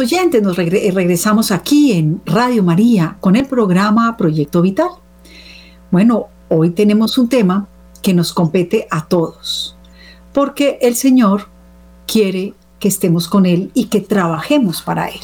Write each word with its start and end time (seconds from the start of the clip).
¿Qué 0.00 0.06
tal 0.06 0.18
amigos 0.18 0.40
oyentes? 0.40 0.42
Nos 0.42 0.56
regresamos 0.56 1.50
aquí 1.50 1.92
en 1.92 2.22
Radio 2.24 2.62
María 2.62 3.18
con 3.20 3.36
el 3.36 3.44
programa 3.44 4.16
Proyecto 4.16 4.62
Vital. 4.62 4.88
Bueno, 5.90 6.28
hoy 6.48 6.70
tenemos 6.70 7.18
un 7.18 7.28
tema 7.28 7.68
que 8.00 8.14
nos 8.14 8.32
compete 8.32 8.86
a 8.90 9.06
todos, 9.06 9.76
porque 10.32 10.78
el 10.80 10.96
Señor 10.96 11.48
quiere 12.06 12.54
que 12.78 12.88
estemos 12.88 13.28
con 13.28 13.44
Él 13.44 13.70
y 13.74 13.86
que 13.86 14.00
trabajemos 14.00 14.80
para 14.80 15.08
Él. 15.08 15.20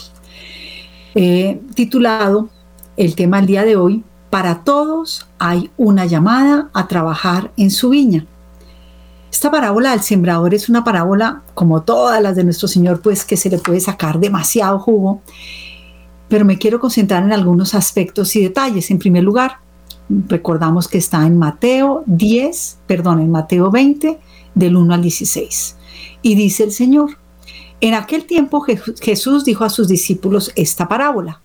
Eh, 1.14 1.58
titulado 1.74 2.50
el 2.98 3.14
tema 3.14 3.38
del 3.38 3.46
día 3.46 3.64
de 3.64 3.76
hoy, 3.76 4.04
para 4.28 4.62
todos 4.62 5.26
hay 5.38 5.70
una 5.78 6.04
llamada 6.04 6.68
a 6.74 6.86
trabajar 6.86 7.50
en 7.56 7.70
su 7.70 7.88
viña. 7.88 8.26
Esta 9.36 9.50
parábola 9.50 9.90
del 9.90 10.00
sembrador 10.00 10.54
es 10.54 10.70
una 10.70 10.82
parábola, 10.82 11.42
como 11.52 11.82
todas 11.82 12.22
las 12.22 12.36
de 12.36 12.44
nuestro 12.44 12.68
Señor, 12.68 13.02
pues 13.02 13.22
que 13.22 13.36
se 13.36 13.50
le 13.50 13.58
puede 13.58 13.80
sacar 13.80 14.18
demasiado 14.18 14.78
jugo, 14.78 15.20
pero 16.26 16.46
me 16.46 16.56
quiero 16.56 16.80
concentrar 16.80 17.22
en 17.22 17.34
algunos 17.34 17.74
aspectos 17.74 18.34
y 18.34 18.42
detalles. 18.42 18.90
En 18.90 18.98
primer 18.98 19.22
lugar, 19.22 19.58
recordamos 20.08 20.88
que 20.88 20.96
está 20.96 21.26
en 21.26 21.36
Mateo 21.36 22.02
10, 22.06 22.78
perdón, 22.86 23.20
en 23.20 23.30
Mateo 23.30 23.70
20, 23.70 24.18
del 24.54 24.74
1 24.74 24.94
al 24.94 25.02
16. 25.02 25.76
Y 26.22 26.34
dice 26.34 26.64
el 26.64 26.72
Señor, 26.72 27.18
en 27.82 27.92
aquel 27.92 28.24
tiempo 28.24 28.62
Jesús 28.62 29.44
dijo 29.44 29.64
a 29.64 29.68
sus 29.68 29.86
discípulos 29.86 30.50
esta 30.56 30.88
parábola. 30.88 31.42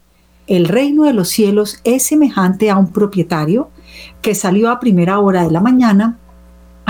El 0.47 0.69
reino 0.69 1.03
de 1.03 1.13
los 1.13 1.27
cielos 1.27 1.81
es 1.83 2.03
semejante 2.03 2.69
a 2.69 2.77
un 2.77 2.93
propietario 2.93 3.69
que 4.21 4.33
salió 4.33 4.71
a 4.71 4.79
primera 4.79 5.19
hora 5.19 5.43
de 5.43 5.51
la 5.51 5.59
mañana 5.59 6.19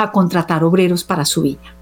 a 0.03 0.11
contratar 0.11 0.63
obreros 0.63 1.03
para 1.03 1.25
su 1.25 1.41
viña. 1.41 1.75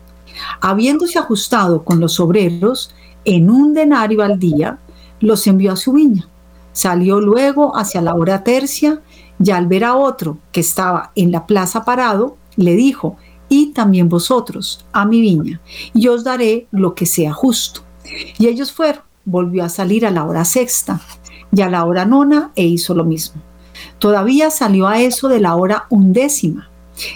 Habiéndose 0.61 1.19
ajustado 1.19 1.83
con 1.83 1.99
los 1.99 2.19
obreros 2.19 2.93
en 3.25 3.49
un 3.49 3.73
denario 3.73 4.23
al 4.23 4.39
día, 4.39 4.79
los 5.19 5.45
envió 5.47 5.73
a 5.73 5.77
su 5.77 5.93
viña. 5.93 6.27
Salió 6.71 7.19
luego 7.19 7.75
hacia 7.77 8.01
la 8.01 8.15
hora 8.15 8.43
tercia 8.43 9.01
y 9.43 9.51
al 9.51 9.67
ver 9.67 9.83
a 9.83 9.95
otro 9.95 10.37
que 10.51 10.61
estaba 10.61 11.11
en 11.15 11.31
la 11.31 11.45
plaza 11.45 11.83
parado, 11.83 12.37
le 12.55 12.75
dijo, 12.75 13.17
y 13.47 13.67
también 13.67 14.09
vosotros 14.09 14.85
a 14.91 15.05
mi 15.05 15.21
viña, 15.21 15.59
y 15.93 16.07
os 16.07 16.23
daré 16.23 16.67
lo 16.71 16.93
que 16.93 17.05
sea 17.05 17.33
justo. 17.33 17.81
Y 18.37 18.47
ellos 18.47 18.71
fueron, 18.71 19.01
volvió 19.25 19.63
a 19.63 19.69
salir 19.69 20.05
a 20.05 20.11
la 20.11 20.23
hora 20.25 20.45
sexta 20.45 21.01
y 21.51 21.61
a 21.61 21.69
la 21.69 21.85
hora 21.85 22.05
nona 22.05 22.51
e 22.55 22.65
hizo 22.65 22.93
lo 22.93 23.03
mismo. 23.03 23.41
Todavía 23.97 24.49
salió 24.49 24.87
a 24.87 24.99
eso 25.01 25.27
de 25.27 25.39
la 25.39 25.55
hora 25.55 25.85
undécima, 25.89 26.68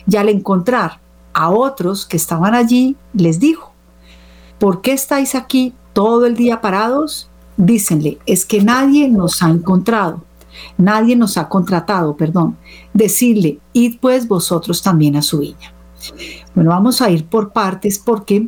y 0.07 0.15
al 0.15 0.29
encontrar 0.29 0.99
a 1.33 1.49
otros 1.49 2.05
que 2.05 2.17
estaban 2.17 2.55
allí, 2.55 2.95
les 3.13 3.39
dijo, 3.39 3.73
¿por 4.59 4.81
qué 4.81 4.93
estáis 4.93 5.35
aquí 5.35 5.73
todo 5.93 6.25
el 6.25 6.35
día 6.35 6.61
parados? 6.61 7.29
Dícenle, 7.57 8.19
es 8.25 8.45
que 8.45 8.63
nadie 8.63 9.09
nos 9.09 9.43
ha 9.43 9.49
encontrado, 9.49 10.23
nadie 10.77 11.15
nos 11.15 11.37
ha 11.37 11.49
contratado, 11.49 12.15
perdón. 12.15 12.57
Decirle, 12.93 13.59
id 13.73 13.97
pues 13.99 14.27
vosotros 14.27 14.81
también 14.81 15.15
a 15.15 15.21
su 15.21 15.39
viña. 15.39 15.73
Bueno, 16.55 16.71
vamos 16.71 17.01
a 17.01 17.09
ir 17.09 17.25
por 17.25 17.51
partes 17.51 17.99
porque 17.99 18.47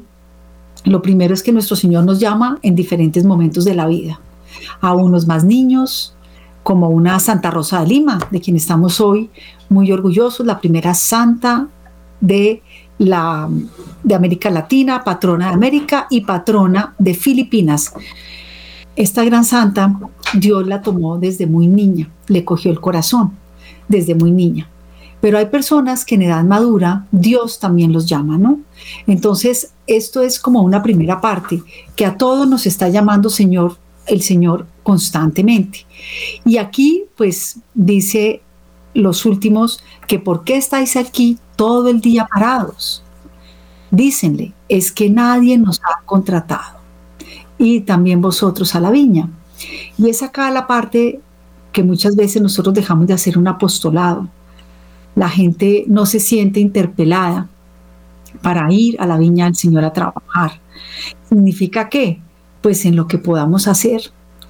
lo 0.84 1.02
primero 1.02 1.34
es 1.34 1.42
que 1.42 1.52
nuestro 1.52 1.76
Señor 1.76 2.04
nos 2.04 2.20
llama 2.20 2.60
en 2.62 2.76
diferentes 2.76 3.24
momentos 3.24 3.66
de 3.66 3.76
la 3.76 3.88
vida. 3.88 4.20
A 4.82 4.94
unos 4.94 5.28
más 5.28 5.44
niños, 5.44 6.15
como 6.66 6.90
una 6.90 7.20
Santa 7.20 7.52
Rosa 7.52 7.82
de 7.82 7.90
Lima, 7.90 8.18
de 8.32 8.42
quien 8.42 8.56
estamos 8.56 9.00
hoy 9.00 9.30
muy 9.70 9.92
orgullosos, 9.92 10.48
la 10.48 10.60
primera 10.60 10.96
santa 10.96 11.68
de, 12.20 12.64
la, 12.98 13.48
de 14.04 14.16
América 14.16 14.50
Latina, 14.50 15.04
patrona 15.04 15.50
de 15.50 15.54
América 15.54 16.08
y 16.10 16.22
patrona 16.22 16.96
de 16.98 17.14
Filipinas. 17.14 17.94
Esta 18.96 19.24
gran 19.24 19.46
santa, 19.46 19.96
Dios 20.34 20.66
la 20.66 20.82
tomó 20.82 21.20
desde 21.20 21.46
muy 21.46 21.68
niña, 21.68 22.10
le 22.30 22.44
cogió 22.44 22.72
el 22.72 22.82
corazón 22.82 23.34
desde 23.88 24.16
muy 24.16 24.32
niña. 24.32 24.68
Pero 25.22 25.38
hay 25.38 25.46
personas 25.46 26.04
que 26.04 26.16
en 26.16 26.24
edad 26.24 26.44
madura 26.44 27.06
Dios 27.12 27.60
también 27.60 27.94
los 27.94 28.08
llama, 28.08 28.40
¿no? 28.40 28.62
Entonces, 29.06 29.72
esto 29.86 30.24
es 30.24 30.40
como 30.40 30.64
una 30.64 30.82
primera 30.82 31.22
parte, 31.22 31.62
que 31.96 32.08
a 32.08 32.18
todos 32.18 32.48
nos 32.48 32.66
está 32.66 32.90
llamando 32.90 33.30
Señor, 33.30 33.78
el 34.08 34.22
Señor 34.22 34.68
constantemente. 34.84 35.86
Y 36.44 36.58
aquí, 36.58 37.06
pues, 37.18 37.60
dice 37.74 38.42
los 38.94 39.26
últimos, 39.26 39.84
que 40.08 40.20
¿por 40.20 40.44
qué 40.44 40.58
estáis 40.58 40.96
aquí 40.96 41.38
todo 41.56 41.90
el 41.90 42.02
día 42.02 42.28
parados? 42.32 43.04
Dícenle, 43.92 44.54
es 44.70 44.92
que 44.92 45.10
nadie 45.10 45.58
nos 45.58 45.80
ha 45.80 46.04
contratado. 46.06 46.80
Y 47.58 47.82
también 47.82 48.22
vosotros 48.22 48.76
a 48.76 48.80
la 48.80 48.92
viña. 48.92 49.30
Y 49.98 50.10
es 50.10 50.22
acá 50.24 50.52
la 50.52 50.68
parte 50.68 51.20
que 51.72 51.84
muchas 51.84 52.16
veces 52.16 52.42
nosotros 52.42 52.74
dejamos 52.74 53.08
de 53.08 53.14
hacer 53.14 53.38
un 53.38 53.48
apostolado 53.48 54.30
la 55.16 55.30
gente 55.30 55.86
no 55.88 56.06
se 56.06 56.20
siente 56.20 56.60
interpelada 56.60 57.48
para 58.42 58.72
ir 58.72 59.00
a 59.00 59.08
la 59.08 59.18
viña 59.18 59.46
del 59.46 59.56
Señor 59.56 59.86
a 59.86 59.94
trabajar. 59.94 60.60
¿Significa 61.30 61.90
qué? 61.90 62.22
Pues 62.66 62.84
en 62.86 62.96
lo 62.96 63.08
que 63.08 63.20
podamos 63.20 63.68
hacer, 63.68 64.02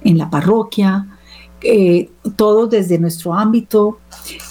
en 0.02 0.16
la 0.16 0.30
parroquia, 0.30 1.06
eh, 1.60 2.08
todos 2.34 2.70
desde 2.70 2.98
nuestro 2.98 3.34
ámbito, 3.34 3.98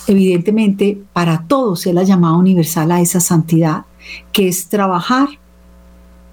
evidentemente 0.05 1.01
para 1.13 1.47
todos 1.47 1.87
es 1.87 1.93
la 1.95 2.03
llamada 2.03 2.37
universal 2.37 2.91
a 2.91 3.01
esa 3.01 3.19
santidad, 3.19 3.85
que 4.31 4.47
es 4.47 4.69
trabajar 4.69 5.29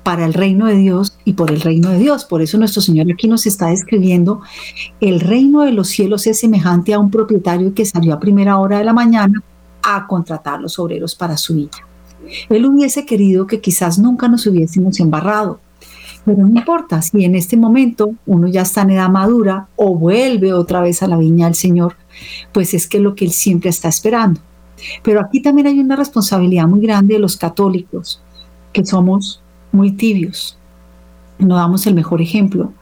para 0.02 0.26
el 0.26 0.34
reino 0.34 0.66
de 0.66 0.74
Dios 0.74 1.16
y 1.24 1.32
por 1.32 1.50
el 1.50 1.62
reino 1.62 1.88
de 1.88 2.00
Dios. 2.00 2.26
Por 2.26 2.42
eso 2.42 2.58
nuestro 2.58 2.82
Señor 2.82 3.10
aquí 3.10 3.28
nos 3.28 3.46
está 3.46 3.68
describiendo, 3.68 4.42
el 5.00 5.18
reino 5.18 5.62
de 5.62 5.72
los 5.72 5.88
cielos 5.88 6.26
es 6.26 6.38
semejante 6.38 6.92
a 6.92 6.98
un 6.98 7.10
propietario 7.10 7.72
que 7.72 7.86
salió 7.86 8.12
a 8.12 8.20
primera 8.20 8.58
hora 8.58 8.76
de 8.76 8.84
la 8.84 8.92
mañana 8.92 9.42
a 9.82 10.06
contratar 10.06 10.60
los 10.60 10.78
obreros 10.78 11.14
para 11.14 11.38
su 11.38 11.54
vida. 11.54 11.78
Él 12.50 12.66
hubiese 12.66 13.06
querido 13.06 13.46
que 13.46 13.62
quizás 13.62 13.98
nunca 13.98 14.28
nos 14.28 14.46
hubiésemos 14.46 15.00
embarrado, 15.00 15.60
pero 16.24 16.46
no 16.46 16.58
importa 16.58 17.02
si 17.02 17.24
en 17.24 17.34
este 17.34 17.56
momento 17.56 18.14
uno 18.26 18.48
ya 18.48 18.62
está 18.62 18.82
en 18.82 18.90
edad 18.90 19.08
madura 19.08 19.68
o 19.76 19.94
vuelve 19.94 20.52
otra 20.52 20.80
vez 20.80 21.02
a 21.02 21.08
la 21.08 21.16
viña 21.16 21.46
del 21.46 21.54
Señor, 21.54 21.96
pues 22.52 22.74
es 22.74 22.86
que 22.86 22.98
es 22.98 23.02
lo 23.02 23.14
que 23.14 23.24
Él 23.24 23.32
siempre 23.32 23.70
está 23.70 23.88
esperando. 23.88 24.40
Pero 25.02 25.20
aquí 25.20 25.40
también 25.40 25.66
hay 25.66 25.78
una 25.78 25.96
responsabilidad 25.96 26.66
muy 26.66 26.80
grande 26.80 27.14
de 27.14 27.20
los 27.20 27.36
católicos, 27.36 28.22
que 28.72 28.84
somos 28.84 29.42
muy 29.70 29.92
tibios, 29.92 30.58
no 31.38 31.56
damos 31.56 31.86
el 31.86 31.94
mejor 31.94 32.20
ejemplo 32.20 32.72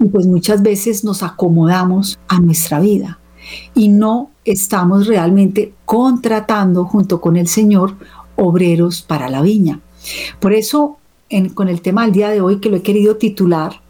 y 0.00 0.04
pues 0.06 0.26
muchas 0.26 0.62
veces 0.62 1.04
nos 1.04 1.22
acomodamos 1.22 2.18
a 2.28 2.40
nuestra 2.40 2.80
vida 2.80 3.18
y 3.74 3.88
no 3.88 4.30
estamos 4.44 5.06
realmente 5.06 5.72
contratando 5.84 6.84
junto 6.84 7.20
con 7.20 7.36
el 7.36 7.48
Señor 7.48 7.94
obreros 8.36 9.02
para 9.02 9.28
la 9.28 9.42
viña. 9.42 9.80
Por 10.38 10.52
eso, 10.52 10.98
con 11.54 11.68
el 11.68 11.82
tema 11.82 12.02
del 12.02 12.12
día 12.12 12.28
de 12.30 12.40
hoy 12.40 12.58
que 12.60 12.70
lo 12.70 12.76
he 12.76 12.82
querido 12.82 13.16
titular, 13.16 13.80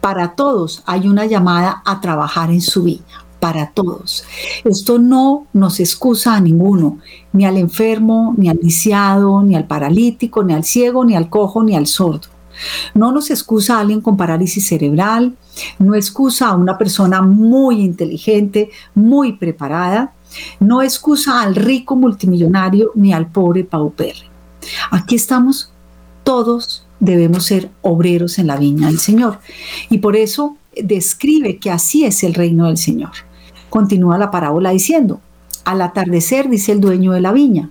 para 0.00 0.34
todos 0.34 0.82
hay 0.86 1.08
una 1.08 1.26
llamada 1.26 1.82
a 1.84 2.00
trabajar 2.00 2.50
en 2.50 2.60
su 2.60 2.82
viña, 2.84 3.24
para 3.40 3.70
todos. 3.70 4.24
Esto 4.64 4.98
no 4.98 5.46
nos 5.52 5.80
excusa 5.80 6.34
a 6.34 6.40
ninguno, 6.40 6.98
ni 7.32 7.44
al 7.44 7.56
enfermo, 7.56 8.34
ni 8.36 8.48
al 8.48 8.58
lisiado, 8.62 9.42
ni 9.42 9.56
al 9.56 9.66
paralítico, 9.66 10.44
ni 10.44 10.54
al 10.54 10.64
ciego, 10.64 11.04
ni 11.04 11.16
al 11.16 11.28
cojo, 11.28 11.62
ni 11.62 11.74
al 11.74 11.86
sordo. 11.86 12.28
No 12.94 13.12
nos 13.12 13.30
excusa 13.30 13.76
a 13.76 13.80
alguien 13.80 14.00
con 14.00 14.16
parálisis 14.16 14.66
cerebral, 14.66 15.36
no 15.78 15.94
excusa 15.94 16.48
a 16.48 16.54
una 16.54 16.76
persona 16.76 17.22
muy 17.22 17.80
inteligente, 17.80 18.70
muy 18.94 19.34
preparada, 19.34 20.12
no 20.60 20.82
excusa 20.82 21.40
al 21.42 21.54
rico 21.54 21.96
multimillonario 21.96 22.90
ni 22.94 23.12
al 23.12 23.30
pobre 23.30 23.64
paupérrimo. 23.64 24.30
Aquí 24.90 25.14
estamos 25.14 25.72
todos 26.28 26.84
debemos 27.00 27.46
ser 27.46 27.70
obreros 27.80 28.38
en 28.38 28.48
la 28.48 28.58
viña 28.58 28.88
del 28.88 28.98
Señor. 28.98 29.38
Y 29.88 29.96
por 29.96 30.14
eso 30.14 30.58
describe 30.76 31.56
que 31.56 31.70
así 31.70 32.04
es 32.04 32.22
el 32.22 32.34
reino 32.34 32.66
del 32.66 32.76
Señor. 32.76 33.12
Continúa 33.70 34.18
la 34.18 34.30
parábola 34.30 34.68
diciendo, 34.68 35.22
al 35.64 35.80
atardecer 35.80 36.50
dice 36.50 36.72
el 36.72 36.82
dueño 36.82 37.12
de 37.12 37.22
la 37.22 37.32
viña 37.32 37.70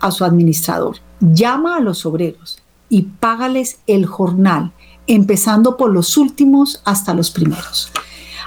a 0.00 0.10
su 0.12 0.24
administrador, 0.24 0.96
llama 1.20 1.76
a 1.76 1.80
los 1.80 2.06
obreros 2.06 2.62
y 2.88 3.02
págales 3.02 3.80
el 3.86 4.06
jornal, 4.06 4.72
empezando 5.06 5.76
por 5.76 5.92
los 5.92 6.16
últimos 6.16 6.80
hasta 6.86 7.12
los 7.12 7.30
primeros. 7.30 7.92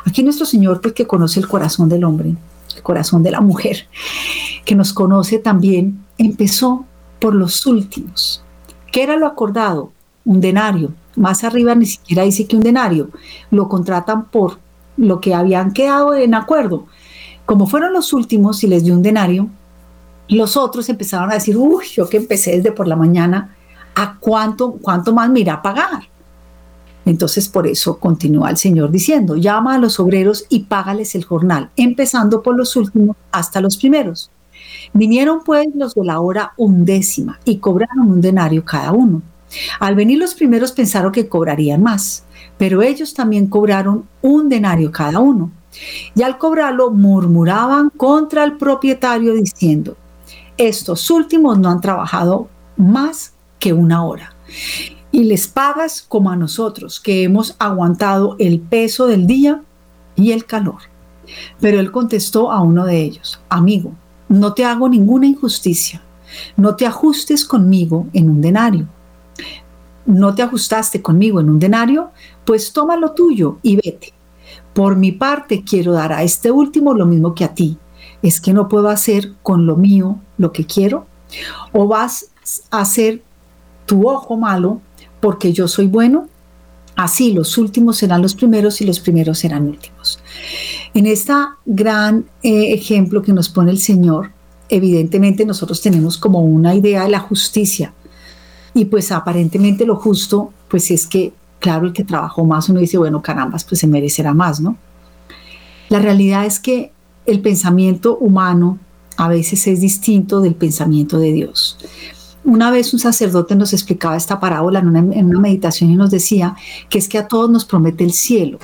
Aquí 0.04 0.24
nuestro 0.24 0.48
Señor, 0.48 0.82
pues 0.82 0.96
que 0.96 1.06
conoce 1.06 1.40
el 1.40 1.48
corazón 1.48 1.90
del 1.90 2.06
hombre, 2.06 2.36
el 2.76 2.82
corazón 2.82 3.22
de 3.22 3.30
la 3.30 3.40
mujer, 3.40 3.88
que 4.66 4.74
nos 4.74 4.94
conoce 4.94 5.38
también, 5.38 6.04
empezó 6.18 6.88
por 7.20 7.36
los 7.36 7.68
últimos. 7.68 8.43
¿Qué 8.94 9.01
era 9.01 9.16
lo 9.16 9.25
acordado? 9.25 9.92
Un 10.24 10.40
denario. 10.40 10.94
Más 11.16 11.44
arriba 11.44 11.74
ni 11.74 11.88
siquiera 11.88 12.22
dice 12.22 12.45
que 12.45 12.56
un 12.56 12.62
denario. 12.62 13.10
Lo 13.50 13.68
contratan 13.68 14.25
por 14.25 14.60
lo 14.98 15.19
que 15.19 15.34
habían 15.34 15.74
quedado 15.74 16.13
en 16.13 16.36
acuerdo. 16.36 16.86
Como 17.48 17.66
fueron 17.66 17.92
los 17.92 18.13
últimos 18.13 18.63
y 18.63 18.68
les 18.68 18.84
dio 18.84 18.94
un 18.94 19.01
denario, 19.01 19.50
los 20.28 20.56
otros 20.56 20.90
empezaron 20.90 21.31
a 21.31 21.34
decir, 21.34 21.57
uy, 21.57 21.86
yo 21.92 22.07
que 22.07 22.18
empecé 22.18 22.57
desde 22.57 22.72
por 22.72 22.88
la 22.88 22.95
mañana, 22.95 23.56
¿a 23.95 24.19
cuánto, 24.19 24.74
cuánto 24.74 25.12
más 25.12 25.28
me 25.28 25.39
irá 25.39 25.56
a 25.56 25.62
pagar? 25.63 26.04
Entonces 27.04 27.50
por 27.50 27.66
eso 27.66 27.98
continúa 27.98 28.51
el 28.51 28.57
Señor 28.57 28.92
diciendo, 28.92 29.36
llama 29.36 29.74
a 29.74 29.80
los 29.80 30.00
obreros 30.00 30.46
y 30.50 30.66
págales 30.66 31.16
el 31.16 31.24
jornal, 31.24 31.72
empezando 31.78 32.44
por 32.44 32.56
los 32.56 32.75
últimos 32.75 33.18
hasta 33.31 33.60
los 33.60 33.75
primeros. 33.75 34.30
Vinieron 34.92 35.44
pues 35.44 35.68
los 35.74 35.96
de 35.96 36.04
la 36.04 36.20
hora 36.20 36.54
undécima 36.58 37.40
y 37.46 37.58
cobraron 37.58 38.12
un 38.12 38.22
denario 38.22 38.66
cada 38.66 38.92
uno. 38.92 39.22
Al 39.80 39.96
venir 39.96 40.18
los 40.18 40.34
primeros 40.34 40.72
pensaron 40.72 41.12
que 41.12 41.28
cobrarían 41.28 41.84
más, 41.84 42.24
pero 42.58 42.82
ellos 42.82 43.14
también 43.14 43.48
cobraron 43.48 44.08
un 44.22 44.50
denario 44.50 44.92
cada 44.92 45.20
uno. 45.20 45.52
Y 46.16 46.22
al 46.22 46.38
cobrarlo 46.38 46.92
murmuraban 46.92 47.90
contra 47.90 48.44
el 48.44 48.58
propietario 48.58 49.34
diciendo, 49.34 49.98
estos 50.58 51.10
últimos 51.10 51.58
no 51.58 51.70
han 51.70 51.82
trabajado 51.82 52.48
más 52.78 53.34
que 53.60 53.74
una 53.74 54.06
hora. 54.06 54.36
Y 55.12 55.24
les 55.24 55.48
pagas 55.48 56.02
como 56.02 56.32
a 56.32 56.36
nosotros, 56.36 57.00
que 57.00 57.24
hemos 57.24 57.56
aguantado 57.60 58.36
el 58.40 58.60
peso 58.60 59.08
del 59.08 59.28
día 59.28 59.62
y 60.16 60.32
el 60.32 60.46
calor. 60.46 60.82
Pero 61.60 61.80
él 61.80 61.92
contestó 61.92 62.52
a 62.52 62.62
uno 62.62 62.86
de 62.86 63.02
ellos, 63.02 63.40
amigo, 63.50 63.94
no 64.34 64.54
te 64.54 64.66
hago 64.66 64.90
ninguna 64.90 65.28
injusticia, 65.28 66.02
no 66.58 66.76
te 66.76 66.88
ajustes 66.88 67.46
conmigo 67.46 68.08
en 68.14 68.30
un 68.30 68.42
denario. 68.42 68.88
No 70.06 70.34
te 70.36 70.42
ajustaste 70.42 71.02
conmigo 71.02 71.40
en 71.40 71.50
un 71.50 71.60
denario, 71.60 72.12
pues 72.44 72.74
toma 72.74 72.98
lo 72.98 73.12
tuyo 73.12 73.60
y 73.62 73.76
vete. 73.76 74.14
Por 74.74 74.96
mi 74.96 75.12
parte 75.12 75.64
quiero 75.64 75.94
dar 75.94 76.12
a 76.12 76.24
este 76.24 76.52
último 76.52 76.94
lo 76.94 77.06
mismo 77.06 77.36
que 77.36 77.46
a 77.46 77.54
ti. 77.54 77.78
¿Es 78.22 78.42
que 78.42 78.54
no 78.54 78.68
puedo 78.68 78.90
hacer 78.90 79.34
con 79.44 79.66
lo 79.66 79.76
mío 79.76 80.18
lo 80.38 80.52
que 80.52 80.66
quiero? 80.66 81.06
¿O 81.72 81.88
vas 81.88 82.32
a 82.72 82.82
hacer 82.82 83.22
tu 83.86 84.10
ojo 84.10 84.36
malo 84.36 84.82
porque 85.22 85.54
yo 85.54 85.68
soy 85.68 85.88
bueno? 85.88 86.28
Así 86.96 87.34
los 87.34 87.58
últimos 87.58 87.98
serán 87.98 88.22
los 88.22 88.36
primeros 88.36 88.82
y 88.82 88.86
los 88.86 89.00
primeros 89.00 89.40
serán 89.40 89.68
últimos. 89.68 89.93
En 90.94 91.08
este 91.08 91.34
gran 91.66 92.26
eh, 92.42 92.74
ejemplo 92.74 93.22
que 93.22 93.34
nos 93.34 93.50
pone 93.50 93.72
el 93.72 93.80
Señor, 93.80 94.32
evidentemente 94.70 95.46
nosotros 95.46 95.82
tenemos 95.82 96.18
como 96.18 96.40
una 96.40 96.76
idea 96.76 97.04
de 97.04 97.10
la 97.10 97.20
justicia. 97.20 97.94
Y 98.74 98.86
pues 98.86 99.12
aparentemente 99.12 99.86
lo 99.86 99.96
justo, 99.96 100.52
pues 100.68 100.90
es 100.92 101.06
que 101.06 101.34
claro, 101.64 101.88
el 101.88 101.94
que 101.94 102.04
trabajó 102.04 102.44
más, 102.44 102.68
uno 102.68 102.82
dice, 102.82 102.98
bueno, 102.98 103.22
carambas, 103.22 103.64
pues 103.64 103.80
se 103.80 103.88
merecerá 103.88 104.34
más, 104.34 104.60
¿no? 104.60 104.76
La 105.88 106.00
realidad 106.00 106.46
es 106.46 106.60
que 106.60 106.92
el 107.26 107.40
pensamiento 107.40 108.18
humano 108.18 108.80
a 109.16 109.30
veces 109.30 109.66
es 109.68 109.80
distinto 109.80 110.42
del 110.42 110.56
pensamiento 110.56 111.18
de 111.20 111.32
Dios. 111.32 111.78
Una 112.44 112.70
vez 112.70 112.92
un 112.92 113.00
sacerdote 113.00 113.56
nos 113.56 113.72
explicaba 113.72 114.18
esta 114.18 114.42
parábola 114.42 114.82
una, 114.82 115.00
en 115.00 115.26
una, 115.26 115.40
meditación 115.40 115.90
y 115.90 115.96
nos 115.96 116.12
decía 116.12 116.54
que 116.90 116.98
es 116.98 117.08
que 117.08 117.18
a 117.18 117.30
todos 117.30 117.50
nos 117.50 117.64
promete 117.64 118.04
el 118.04 118.12
cielo. 118.12 118.60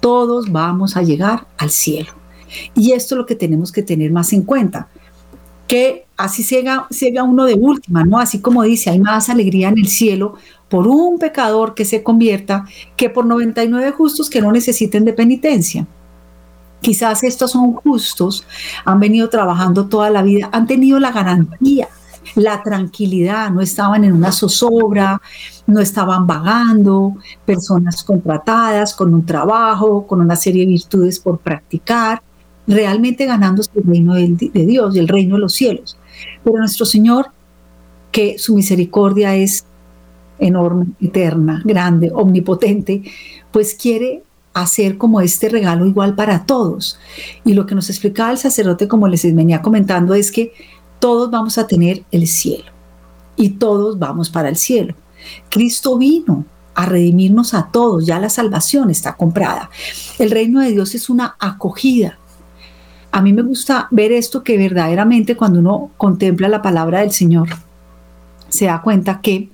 Todos 0.00 0.50
vamos 0.50 0.96
a 0.96 1.02
llegar 1.02 1.46
al 1.58 1.70
cielo. 1.70 2.12
Y 2.74 2.92
esto 2.92 3.14
es 3.14 3.18
lo 3.18 3.26
que 3.26 3.34
tenemos 3.34 3.70
que 3.70 3.82
tener 3.82 4.10
más 4.10 4.32
en 4.32 4.42
cuenta. 4.42 4.88
Que 5.66 6.06
así 6.16 6.42
llega, 6.42 6.88
llega 6.88 7.22
uno 7.22 7.44
de 7.44 7.54
última, 7.54 8.04
¿no? 8.04 8.18
Así 8.18 8.40
como 8.40 8.62
dice, 8.62 8.90
hay 8.90 8.98
más 8.98 9.28
alegría 9.28 9.68
en 9.68 9.78
el 9.78 9.88
cielo 9.88 10.34
por 10.68 10.86
un 10.86 11.18
pecador 11.18 11.74
que 11.74 11.84
se 11.84 12.02
convierta 12.02 12.64
que 12.96 13.10
por 13.10 13.26
99 13.26 13.92
justos 13.92 14.30
que 14.30 14.40
no 14.40 14.52
necesiten 14.52 15.04
de 15.04 15.12
penitencia. 15.12 15.86
Quizás 16.80 17.22
estos 17.24 17.50
son 17.50 17.74
justos, 17.74 18.46
han 18.84 19.00
venido 19.00 19.28
trabajando 19.28 19.86
toda 19.86 20.08
la 20.08 20.22
vida, 20.22 20.48
han 20.52 20.66
tenido 20.66 20.98
la 20.98 21.12
garantía, 21.12 21.88
la 22.34 22.62
tranquilidad, 22.62 23.50
no 23.50 23.60
estaban 23.60 24.04
en 24.04 24.12
una 24.12 24.32
zozobra, 24.32 25.20
no 25.66 25.80
estaban 25.80 26.26
vagando, 26.26 27.16
personas 27.44 28.02
contratadas 28.04 28.94
con 28.94 29.14
un 29.14 29.24
trabajo, 29.24 30.06
con 30.06 30.20
una 30.20 30.36
serie 30.36 30.64
de 30.64 30.72
virtudes 30.72 31.18
por 31.18 31.38
practicar, 31.38 32.22
realmente 32.66 33.26
ganándose 33.26 33.70
el 33.74 33.84
reino 33.84 34.14
de, 34.14 34.50
de 34.52 34.66
Dios, 34.66 34.96
el 34.96 35.08
reino 35.08 35.36
de 35.36 35.40
los 35.40 35.52
cielos. 35.52 35.96
Pero 36.44 36.58
nuestro 36.58 36.86
Señor, 36.86 37.28
que 38.12 38.38
su 38.38 38.54
misericordia 38.54 39.36
es 39.36 39.64
enorme, 40.38 40.86
eterna, 41.00 41.62
grande, 41.64 42.10
omnipotente, 42.12 43.02
pues 43.52 43.74
quiere 43.74 44.24
hacer 44.54 44.98
como 44.98 45.20
este 45.20 45.48
regalo 45.48 45.86
igual 45.86 46.14
para 46.14 46.44
todos. 46.44 46.98
Y 47.44 47.54
lo 47.54 47.66
que 47.66 47.74
nos 47.74 47.88
explicaba 47.90 48.32
el 48.32 48.38
sacerdote, 48.38 48.88
como 48.88 49.08
les 49.08 49.22
venía 49.34 49.62
comentando, 49.62 50.14
es 50.14 50.32
que 50.32 50.52
todos 51.00 51.30
vamos 51.30 51.58
a 51.58 51.66
tener 51.66 52.04
el 52.12 52.28
cielo 52.28 52.70
y 53.36 53.50
todos 53.50 53.98
vamos 53.98 54.30
para 54.30 54.48
el 54.48 54.56
cielo. 54.56 54.94
Cristo 55.48 55.98
vino 55.98 56.44
a 56.74 56.86
redimirnos 56.86 57.52
a 57.54 57.68
todos, 57.72 58.06
ya 58.06 58.20
la 58.20 58.28
salvación 58.28 58.90
está 58.90 59.16
comprada. 59.16 59.70
El 60.18 60.30
reino 60.30 60.60
de 60.60 60.70
Dios 60.70 60.94
es 60.94 61.10
una 61.10 61.36
acogida. 61.40 62.18
A 63.12 63.20
mí 63.20 63.32
me 63.32 63.42
gusta 63.42 63.88
ver 63.90 64.12
esto 64.12 64.44
que 64.44 64.56
verdaderamente 64.56 65.36
cuando 65.36 65.58
uno 65.58 65.90
contempla 65.96 66.48
la 66.48 66.62
palabra 66.62 67.00
del 67.00 67.10
Señor, 67.10 67.48
se 68.48 68.66
da 68.66 68.82
cuenta 68.82 69.20
que 69.20 69.50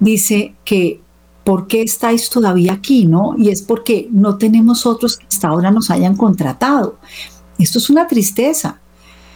dice 0.00 0.54
que 0.64 1.00
¿por 1.44 1.66
qué 1.66 1.82
estáis 1.82 2.28
todavía 2.30 2.72
aquí? 2.72 3.06
¿no? 3.06 3.34
Y 3.38 3.50
es 3.50 3.62
porque 3.62 4.08
no 4.10 4.38
tenemos 4.38 4.86
otros 4.86 5.18
que 5.18 5.26
hasta 5.26 5.48
ahora 5.48 5.70
nos 5.70 5.90
hayan 5.90 6.16
contratado. 6.16 6.98
Esto 7.58 7.78
es 7.78 7.90
una 7.90 8.08
tristeza. 8.08 8.80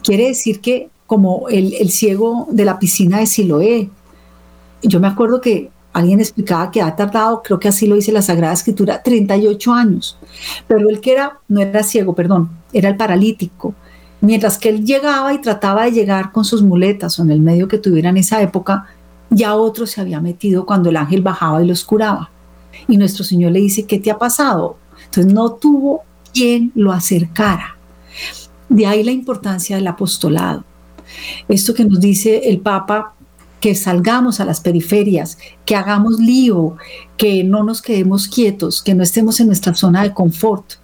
Quiere 0.02 0.28
decir 0.28 0.60
que 0.60 0.90
como 1.08 1.48
el, 1.48 1.72
el 1.72 1.90
ciego 1.90 2.46
de 2.50 2.66
la 2.66 2.78
piscina 2.78 3.18
de 3.18 3.26
Siloé, 3.26 3.90
yo 4.82 5.00
me 5.00 5.08
acuerdo 5.08 5.40
que 5.40 5.70
alguien 5.92 6.20
explicaba 6.20 6.70
que 6.70 6.82
ha 6.82 6.94
tardado, 6.94 7.42
creo 7.42 7.58
que 7.58 7.68
así 7.68 7.86
lo 7.86 7.96
dice 7.96 8.12
la 8.12 8.22
Sagrada 8.22 8.52
Escritura, 8.52 9.02
38 9.02 9.72
años. 9.72 10.18
Pero 10.66 10.88
el 10.88 11.00
que 11.00 11.12
era, 11.12 11.40
no 11.48 11.60
era 11.60 11.82
ciego, 11.82 12.14
perdón, 12.14 12.50
era 12.72 12.90
el 12.90 12.96
paralítico. 12.96 13.74
Mientras 14.20 14.58
que 14.58 14.68
él 14.68 14.84
llegaba 14.84 15.32
y 15.32 15.40
trataba 15.40 15.84
de 15.84 15.92
llegar 15.92 16.30
con 16.30 16.44
sus 16.44 16.62
muletas 16.62 17.18
o 17.18 17.22
en 17.22 17.30
el 17.30 17.40
medio 17.40 17.68
que 17.68 17.78
tuviera 17.78 18.10
en 18.10 18.18
esa 18.18 18.42
época, 18.42 18.86
ya 19.30 19.54
otro 19.54 19.86
se 19.86 20.00
había 20.00 20.20
metido 20.20 20.66
cuando 20.66 20.90
el 20.90 20.96
ángel 20.96 21.22
bajaba 21.22 21.62
y 21.62 21.66
los 21.66 21.84
curaba. 21.84 22.30
Y 22.86 22.98
nuestro 22.98 23.24
Señor 23.24 23.52
le 23.52 23.60
dice, 23.60 23.86
¿qué 23.86 23.98
te 23.98 24.10
ha 24.10 24.18
pasado? 24.18 24.76
Entonces 25.06 25.32
no 25.32 25.52
tuvo 25.52 26.02
quien 26.34 26.70
lo 26.74 26.92
acercara. 26.92 27.76
De 28.68 28.86
ahí 28.86 29.02
la 29.02 29.12
importancia 29.12 29.76
del 29.76 29.86
apostolado. 29.86 30.64
Esto 31.48 31.74
que 31.74 31.84
nos 31.84 32.00
dice 32.00 32.48
el 32.48 32.60
Papa, 32.60 33.14
que 33.60 33.74
salgamos 33.74 34.40
a 34.40 34.44
las 34.44 34.60
periferias, 34.60 35.38
que 35.64 35.76
hagamos 35.76 36.18
lío, 36.18 36.76
que 37.16 37.42
no 37.44 37.64
nos 37.64 37.82
quedemos 37.82 38.28
quietos, 38.28 38.82
que 38.82 38.94
no 38.94 39.02
estemos 39.02 39.40
en 39.40 39.48
nuestra 39.48 39.74
zona 39.74 40.02
de 40.02 40.14
confort. 40.14 40.74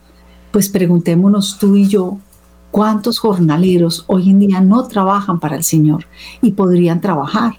Pues 0.50 0.69
preguntémonos 0.69 1.59
tú 1.59 1.76
y 1.76 1.88
yo, 1.88 2.19
¿cuántos 2.71 3.19
jornaleros 3.19 4.04
hoy 4.09 4.31
en 4.31 4.40
día 4.40 4.61
no 4.61 4.87
trabajan 4.88 5.38
para 5.40 5.57
el 5.57 5.64
Señor 5.64 6.07
y 6.43 6.52
podrían 6.52 7.00
trabajar? 7.00 7.54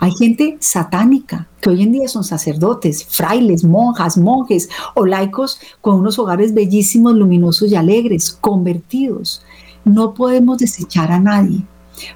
Hay 0.00 0.12
gente 0.12 0.56
satánica 0.60 1.46
que 1.60 1.70
hoy 1.70 1.82
en 1.82 1.92
día 1.92 2.08
son 2.08 2.24
sacerdotes, 2.24 3.04
frailes, 3.04 3.64
monjas, 3.64 4.16
monjes 4.16 4.68
o 4.94 5.06
laicos 5.06 5.60
con 5.80 5.96
unos 5.96 6.18
hogares 6.18 6.54
bellísimos, 6.54 7.14
luminosos 7.14 7.70
y 7.70 7.76
alegres, 7.76 8.36
convertidos. 8.40 9.42
No 9.84 10.14
podemos 10.14 10.58
desechar 10.58 11.12
a 11.12 11.20
nadie, 11.20 11.62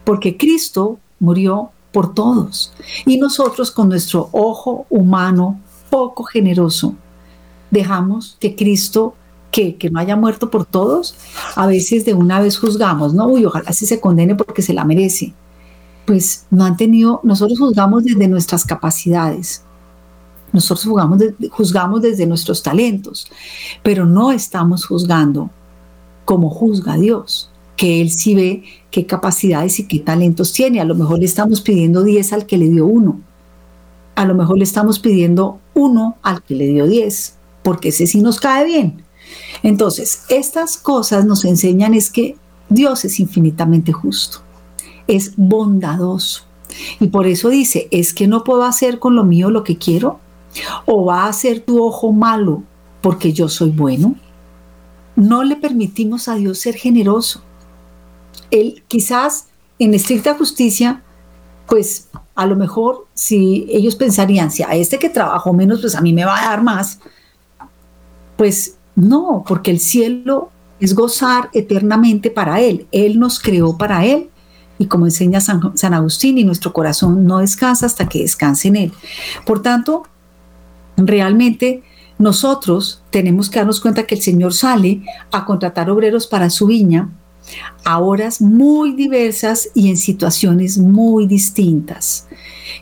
porque 0.04 0.36
Cristo 0.36 0.98
murió 1.20 1.70
por 1.92 2.14
todos. 2.14 2.72
Y 3.06 3.18
nosotros 3.18 3.70
con 3.70 3.88
nuestro 3.88 4.28
ojo 4.32 4.86
humano 4.90 5.60
poco 5.90 6.24
generoso 6.24 6.94
dejamos 7.70 8.36
que 8.40 8.56
Cristo 8.56 9.14
que, 9.50 9.76
que, 9.76 9.90
no 9.90 10.00
haya 10.00 10.16
muerto 10.16 10.50
por 10.50 10.64
todos, 10.64 11.14
a 11.56 11.66
veces 11.66 12.06
de 12.06 12.14
una 12.14 12.40
vez 12.40 12.58
juzgamos, 12.58 13.12
¿no? 13.12 13.26
Uy, 13.26 13.44
ojalá 13.44 13.70
sí 13.74 13.84
se 13.84 14.00
condene 14.00 14.34
porque 14.34 14.62
se 14.62 14.72
la 14.72 14.84
merece. 14.84 15.34
Pues 16.06 16.46
no 16.50 16.64
han 16.64 16.78
tenido, 16.78 17.20
nosotros 17.22 17.58
juzgamos 17.58 18.04
desde 18.04 18.28
nuestras 18.28 18.64
capacidades, 18.64 19.62
nosotros 20.52 20.84
juzgamos, 20.86 21.22
juzgamos 21.50 22.02
desde 22.02 22.26
nuestros 22.26 22.62
talentos, 22.62 23.26
pero 23.82 24.06
no 24.06 24.32
estamos 24.32 24.86
juzgando 24.86 25.50
como 26.24 26.48
juzga 26.48 26.96
Dios, 26.96 27.51
que 27.82 28.00
Él 28.00 28.10
sí 28.12 28.34
ve 28.36 28.62
qué 28.90 29.06
capacidades 29.06 29.80
y 29.80 29.88
qué 29.88 29.98
talentos 29.98 30.52
tiene. 30.52 30.80
A 30.80 30.84
lo 30.84 30.94
mejor 30.94 31.18
le 31.18 31.24
estamos 31.24 31.60
pidiendo 31.60 32.04
10 32.04 32.32
al 32.32 32.46
que 32.46 32.58
le 32.58 32.68
dio 32.68 32.86
uno. 32.86 33.20
A 34.14 34.24
lo 34.24 34.34
mejor 34.34 34.58
le 34.58 34.64
estamos 34.64 34.98
pidiendo 34.98 35.58
uno 35.74 36.16
al 36.22 36.42
que 36.42 36.54
le 36.54 36.66
dio 36.68 36.86
10, 36.86 37.34
porque 37.62 37.88
ese 37.88 38.06
sí 38.06 38.20
nos 38.20 38.38
cae 38.38 38.64
bien. 38.64 39.02
Entonces, 39.62 40.24
estas 40.28 40.76
cosas 40.76 41.24
nos 41.24 41.44
enseñan 41.44 41.94
es 41.94 42.10
que 42.10 42.36
Dios 42.68 43.04
es 43.04 43.18
infinitamente 43.18 43.92
justo 43.92 44.42
es 45.06 45.34
bondadoso. 45.36 46.44
Y 47.00 47.08
por 47.08 47.26
eso 47.26 47.50
dice, 47.50 47.88
es 47.90 48.14
que 48.14 48.26
no 48.26 48.44
puedo 48.44 48.64
hacer 48.64 48.98
con 48.98 49.14
lo 49.14 49.24
mío 49.24 49.50
lo 49.50 49.64
que 49.64 49.76
quiero. 49.76 50.20
O 50.86 51.04
va 51.06 51.24
a 51.24 51.28
hacer 51.28 51.60
tu 51.60 51.82
ojo 51.82 52.12
malo 52.12 52.62
porque 53.00 53.32
yo 53.32 53.48
soy 53.48 53.70
bueno. 53.70 54.16
No 55.16 55.44
le 55.44 55.56
permitimos 55.56 56.28
a 56.28 56.34
Dios 56.34 56.58
ser 56.58 56.74
generoso. 56.74 57.42
Él 58.52 58.84
quizás 58.86 59.48
en 59.80 59.94
estricta 59.94 60.34
justicia, 60.34 61.02
pues 61.66 62.08
a 62.34 62.46
lo 62.46 62.54
mejor 62.54 63.08
si 63.14 63.66
ellos 63.68 63.96
pensarían, 63.96 64.50
si 64.50 64.62
a 64.62 64.74
este 64.74 64.98
que 64.98 65.08
trabajó 65.08 65.52
menos, 65.52 65.80
pues 65.80 65.96
a 65.96 66.00
mí 66.00 66.12
me 66.12 66.24
va 66.24 66.38
a 66.38 66.50
dar 66.50 66.62
más, 66.62 67.00
pues 68.36 68.76
no, 68.94 69.44
porque 69.46 69.70
el 69.70 69.80
cielo 69.80 70.50
es 70.78 70.94
gozar 70.94 71.48
eternamente 71.52 72.30
para 72.30 72.60
Él. 72.60 72.86
Él 72.92 73.18
nos 73.18 73.40
creó 73.40 73.78
para 73.78 74.04
Él. 74.04 74.28
Y 74.78 74.86
como 74.86 75.06
enseña 75.06 75.40
San, 75.40 75.94
Agustín, 75.94 76.38
y 76.38 76.44
nuestro 76.44 76.72
corazón 76.72 77.24
no 77.24 77.38
descansa 77.38 77.86
hasta 77.86 78.08
que 78.08 78.20
descanse 78.20 78.68
en 78.68 78.76
Él. 78.76 78.92
Por 79.46 79.62
tanto, 79.62 80.02
realmente 80.96 81.84
nosotros 82.18 83.02
tenemos 83.10 83.48
que 83.48 83.60
darnos 83.60 83.80
cuenta 83.80 84.06
que 84.06 84.16
el 84.16 84.22
Señor 84.22 84.54
sale 84.54 85.02
a 85.30 85.44
contratar 85.44 85.88
obreros 85.88 86.26
para 86.26 86.50
su 86.50 86.66
viña 86.66 87.10
a 87.84 87.98
horas 87.98 88.40
muy 88.40 88.92
diversas 88.92 89.68
y 89.74 89.90
en 89.90 89.96
situaciones 89.96 90.78
muy 90.78 91.26
distintas. 91.26 92.26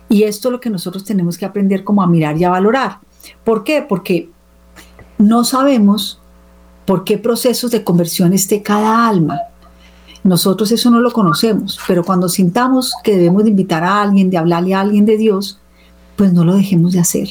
Y 0.08 0.24
esto 0.24 0.48
es 0.48 0.52
lo 0.52 0.60
que 0.60 0.70
nosotros 0.70 1.04
tenemos 1.04 1.38
que 1.38 1.44
aprender 1.44 1.84
como 1.84 2.02
a 2.02 2.06
mirar 2.06 2.36
y 2.36 2.44
a 2.44 2.50
valorar. 2.50 2.98
¿Por 3.44 3.64
qué? 3.64 3.82
Porque 3.82 4.30
no 5.18 5.44
sabemos 5.44 6.20
por 6.84 7.04
qué 7.04 7.18
procesos 7.18 7.70
de 7.70 7.84
conversión 7.84 8.32
esté 8.32 8.62
cada 8.62 9.08
alma. 9.08 9.38
Nosotros 10.22 10.70
eso 10.72 10.90
no 10.90 11.00
lo 11.00 11.12
conocemos, 11.12 11.78
pero 11.86 12.04
cuando 12.04 12.28
sintamos 12.28 12.92
que 13.02 13.16
debemos 13.16 13.44
de 13.44 13.50
invitar 13.50 13.84
a 13.84 14.02
alguien, 14.02 14.30
de 14.30 14.38
hablarle 14.38 14.74
a 14.74 14.80
alguien 14.80 15.06
de 15.06 15.16
Dios, 15.16 15.60
pues 16.16 16.32
no 16.32 16.44
lo 16.44 16.54
dejemos 16.54 16.92
de 16.92 17.00
hacer. 17.00 17.30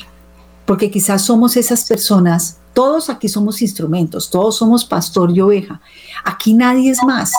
Porque 0.65 0.89
quizás 0.89 1.23
somos 1.23 1.57
esas 1.57 1.85
personas, 1.85 2.57
todos 2.79 3.09
aquí 3.09 3.27
somos 3.27 3.61
instrumentos, 3.61 4.29
todos 4.29 4.55
somos 4.55 4.85
pastor 4.85 5.35
y 5.35 5.41
oveja. 5.41 5.81
Aquí 6.23 6.53
nadie 6.53 6.91
es 6.91 7.03
más. 7.05 7.33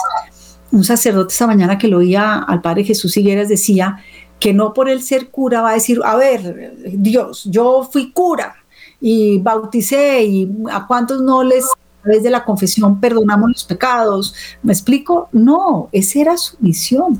Un 0.71 0.83
sacerdote 0.83 1.31
esta 1.31 1.47
mañana 1.47 1.79
que 1.79 1.87
lo 1.87 1.97
oía 1.97 2.43
al 2.43 2.61
Padre 2.61 2.83
Jesús 2.83 3.17
Higueras 3.17 3.49
decía 3.49 3.97
que 4.39 4.53
no 4.53 4.71
por 4.71 4.87
el 4.87 5.01
ser 5.01 5.31
cura 5.31 5.61
va 5.61 5.71
a 5.71 5.73
decir, 5.73 5.99
a 6.05 6.15
ver, 6.15 6.75
Dios, 6.93 7.45
yo 7.45 7.89
fui 7.91 8.11
cura 8.11 8.53
y 8.99 9.39
bauticé 9.39 10.23
y 10.25 10.47
a 10.71 10.85
cuántos 10.85 11.23
no 11.23 11.41
les 11.41 11.65
a 11.65 12.03
través 12.03 12.21
de 12.21 12.29
la 12.29 12.45
confesión 12.45 12.99
perdonamos 12.99 13.49
los 13.49 13.63
pecados. 13.63 14.35
¿Me 14.61 14.73
explico? 14.73 15.27
No, 15.31 15.89
esa 15.91 16.19
era 16.19 16.37
su 16.37 16.55
misión. 16.59 17.19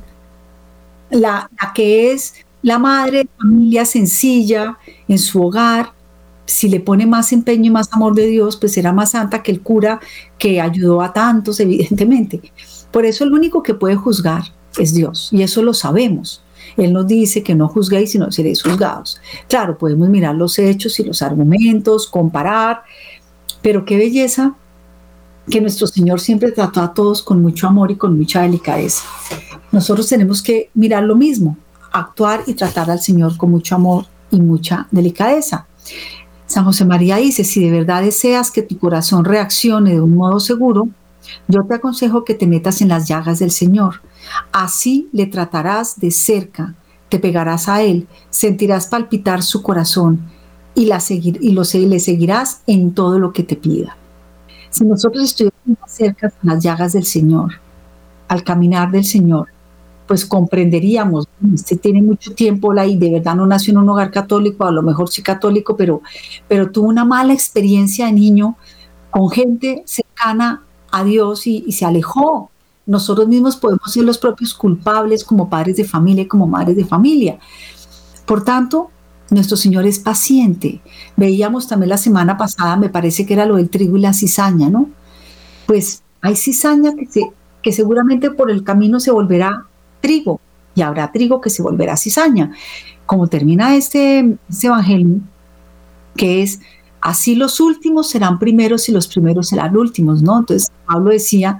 La, 1.09 1.49
que 1.73 2.11
es 2.11 2.35
la 2.61 2.77
madre 2.77 3.23
de 3.23 3.29
familia 3.35 3.83
sencilla 3.83 4.77
en 5.07 5.17
su 5.17 5.41
hogar, 5.41 5.93
si 6.51 6.69
le 6.69 6.79
pone 6.79 7.05
más 7.05 7.31
empeño 7.31 7.67
y 7.67 7.69
más 7.69 7.87
amor 7.91 8.13
de 8.13 8.27
Dios, 8.27 8.57
pues 8.57 8.73
será 8.73 8.91
más 8.91 9.11
santa 9.11 9.41
que 9.41 9.51
el 9.51 9.61
cura 9.61 9.99
que 10.37 10.59
ayudó 10.59 11.01
a 11.01 11.13
tantos, 11.13 11.59
evidentemente. 11.59 12.41
Por 12.91 13.05
eso 13.05 13.23
el 13.23 13.33
único 13.33 13.63
que 13.63 13.73
puede 13.73 13.95
juzgar 13.95 14.43
es 14.77 14.93
Dios, 14.93 15.29
y 15.31 15.43
eso 15.43 15.61
lo 15.61 15.73
sabemos. 15.73 16.43
Él 16.77 16.93
nos 16.93 17.07
dice 17.07 17.43
que 17.43 17.55
no 17.55 17.67
juzguéis, 17.67 18.11
sino 18.11 18.31
seréis 18.31 18.63
juzgados. 18.63 19.19
Claro, 19.47 19.77
podemos 19.77 20.09
mirar 20.09 20.35
los 20.35 20.57
hechos 20.59 20.99
y 20.99 21.03
los 21.03 21.21
argumentos, 21.21 22.07
comparar, 22.07 22.83
pero 23.61 23.85
qué 23.85 23.97
belleza 23.97 24.55
que 25.49 25.61
nuestro 25.61 25.87
Señor 25.87 26.19
siempre 26.19 26.51
trató 26.51 26.81
a 26.81 26.93
todos 26.93 27.21
con 27.21 27.41
mucho 27.41 27.67
amor 27.67 27.91
y 27.91 27.95
con 27.95 28.17
mucha 28.17 28.41
delicadeza. 28.41 29.03
Nosotros 29.71 30.07
tenemos 30.07 30.41
que 30.41 30.69
mirar 30.73 31.03
lo 31.03 31.15
mismo, 31.15 31.57
actuar 31.91 32.43
y 32.45 32.53
tratar 32.53 32.89
al 32.91 32.99
Señor 32.99 33.37
con 33.37 33.51
mucho 33.51 33.75
amor 33.75 34.05
y 34.31 34.39
mucha 34.39 34.87
delicadeza. 34.91 35.65
San 36.51 36.65
José 36.65 36.83
María 36.83 37.15
dice, 37.15 37.45
si 37.45 37.63
de 37.63 37.71
verdad 37.71 38.03
deseas 38.03 38.51
que 38.51 38.61
tu 38.61 38.77
corazón 38.77 39.23
reaccione 39.23 39.91
de 39.91 40.01
un 40.01 40.15
modo 40.15 40.41
seguro, 40.41 40.89
yo 41.47 41.63
te 41.63 41.75
aconsejo 41.75 42.25
que 42.25 42.33
te 42.33 42.45
metas 42.45 42.81
en 42.81 42.89
las 42.89 43.07
llagas 43.07 43.39
del 43.39 43.51
Señor. 43.51 44.01
Así 44.51 45.07
le 45.13 45.27
tratarás 45.27 45.99
de 45.99 46.11
cerca, 46.11 46.75
te 47.07 47.19
pegarás 47.19 47.69
a 47.69 47.81
Él, 47.81 48.05
sentirás 48.29 48.87
palpitar 48.87 49.43
su 49.43 49.61
corazón 49.61 50.19
y, 50.75 50.87
la 50.87 50.99
seguir, 50.99 51.37
y 51.41 51.51
lo, 51.51 51.63
le 51.73 51.99
seguirás 52.01 52.63
en 52.67 52.93
todo 52.93 53.17
lo 53.17 53.31
que 53.31 53.43
te 53.43 53.55
pida. 53.55 53.95
Si 54.69 54.83
nosotros 54.83 55.23
estuviéramos 55.23 55.89
cerca 55.89 56.27
de 56.27 56.33
las 56.41 56.61
llagas 56.61 56.93
del 56.93 57.05
Señor, 57.05 57.53
al 58.27 58.43
caminar 58.43 58.91
del 58.91 59.05
Señor, 59.05 59.47
pues 60.11 60.25
comprenderíamos, 60.25 61.25
usted 61.53 61.79
tiene 61.79 62.01
mucho 62.01 62.33
tiempo 62.33 62.73
y 62.83 62.97
de 62.97 63.11
verdad 63.11 63.33
no 63.33 63.47
nació 63.47 63.71
en 63.71 63.77
un 63.77 63.87
hogar 63.87 64.11
católico, 64.11 64.65
a 64.65 64.71
lo 64.73 64.81
mejor 64.81 65.09
sí 65.09 65.23
católico, 65.23 65.77
pero, 65.77 66.01
pero 66.49 66.69
tuvo 66.69 66.89
una 66.89 67.05
mala 67.05 67.31
experiencia 67.31 68.07
de 68.07 68.11
niño 68.11 68.57
con 69.09 69.29
gente 69.29 69.83
cercana 69.85 70.63
a 70.91 71.05
Dios 71.05 71.47
y, 71.47 71.71
se 71.71 71.85
alejó. 71.85 72.51
Nosotros 72.85 73.29
mismos 73.29 73.55
podemos 73.55 73.89
ser 73.89 74.03
los 74.03 74.17
propios 74.17 74.53
culpables 74.53 75.23
como 75.23 75.49
padres 75.49 75.77
de 75.77 75.85
familia 75.85 76.23
y 76.23 76.27
como 76.27 76.45
madres 76.45 76.75
de 76.75 76.83
familia. 76.83 77.39
Por 78.25 78.43
tanto, 78.43 78.89
nuestro 79.29 79.55
Señor 79.55 79.85
es 79.85 79.97
paciente. 79.97 80.81
Veíamos 81.15 81.69
también 81.69 81.87
la 81.87 81.97
semana 81.97 82.37
pasada, 82.37 82.75
me 82.75 82.89
parece 82.89 83.25
que 83.25 83.33
era 83.33 83.45
lo 83.45 83.55
del 83.55 83.69
trigo 83.69 83.95
y 83.95 84.01
la 84.01 84.11
cizaña, 84.11 84.69
¿no? 84.69 84.89
Pues 85.67 86.03
hay 86.19 86.35
cizaña 86.35 86.95
que, 86.95 87.31
que 87.61 87.71
seguramente 87.71 88.29
por 88.29 88.51
el 88.51 88.65
camino 88.65 88.99
se 88.99 89.11
volverá 89.11 89.67
trigo 90.01 90.39
y 90.75 90.81
habrá 90.81 91.11
trigo 91.11 91.41
que 91.41 91.49
se 91.49 91.61
volverá 91.61 91.97
cizaña. 91.97 92.51
Como 93.05 93.27
termina 93.27 93.75
este, 93.75 94.37
este 94.49 94.67
evangelio, 94.67 95.19
que 96.15 96.41
es 96.43 96.59
así 97.01 97.35
los 97.35 97.59
últimos 97.59 98.09
serán 98.09 98.39
primeros 98.39 98.87
y 98.89 98.91
los 98.91 99.07
primeros 99.07 99.49
serán 99.49 99.75
últimos, 99.75 100.21
¿no? 100.21 100.39
Entonces 100.39 100.69
Pablo 100.85 101.11
decía 101.11 101.59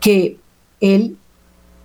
que 0.00 0.38
él 0.80 1.16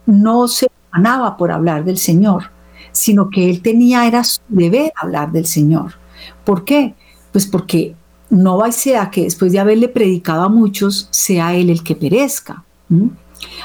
no 0.06 0.48
se 0.48 0.68
ganaba 0.94 1.36
por 1.36 1.52
hablar 1.52 1.84
del 1.84 1.98
Señor, 1.98 2.52
sino 2.92 3.30
que 3.30 3.50
él 3.50 3.62
tenía, 3.62 4.08
era 4.08 4.24
su 4.24 4.40
deber 4.48 4.94
hablar 4.96 5.32
del 5.32 5.46
Señor. 5.46 5.94
¿Por 6.44 6.64
qué? 6.64 6.96
Pues 7.32 7.46
porque 7.46 7.96
no 8.30 8.58
va 8.58 8.68
a 8.68 8.72
ser 8.72 9.10
que 9.10 9.24
después 9.24 9.52
de 9.52 9.60
haberle 9.60 9.90
predicado 9.90 10.44
a 10.44 10.50
muchos, 10.50 11.08
sea 11.12 11.54
él 11.56 11.70
el 11.70 11.84
que 11.84 11.96
perezca. 11.96 12.64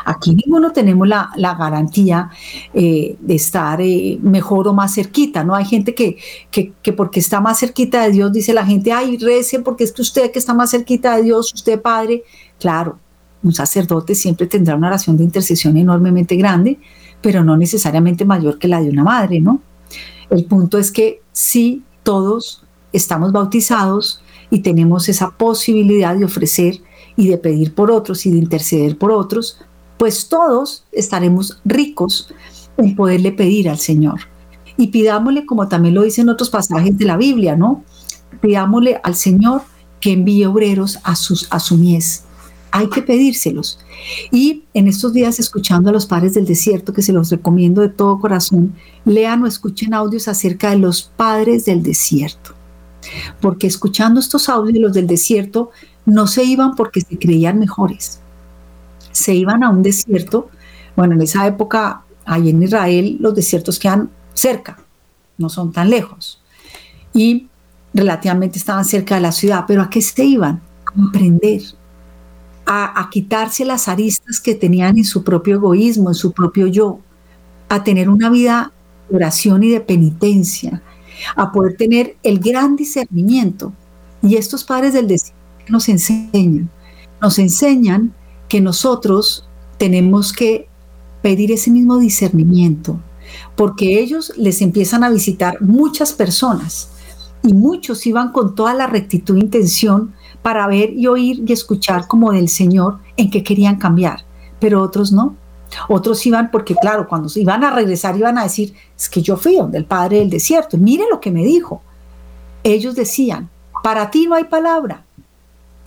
Aquí 0.04 0.34
ninguno 0.34 0.72
tenemos 0.72 1.06
la, 1.08 1.30
garantía 1.36 2.30
eh, 2.72 3.16
de 3.20 3.34
estar 3.34 3.80
eh, 3.80 4.18
mejor 4.22 4.68
o 4.68 4.72
más 4.72 4.94
cerquita, 4.94 5.44
¿no? 5.44 5.54
Hay 5.54 5.64
gente 5.64 5.94
que, 5.94 6.16
que, 6.50 6.72
que, 6.82 6.92
porque 6.92 7.20
está 7.20 7.40
más 7.40 7.58
cerquita 7.58 8.02
de 8.02 8.12
Dios, 8.12 8.32
dice 8.32 8.54
la 8.54 8.64
gente, 8.64 8.92
ay, 8.92 9.18
rece 9.18 9.60
porque 9.60 9.84
es 9.84 9.92
que 9.92 10.02
usted 10.02 10.30
que 10.30 10.38
está 10.38 10.54
más 10.54 10.70
cerquita 10.70 11.16
de 11.16 11.24
Dios, 11.24 11.52
usted 11.52 11.80
padre, 11.80 12.24
claro, 12.58 12.98
un 13.42 13.52
sacerdote 13.52 14.14
siempre 14.14 14.46
tendrá 14.46 14.76
una 14.76 14.88
oración 14.88 15.16
de 15.16 15.24
intercesión 15.24 15.76
enormemente 15.76 16.36
grande, 16.36 16.78
pero 17.20 17.42
no 17.42 17.56
necesariamente 17.56 18.24
mayor 18.24 18.58
que 18.58 18.68
la 18.68 18.80
de 18.80 18.90
una 18.90 19.04
madre, 19.04 19.40
¿no? 19.40 19.60
El 20.30 20.44
punto 20.44 20.78
es 20.78 20.92
que 20.92 21.22
sí, 21.32 21.82
todos 22.02 22.64
estamos 22.92 23.32
bautizados 23.32 24.22
y 24.50 24.60
tenemos 24.60 25.08
esa 25.08 25.30
posibilidad 25.30 26.16
de 26.16 26.24
ofrecer 26.24 26.80
y 27.16 27.28
de 27.28 27.38
pedir 27.38 27.74
por 27.74 27.90
otros 27.90 28.26
y 28.26 28.30
de 28.30 28.38
interceder 28.38 28.96
por 28.96 29.12
otros, 29.12 29.58
pues 30.00 30.30
todos 30.30 30.84
estaremos 30.92 31.60
ricos 31.62 32.32
en 32.78 32.96
poderle 32.96 33.32
pedir 33.32 33.68
al 33.68 33.76
Señor. 33.76 34.20
Y 34.78 34.86
pidámosle, 34.86 35.44
como 35.44 35.68
también 35.68 35.94
lo 35.94 36.04
dicen 36.04 36.30
otros 36.30 36.48
pasajes 36.48 36.96
de 36.96 37.04
la 37.04 37.18
Biblia, 37.18 37.54
¿no? 37.54 37.84
Pidámosle 38.40 38.98
al 39.02 39.14
Señor 39.14 39.60
que 40.00 40.12
envíe 40.12 40.46
obreros 40.46 40.98
a, 41.02 41.14
sus, 41.14 41.50
su 41.58 41.76
mies 41.76 42.24
hay 42.70 42.88
que 42.88 43.02
pedírselos. 43.02 43.78
Y 44.30 44.62
en 44.72 44.88
estos 44.88 45.12
días, 45.12 45.38
escuchando 45.38 45.90
a 45.90 45.92
los 45.92 46.06
padres 46.06 46.32
del 46.32 46.46
desierto, 46.46 46.94
que 46.94 47.02
se 47.02 47.12
los 47.12 47.30
recomiendo 47.30 47.82
de 47.82 47.90
todo 47.90 48.20
corazón, 48.20 48.74
lean 49.04 49.42
o 49.42 49.46
escuchen 49.46 49.92
audios 49.92 50.28
acerca 50.28 50.70
de 50.70 50.78
los 50.78 51.02
padres 51.02 51.66
del 51.66 51.82
desierto. 51.82 52.54
Porque 53.42 53.66
escuchando 53.66 54.18
estos 54.18 54.48
audios, 54.48 54.78
los 54.78 54.94
del 54.94 55.06
desierto 55.06 55.72
no 56.06 56.26
se 56.26 56.42
iban 56.44 56.74
porque 56.74 57.02
se 57.02 57.18
creían 57.18 57.58
mejores. 57.58 58.20
Se 59.12 59.34
iban 59.34 59.62
a 59.62 59.70
un 59.70 59.82
desierto. 59.82 60.50
Bueno, 60.96 61.14
en 61.14 61.22
esa 61.22 61.46
época, 61.46 62.02
ahí 62.24 62.50
en 62.50 62.62
Israel, 62.62 63.16
los 63.20 63.34
desiertos 63.34 63.78
quedan 63.78 64.10
cerca, 64.34 64.78
no 65.38 65.48
son 65.48 65.72
tan 65.72 65.90
lejos. 65.90 66.42
Y 67.12 67.48
relativamente 67.92 68.58
estaban 68.58 68.84
cerca 68.84 69.16
de 69.16 69.20
la 69.20 69.32
ciudad. 69.32 69.64
Pero 69.66 69.82
¿a 69.82 69.90
qué 69.90 70.00
se 70.00 70.24
iban? 70.24 70.60
A 70.96 71.08
aprender 71.08 71.62
a, 72.72 73.08
quitarse 73.10 73.64
las 73.64 73.88
aristas 73.88 74.40
que 74.40 74.54
tenían 74.54 74.96
en 74.96 75.04
su 75.04 75.24
propio 75.24 75.56
egoísmo, 75.56 76.10
en 76.10 76.14
su 76.14 76.30
propio 76.30 76.68
yo, 76.68 77.00
a 77.68 77.82
tener 77.82 78.08
una 78.08 78.30
vida 78.30 78.72
de 79.08 79.16
oración 79.16 79.64
y 79.64 79.70
de 79.70 79.80
penitencia, 79.80 80.80
a 81.34 81.50
poder 81.50 81.76
tener 81.76 82.16
el 82.22 82.38
gran 82.38 82.76
discernimiento. 82.76 83.72
Y 84.22 84.36
estos 84.36 84.62
padres 84.62 84.92
del 84.92 85.08
desierto 85.08 85.36
nos 85.68 85.88
enseñan, 85.88 86.70
nos 87.20 87.40
enseñan 87.40 88.14
que 88.50 88.60
nosotros 88.60 89.48
tenemos 89.78 90.32
que 90.32 90.68
pedir 91.22 91.52
ese 91.52 91.70
mismo 91.70 91.98
discernimiento, 91.98 92.98
porque 93.54 94.00
ellos 94.00 94.32
les 94.36 94.60
empiezan 94.60 95.04
a 95.04 95.08
visitar 95.08 95.62
muchas 95.62 96.12
personas 96.12 96.90
y 97.44 97.54
muchos 97.54 98.04
iban 98.08 98.32
con 98.32 98.56
toda 98.56 98.74
la 98.74 98.88
rectitud 98.88 99.36
e 99.36 99.40
intención 99.40 100.14
para 100.42 100.66
ver 100.66 100.90
y 100.90 101.06
oír 101.06 101.44
y 101.46 101.52
escuchar 101.52 102.08
como 102.08 102.32
del 102.32 102.48
Señor 102.48 102.98
en 103.16 103.30
que 103.30 103.44
querían 103.44 103.76
cambiar, 103.76 104.24
pero 104.58 104.82
otros 104.82 105.12
no. 105.12 105.36
Otros 105.88 106.26
iban 106.26 106.50
porque, 106.50 106.74
claro, 106.74 107.06
cuando 107.06 107.30
iban 107.36 107.62
a 107.62 107.70
regresar 107.70 108.16
iban 108.16 108.36
a 108.36 108.42
decir, 108.42 108.74
es 108.98 109.08
que 109.08 109.22
yo 109.22 109.36
fui 109.36 109.54
donde 109.54 109.78
el 109.78 109.84
Padre 109.84 110.18
del 110.18 110.28
desierto, 110.28 110.76
mire 110.76 111.04
lo 111.08 111.20
que 111.20 111.30
me 111.30 111.44
dijo. 111.44 111.82
Ellos 112.64 112.96
decían, 112.96 113.48
para 113.84 114.10
ti 114.10 114.26
no 114.26 114.34
hay 114.34 114.44
palabra. 114.44 115.04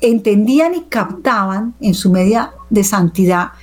Entendían 0.03 0.75
y 0.75 0.81
captaban 0.81 1.73
en 1.79 1.93
su 1.93 2.11
media 2.11 2.51
de 2.69 2.83
santidad, 2.83 3.53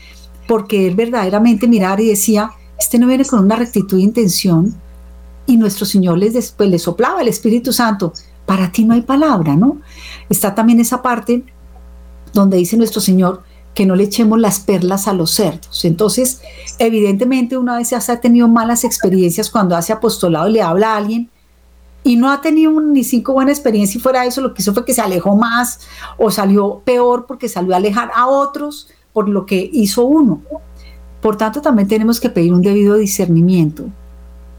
porque 0.49 0.89
él 0.89 0.97
verdaderamente 0.97 1.69
mirar 1.69 2.01
y 2.01 2.09
decía, 2.09 2.51
este 2.79 2.99
no 2.99 3.07
viene 3.07 3.25
con 3.25 3.45
una 3.45 3.57
rectitud 3.57 3.99
de 3.99 4.03
intención, 4.03 4.75
y 5.47 5.57
nuestro 5.57 5.85
Señor 5.85 6.19
les 6.19 6.33
después 6.33 6.69
les 6.71 6.83
soplaba 6.83 7.21
el 7.23 7.29
Espíritu 7.29 7.73
Santo, 7.73 8.13
para 8.47 8.73
ti 8.73 8.85
no 8.85 8.95
hay 8.95 9.03
palabra, 9.03 9.55
¿no? 9.55 9.81
Está 10.29 10.55
también 10.55 10.81
esa 10.81 11.03
parte 11.03 11.45
donde 12.33 12.57
dice 12.57 12.77
nuestro 12.77 13.01
Señor 13.01 13.43
que 13.75 13.87
no 13.87 13.95
le 13.95 14.05
echemos 14.05 14.41
las 14.41 14.61
perlas 14.61 15.07
a 15.07 15.13
los 15.13 15.31
cerdos. 15.31 15.85
Entonces, 15.85 16.41
evidentemente 16.79 17.57
una 17.57 17.77
vez 17.77 17.89
se 17.89 17.97
ha 17.97 18.21
tenido 18.21 18.49
malas 18.49 18.83
experiencias 18.83 19.51
cuando 19.51 19.77
hace 19.77 19.93
apostolado 19.93 20.49
y 20.49 20.55
le 20.55 20.63
habla 20.63 20.95
a 20.95 20.97
alguien 20.97 21.30
y 22.03 22.17
no 22.17 22.31
ha 22.31 22.41
tenido 22.41 22.81
ni 22.81 23.05
cinco 23.05 23.35
buenas 23.35 23.59
experiencias 23.59 23.97
y 23.97 24.01
fuera 24.01 24.23
de 24.23 24.29
eso 24.29 24.41
lo 24.41 24.55
que 24.55 24.63
hizo 24.63 24.73
fue 24.73 24.85
que 24.85 24.95
se 24.95 25.01
alejó 25.01 25.37
más 25.37 25.81
o 26.17 26.31
salió 26.31 26.81
peor 26.85 27.27
porque 27.27 27.49
salió 27.49 27.75
a 27.75 27.77
alejar 27.77 28.11
a 28.15 28.27
otros 28.27 28.89
por 29.13 29.29
lo 29.29 29.45
que 29.45 29.69
hizo 29.73 30.05
uno. 30.07 30.41
Por 31.21 31.37
tanto, 31.37 31.61
también 31.61 31.89
tenemos 31.89 32.19
que 32.19 32.31
pedir 32.31 32.55
un 32.55 32.63
debido 32.63 32.95
discernimiento 32.95 33.85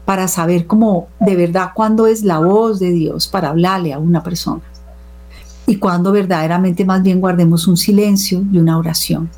para 0.04 0.28
saber 0.28 0.66
cómo 0.66 1.08
de 1.18 1.34
verdad 1.34 1.70
cuándo 1.74 2.06
es 2.06 2.22
la 2.22 2.38
voz 2.38 2.78
de 2.78 2.90
Dios 2.92 3.26
para 3.26 3.48
hablarle 3.48 3.92
a 3.92 3.98
una 3.98 4.22
persona 4.22 4.62
y 5.66 5.76
cuando 5.76 6.12
verdaderamente 6.12 6.84
más 6.84 7.02
bien 7.02 7.20
guardemos 7.20 7.66
un 7.66 7.76
silencio 7.76 8.42
y 8.52 8.58
una 8.58 8.78
oración, 8.78 9.30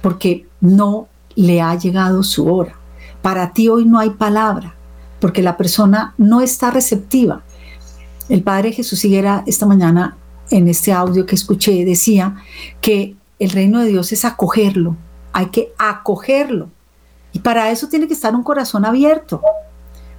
porque 0.00 0.46
no 0.60 1.08
le 1.34 1.62
ha 1.62 1.74
llegado 1.76 2.22
su 2.22 2.52
hora. 2.52 2.74
Para 3.22 3.52
ti 3.52 3.68
hoy 3.68 3.84
no 3.84 3.98
hay 3.98 4.10
palabra, 4.10 4.74
porque 5.22 5.40
la 5.40 5.56
persona 5.56 6.14
no 6.18 6.40
está 6.40 6.72
receptiva. 6.72 7.44
El 8.28 8.42
Padre 8.42 8.72
Jesús 8.72 9.04
Higuera 9.04 9.44
esta 9.46 9.66
mañana 9.66 10.16
en 10.50 10.66
este 10.66 10.92
audio 10.92 11.26
que 11.26 11.36
escuché 11.36 11.84
decía 11.84 12.34
que 12.80 13.14
el 13.38 13.50
reino 13.50 13.78
de 13.78 13.86
Dios 13.86 14.10
es 14.10 14.24
acogerlo, 14.24 14.96
hay 15.32 15.46
que 15.46 15.72
acogerlo. 15.78 16.70
Y 17.32 17.38
para 17.38 17.70
eso 17.70 17.86
tiene 17.86 18.08
que 18.08 18.14
estar 18.14 18.34
un 18.34 18.42
corazón 18.42 18.84
abierto. 18.84 19.40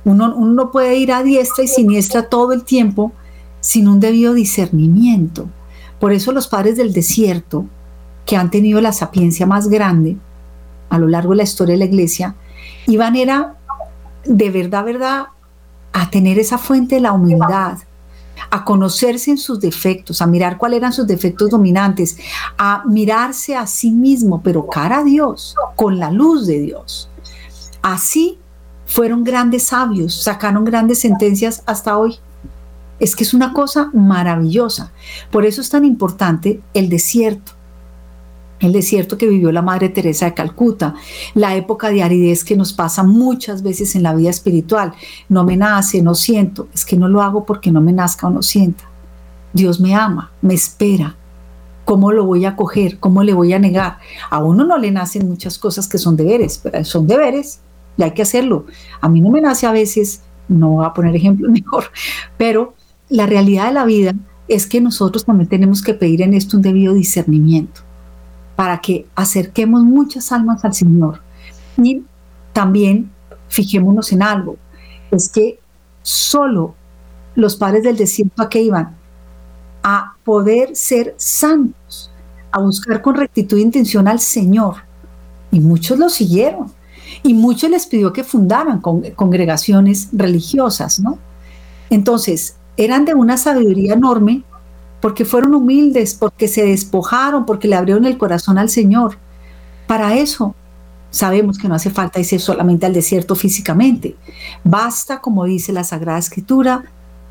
Uno, 0.06 0.34
uno 0.38 0.54
no 0.54 0.72
puede 0.72 0.96
ir 0.96 1.12
a 1.12 1.22
diestra 1.22 1.66
y 1.66 1.68
siniestra 1.68 2.30
todo 2.30 2.54
el 2.54 2.64
tiempo 2.64 3.12
sin 3.60 3.90
un 3.90 4.00
debido 4.00 4.34
discernimiento. 4.34 5.50
Por 6.00 6.14
eso 6.14 6.32
los 6.32 6.48
padres 6.48 6.78
del 6.78 6.94
desierto, 6.94 7.66
que 8.26 8.38
han 8.38 8.50
tenido 8.50 8.80
la 8.80 8.94
sapiencia 8.94 9.46
más 9.46 9.68
grande 9.68 10.16
a 10.90 10.98
lo 10.98 11.10
largo 11.10 11.32
de 11.32 11.38
la 11.38 11.44
historia 11.44 11.74
de 11.74 11.80
la 11.80 11.86
iglesia, 11.86 12.36
iban 12.88 13.18
era 13.18 13.58
de 14.26 14.50
verdad, 14.50 14.84
verdad, 14.84 15.26
a 15.92 16.10
tener 16.10 16.40
esa 16.40 16.58
fuente 16.58 16.96
de 16.96 17.02
la 17.02 17.14
humildad, 17.14 17.78
a 18.50 18.66
conocerse 18.66 19.32
en 19.32 19.38
sus 19.38 19.60
defectos, 19.60 20.22
a 20.22 20.28
mirar 20.28 20.58
cuáles 20.58 20.78
eran 20.78 20.94
sus 20.94 21.08
defectos 21.08 21.50
dominantes, 21.50 22.18
a 22.58 22.84
mirarse 22.86 23.56
a 23.56 23.68
sí 23.68 23.92
mismo, 23.92 24.42
pero 24.42 24.68
cara 24.68 25.00
a 25.00 25.04
Dios, 25.04 25.56
con 25.76 26.00
la 26.00 26.12
luz 26.12 26.48
de 26.48 26.60
Dios. 26.60 27.10
Así 27.82 28.40
fueron 28.86 29.24
grandes 29.24 29.64
sabios, 29.64 30.14
sacaron 30.24 30.66
grandes 30.66 31.00
sentencias 31.00 31.64
hasta 31.66 31.98
hoy. 31.98 32.20
Es 33.00 33.16
que 33.16 33.24
es 33.24 33.34
una 33.34 33.54
cosa 33.54 33.90
maravillosa. 33.94 34.92
Por 35.32 35.46
eso 35.46 35.62
es 35.62 35.70
tan 35.70 35.84
importante 35.84 36.62
el 36.74 36.90
desierto. 36.90 37.53
El 38.64 38.72
desierto 38.72 39.18
que 39.18 39.28
vivió 39.28 39.52
la 39.52 39.62
Madre 39.62 39.90
Teresa 39.90 40.26
de 40.26 40.34
Calcuta, 40.34 40.96
la 41.34 41.54
época 41.58 41.90
de 41.90 42.02
aridez 42.02 42.46
que 42.46 42.56
nos 42.56 42.72
pasa 42.72 43.04
muchas 43.04 43.62
veces 43.62 43.94
en 43.98 44.04
la 44.04 44.16
vida 44.16 44.30
espiritual. 44.30 44.94
No 45.28 45.44
me 45.44 45.58
nace, 45.58 46.02
no 46.02 46.16
siento. 46.16 46.70
Es 46.74 46.86
que 46.86 46.96
no 46.96 47.10
lo 47.10 47.22
hago 47.22 47.46
porque 47.46 47.74
no 47.74 47.82
me 47.82 47.92
nazca 47.92 48.28
o 48.28 48.30
no 48.30 48.42
sienta. 48.42 48.86
Dios 49.52 49.82
me 49.82 49.94
ama, 49.94 50.32
me 50.42 50.54
espera. 50.54 51.18
¿Cómo 51.84 52.14
lo 52.14 52.26
voy 52.26 52.46
a 52.46 52.56
coger? 52.56 53.00
¿Cómo 53.00 53.22
le 53.24 53.34
voy 53.34 53.52
a 53.52 53.60
negar? 53.60 53.98
A 54.30 54.42
uno 54.42 54.64
no 54.64 54.78
le 54.78 54.92
nacen 54.92 55.28
muchas 55.28 55.60
cosas 55.60 55.90
que 55.90 55.98
son 55.98 56.16
deberes, 56.16 56.58
pero 56.64 56.86
son 56.86 57.06
deberes 57.06 57.60
y 57.98 58.04
hay 58.04 58.12
que 58.12 58.22
hacerlo. 58.22 58.66
A 59.02 59.10
mí 59.10 59.20
no 59.20 59.30
me 59.30 59.42
nace 59.42 59.68
a 59.68 59.74
veces, 59.74 60.22
no 60.48 60.70
voy 60.70 60.86
a 60.86 60.94
poner 60.94 61.14
ejemplo 61.18 61.50
mejor, 61.52 61.92
pero 62.38 62.76
la 63.10 63.26
realidad 63.26 63.68
de 63.68 63.74
la 63.74 63.84
vida 63.84 64.14
es 64.48 64.68
que 64.68 64.80
nosotros 64.80 65.26
también 65.26 65.50
tenemos 65.50 65.82
que 65.82 65.94
pedir 65.94 66.22
en 66.22 66.34
esto 66.34 66.56
un 66.56 66.64
debido 66.64 66.94
discernimiento 66.94 67.82
para 68.56 68.80
que 68.80 69.08
acerquemos 69.16 69.84
muchas 69.84 70.32
almas 70.32 70.64
al 70.64 70.74
Señor. 70.74 71.22
Y 71.78 72.04
también 72.52 73.12
fijémonos 73.50 74.12
en 74.12 74.24
algo, 74.24 74.58
es 75.12 75.30
que 75.30 75.60
solo 76.02 76.76
los 77.36 77.56
padres 77.56 77.84
del 77.84 77.98
desierto 77.98 78.42
a 78.42 78.50
que 78.50 78.62
iban 78.62 78.96
a 79.84 80.16
poder 80.24 80.76
ser 80.76 81.14
santos, 81.18 82.12
a 82.52 82.60
buscar 82.60 83.02
con 83.02 83.16
rectitud 83.16 83.58
e 83.58 83.62
intención 83.62 84.08
al 84.08 84.20
Señor. 84.20 84.76
Y 85.52 85.60
muchos 85.60 86.00
lo 86.00 86.10
siguieron. 86.10 86.72
Y 87.22 87.34
muchos 87.34 87.70
les 87.70 87.86
pidió 87.86 88.14
que 88.14 88.24
fundaran 88.24 88.82
congregaciones 88.82 90.10
religiosas, 90.14 91.00
¿no? 91.00 91.20
Entonces, 91.90 92.56
eran 92.78 93.06
de 93.06 93.14
una 93.14 93.38
sabiduría 93.38 93.94
enorme 93.94 94.44
porque 95.04 95.26
fueron 95.26 95.54
humildes, 95.54 96.14
porque 96.14 96.48
se 96.48 96.64
despojaron, 96.64 97.46
porque 97.46 97.68
le 97.68 97.76
abrieron 97.76 98.06
el 98.06 98.18
corazón 98.18 98.58
al 98.58 98.70
Señor. 98.70 99.18
Para 99.86 100.16
eso 100.16 100.56
sabemos 101.10 101.58
que 101.58 101.68
no 101.68 101.76
hace 101.76 101.90
falta 101.90 102.22
irse 102.22 102.40
solamente 102.40 102.86
al 102.86 102.94
desierto 102.94 103.36
físicamente. 103.36 104.16
Basta, 104.64 105.20
como 105.20 105.44
dice 105.44 105.74
la 105.74 105.84
Sagrada 105.84 106.20
Escritura, 106.20 106.86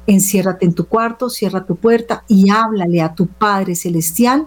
enciérrate 0.07 0.67
en 0.67 0.75
tu 0.75 0.87
cuarto, 0.87 1.31
cierra 1.31 1.65
tu 1.65 1.77
puerta 1.77 2.25
y 2.29 2.51
háblale 2.51 3.01
a 3.01 3.15
tu 3.15 3.27
Padre 3.27 3.75
Celestial 3.75 4.45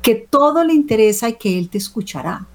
que 0.00 0.14
todo 0.14 0.62
le 0.62 0.72
interesa 0.72 1.28
y 1.28 1.32
que 1.32 1.58
Él 1.58 1.70
te 1.70 1.78
escuchará 1.78 2.46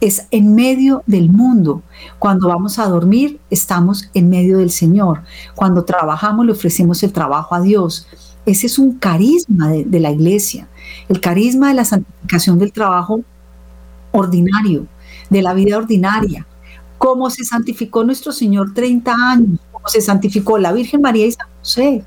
es 0.00 0.28
en 0.30 0.54
medio 0.54 1.02
del 1.06 1.30
mundo. 1.30 1.82
Cuando 2.20 2.46
vamos 2.46 2.78
a 2.78 2.86
dormir, 2.86 3.40
estamos 3.50 4.08
en 4.14 4.28
medio 4.28 4.58
del 4.58 4.70
Señor. 4.70 5.22
Cuando 5.56 5.84
trabajamos, 5.84 6.46
le 6.46 6.52
ofrecemos 6.52 7.02
el 7.02 7.12
trabajo 7.12 7.56
a 7.56 7.60
Dios. 7.60 8.06
Ese 8.44 8.66
es 8.66 8.78
un 8.78 8.98
carisma 8.98 9.68
de, 9.68 10.00
la 10.00 10.10
iglesia, 10.10 10.68
el 11.08 11.20
carisma 11.20 11.68
de 11.68 11.74
la 11.74 11.84
santificación 11.84 12.58
del 12.58 12.72
trabajo 12.72 13.20
ordinario, 14.10 14.86
de 15.30 15.42
la 15.42 15.54
vida 15.54 15.78
ordinaria. 15.78 16.46
Cómo 16.98 17.30
se 17.30 17.44
santificó 17.44 18.04
nuestro 18.04 18.32
Señor 18.32 18.74
30 18.74 19.14
años, 19.14 19.60
cómo 19.70 19.86
se 19.88 20.00
santificó 20.00 20.58
la 20.58 20.72
Virgen 20.72 21.00
María 21.00 21.26
y 21.26 21.32
San 21.32 21.46
José. 21.60 22.04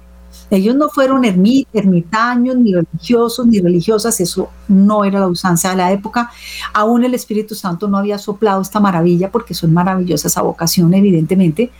Ellos 0.50 0.76
no 0.76 0.90
fueron 0.90 1.24
ermitaños, 1.26 2.58
ni 2.58 2.74
religiosos, 2.74 3.48
ni 3.48 3.60
religiosas, 3.62 4.20
eso 4.20 4.50
no 4.68 5.04
era 5.06 5.20
la 5.20 5.28
usanza 5.28 5.72
de 5.72 5.78
la 5.78 5.92
época. 5.92 6.30
Aún 6.74 7.04
el 7.04 7.14
Espíritu 7.14 7.56
Santo 7.56 7.88
no 7.88 7.98
había 7.98 8.18
soplado 8.18 8.62
esta 8.62 8.80
maravilla, 8.80 9.32
porque 9.32 9.54
son 9.54 9.74
maravillosas 9.74 10.34
esa 10.34 10.42
vocación, 10.42 10.94
evidentemente, 10.94 11.72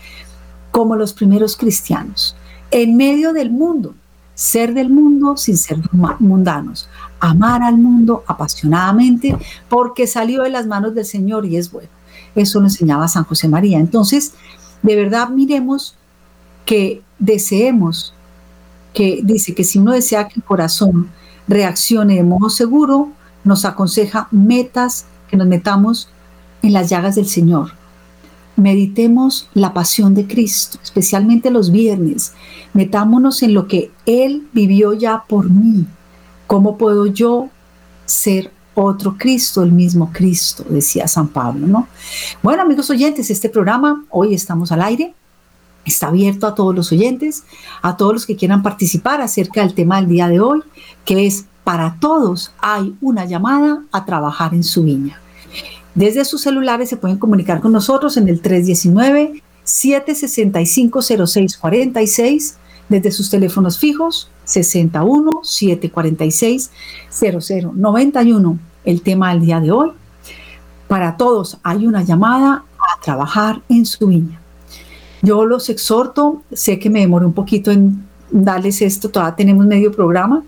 como 0.72 0.96
los 0.96 1.14
primeros 1.14 1.58
cristianos. 1.58 2.36
En 2.72 2.98
medio 2.98 3.34
del 3.34 3.52
mundo, 3.52 3.94
ser 4.36 4.74
del 4.74 4.90
mundo 4.90 5.38
sin 5.38 5.58
ser 5.58 5.80
mundanos, 6.20 6.88
amar 7.20 7.64
al 7.64 7.78
mundo 7.78 8.24
apasionadamente, 8.28 9.36
porque 9.70 10.06
salió 10.06 10.44
de 10.44 10.52
las 10.52 10.68
manos 10.68 10.94
del 10.94 11.06
Señor 11.06 11.46
y 11.46 11.58
es 11.58 11.72
bueno. 11.72 11.90
Eso 12.36 12.60
lo 12.60 12.68
enseñaba 12.68 13.08
San 13.08 13.24
José 13.24 13.48
María. 13.48 13.80
Entonces, 13.80 14.34
de 14.84 14.96
verdad, 14.96 15.30
miremos 15.30 15.96
que 16.66 17.02
deseemos 17.18 18.14
que 18.94 19.22
dice 19.24 19.54
que 19.54 19.64
si 19.64 19.80
uno 19.80 19.92
desea 19.92 20.28
que 20.28 20.36
el 20.40 20.44
corazón 20.44 21.10
reaccione 21.48 22.16
de 22.16 22.24
modo 22.24 22.50
seguro, 22.50 23.10
nos 23.44 23.66
aconseja 23.66 24.28
metas, 24.32 25.06
que 25.30 25.38
nos 25.38 25.48
metamos 25.48 26.10
en 26.62 26.74
las 26.74 26.90
llagas 26.90 27.16
del 27.16 27.28
Señor. 27.28 27.72
Meditemos 28.56 29.50
la 29.54 29.74
pasión 29.74 30.14
de 30.14 30.28
Cristo, 30.28 30.80
especialmente 30.84 31.52
los 31.52 31.72
viernes. 31.72 32.34
Metámonos 32.74 33.44
en 33.44 33.54
lo 33.54 33.68
que 33.68 33.92
Él 34.06 34.48
vivió 34.54 34.94
ya 34.94 35.24
por 35.28 35.50
mí. 35.50 35.86
¿Cómo 36.48 36.78
puedo 36.78 37.06
yo 37.08 37.50
ser 38.06 38.52
otro 38.76 39.16
Cristo, 39.18 39.64
el 39.64 39.72
mismo 39.72 40.12
Cristo? 40.14 40.64
Decía 40.70 41.08
San 41.08 41.28
Pablo, 41.28 41.68
¿no? 41.68 41.88
Bueno, 42.42 42.62
amigos 42.62 42.90
oyentes, 42.90 43.30
este 43.30 43.50
programa, 43.50 44.06
hoy 44.10 44.34
estamos 44.34 44.72
al 44.72 44.82
aire 44.82 45.14
Está 45.86 46.08
abierto 46.08 46.48
a 46.48 46.56
todos 46.56 46.76
los 46.76 46.92
oyentes, 46.92 47.44
a 47.84 47.96
todos 47.96 48.14
los 48.14 48.26
que 48.26 48.36
quieran 48.36 48.64
participar 48.64 49.22
acerca 49.22 49.62
del 49.62 49.76
tema 49.76 49.98
del 49.98 50.10
día 50.10 50.28
de 50.28 50.40
hoy, 50.40 50.62
que 51.06 51.28
es 51.28 51.46
para 51.64 51.98
todos 52.00 52.52
hay 52.60 52.96
una 53.02 53.26
llamada 53.26 53.84
a 53.92 54.06
trabajar 54.06 54.54
en 54.56 54.64
su 54.64 54.84
viña. 54.84 55.20
Desde 55.96 56.26
sus 56.26 56.42
celulares 56.42 56.90
se 56.90 56.98
pueden 56.98 57.18
comunicar 57.18 57.62
con 57.62 57.72
nosotros 57.72 58.18
en 58.18 58.28
el 58.28 58.42
319 58.42 59.42
765 59.64 61.02
0646 61.02 62.58
desde 62.90 63.12
sus 63.12 63.30
teléfonos 63.30 63.80
fijos 63.80 64.30
61 64.44 65.32
746 65.42 66.72
0091. 67.10 68.60
El 68.84 69.02
tema 69.02 69.34
del 69.34 69.42
día 69.42 69.60
de 69.60 69.72
hoy 69.72 69.92
Para 70.88 71.18
todos 71.18 71.58
hay 71.64 71.88
una 71.88 72.04
llamada 72.04 72.66
a 72.78 73.02
trabajar 73.02 73.62
en 73.70 73.86
su 73.86 74.08
viña. 74.08 74.40
Yo 75.22 75.46
los 75.46 75.70
exhorto, 75.70 76.44
sé 76.52 76.78
que 76.78 76.90
me 76.90 77.00
demoré 77.00 77.26
un 77.26 77.34
poquito 77.34 77.72
en 77.72 78.06
darles 78.30 78.82
esto, 78.82 79.10
todavía 79.10 79.36
tenemos 79.36 79.66
medio 79.66 79.92
programa, 79.92 80.44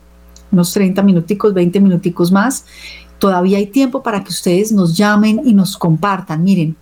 unos 0.51 0.73
30 0.73 1.01
minuticos, 1.01 1.53
20 1.53 1.79
minuticos 1.79 2.31
más. 2.31 2.65
Todavía 3.19 3.57
hay 3.57 3.67
tiempo 3.67 4.03
para 4.03 4.23
que 4.23 4.29
ustedes 4.29 4.71
nos 4.71 4.95
llamen 4.95 5.41
y 5.43 5.53
nos 5.53 5.77
compartan. 5.77 6.43
Miren, 6.43 6.75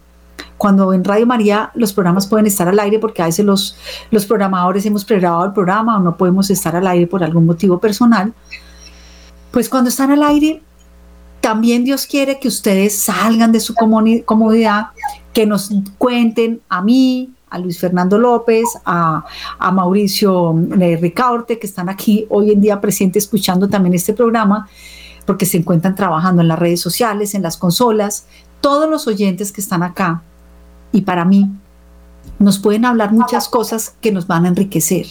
cuando 0.58 0.94
en 0.94 1.04
Radio 1.04 1.26
María 1.26 1.72
los 1.76 1.94
programas 1.94 2.28
pueden 2.28 2.48
estar 2.48 2.68
al 2.68 2.80
aire 2.80 3.00
porque 3.00 3.22
a 3.22 3.26
veces 3.26 3.46
los, 3.46 3.78
los 4.12 4.26
programadores 4.26 4.86
hemos 4.86 5.06
pregrabado 5.06 5.46
el 5.46 5.54
programa 5.54 5.98
o 5.98 6.00
no 6.00 6.18
podemos 6.18 6.50
estar 6.50 6.76
al 6.76 6.88
aire 6.88 7.08
por 7.08 7.24
algún 7.24 7.46
motivo 7.46 7.80
personal, 7.80 8.34
pues 9.52 9.70
cuando 9.70 9.90
están 9.90 10.12
al 10.12 10.24
aire, 10.24 10.62
también 11.42 11.84
Dios 11.84 12.06
quiere 12.06 12.40
que 12.40 12.48
ustedes 12.48 12.98
salgan 12.98 13.52
de 13.52 13.60
su 13.60 13.76
comodidad, 13.76 14.88
que 15.32 15.46
nos 15.46 15.70
cuenten 15.98 16.62
a 16.70 16.82
mí, 16.82 17.30
a 17.50 17.60
Luis 17.60 17.80
Fernando 17.80 18.18
López, 18.18 18.64
a, 18.84 19.24
a 19.60 19.72
Mauricio 19.72 20.56
eh, 20.80 20.98
Ricaurte, 21.00 21.60
que 21.60 21.68
están 21.68 21.88
aquí 21.88 22.26
hoy 22.30 22.52
en 22.52 22.62
día 22.62 22.82
presentes 22.82 23.24
escuchando 23.24 23.70
también 23.70 23.94
este 23.94 24.14
programa, 24.14 24.68
porque 25.26 25.46
se 25.46 25.58
encuentran 25.58 25.96
trabajando 25.96 26.42
en 26.42 26.48
las 26.48 26.60
redes 26.60 26.82
sociales, 26.82 27.34
en 27.34 27.42
las 27.42 27.58
consolas, 27.58 28.26
todos 28.62 28.90
los 28.90 29.08
oyentes 29.08 29.52
que 29.52 29.62
están 29.62 29.84
acá 29.84 30.22
y 30.92 31.02
para 31.02 31.26
mí 31.26 31.50
nos 32.40 32.60
pueden 32.60 32.86
hablar 32.86 33.12
muchas 33.12 33.48
cosas 33.48 33.96
que 34.02 34.12
nos 34.12 34.28
van 34.28 34.46
a 34.46 34.50
enriquecer. 34.50 35.08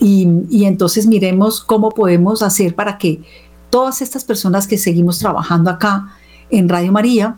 Y, 0.00 0.64
entonces 0.64 1.06
miremos 1.06 1.62
cómo 1.62 1.90
podemos 1.90 2.42
hacer 2.42 2.74
para 2.74 2.96
que 2.96 3.22
todas 3.70 4.00
estas 4.00 4.24
personas 4.24 4.66
que 4.66 4.78
seguimos 4.78 5.18
trabajando 5.18 5.70
acá 5.70 6.14
en 6.50 6.68
Radio 6.68 6.90
María, 6.90 7.36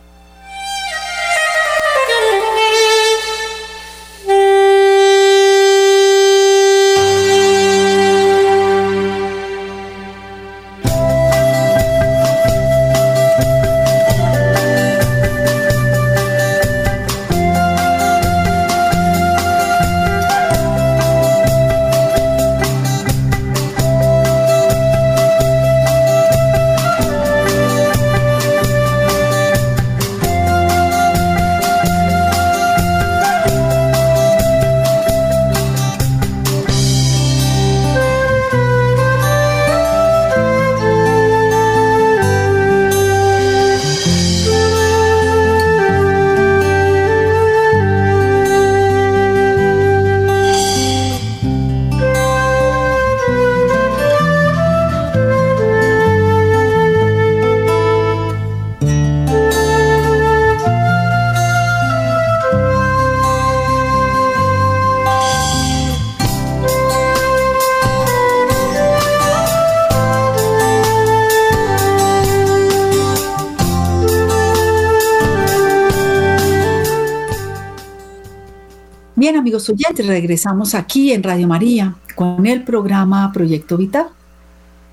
Amigos 79.52 79.70
oyentes, 79.70 80.08
regresamos 80.08 80.74
aquí 80.74 81.12
en 81.12 81.22
Radio 81.24 81.46
María 81.46 81.94
con 82.16 82.46
el 82.46 82.64
programa 82.64 83.34
Proyecto 83.34 83.76
Vital. 83.76 84.08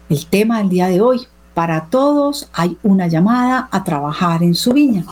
El 0.08 0.26
tema 0.26 0.58
del 0.58 0.68
día 0.68 0.88
de 0.88 1.00
hoy, 1.00 1.28
para 1.54 1.84
todos 1.84 2.48
hay 2.52 2.76
una 2.82 3.06
llamada 3.06 3.68
a 3.70 3.84
trabajar 3.84 4.42
en 4.42 4.56
su 4.56 4.72
viña. 4.72 5.04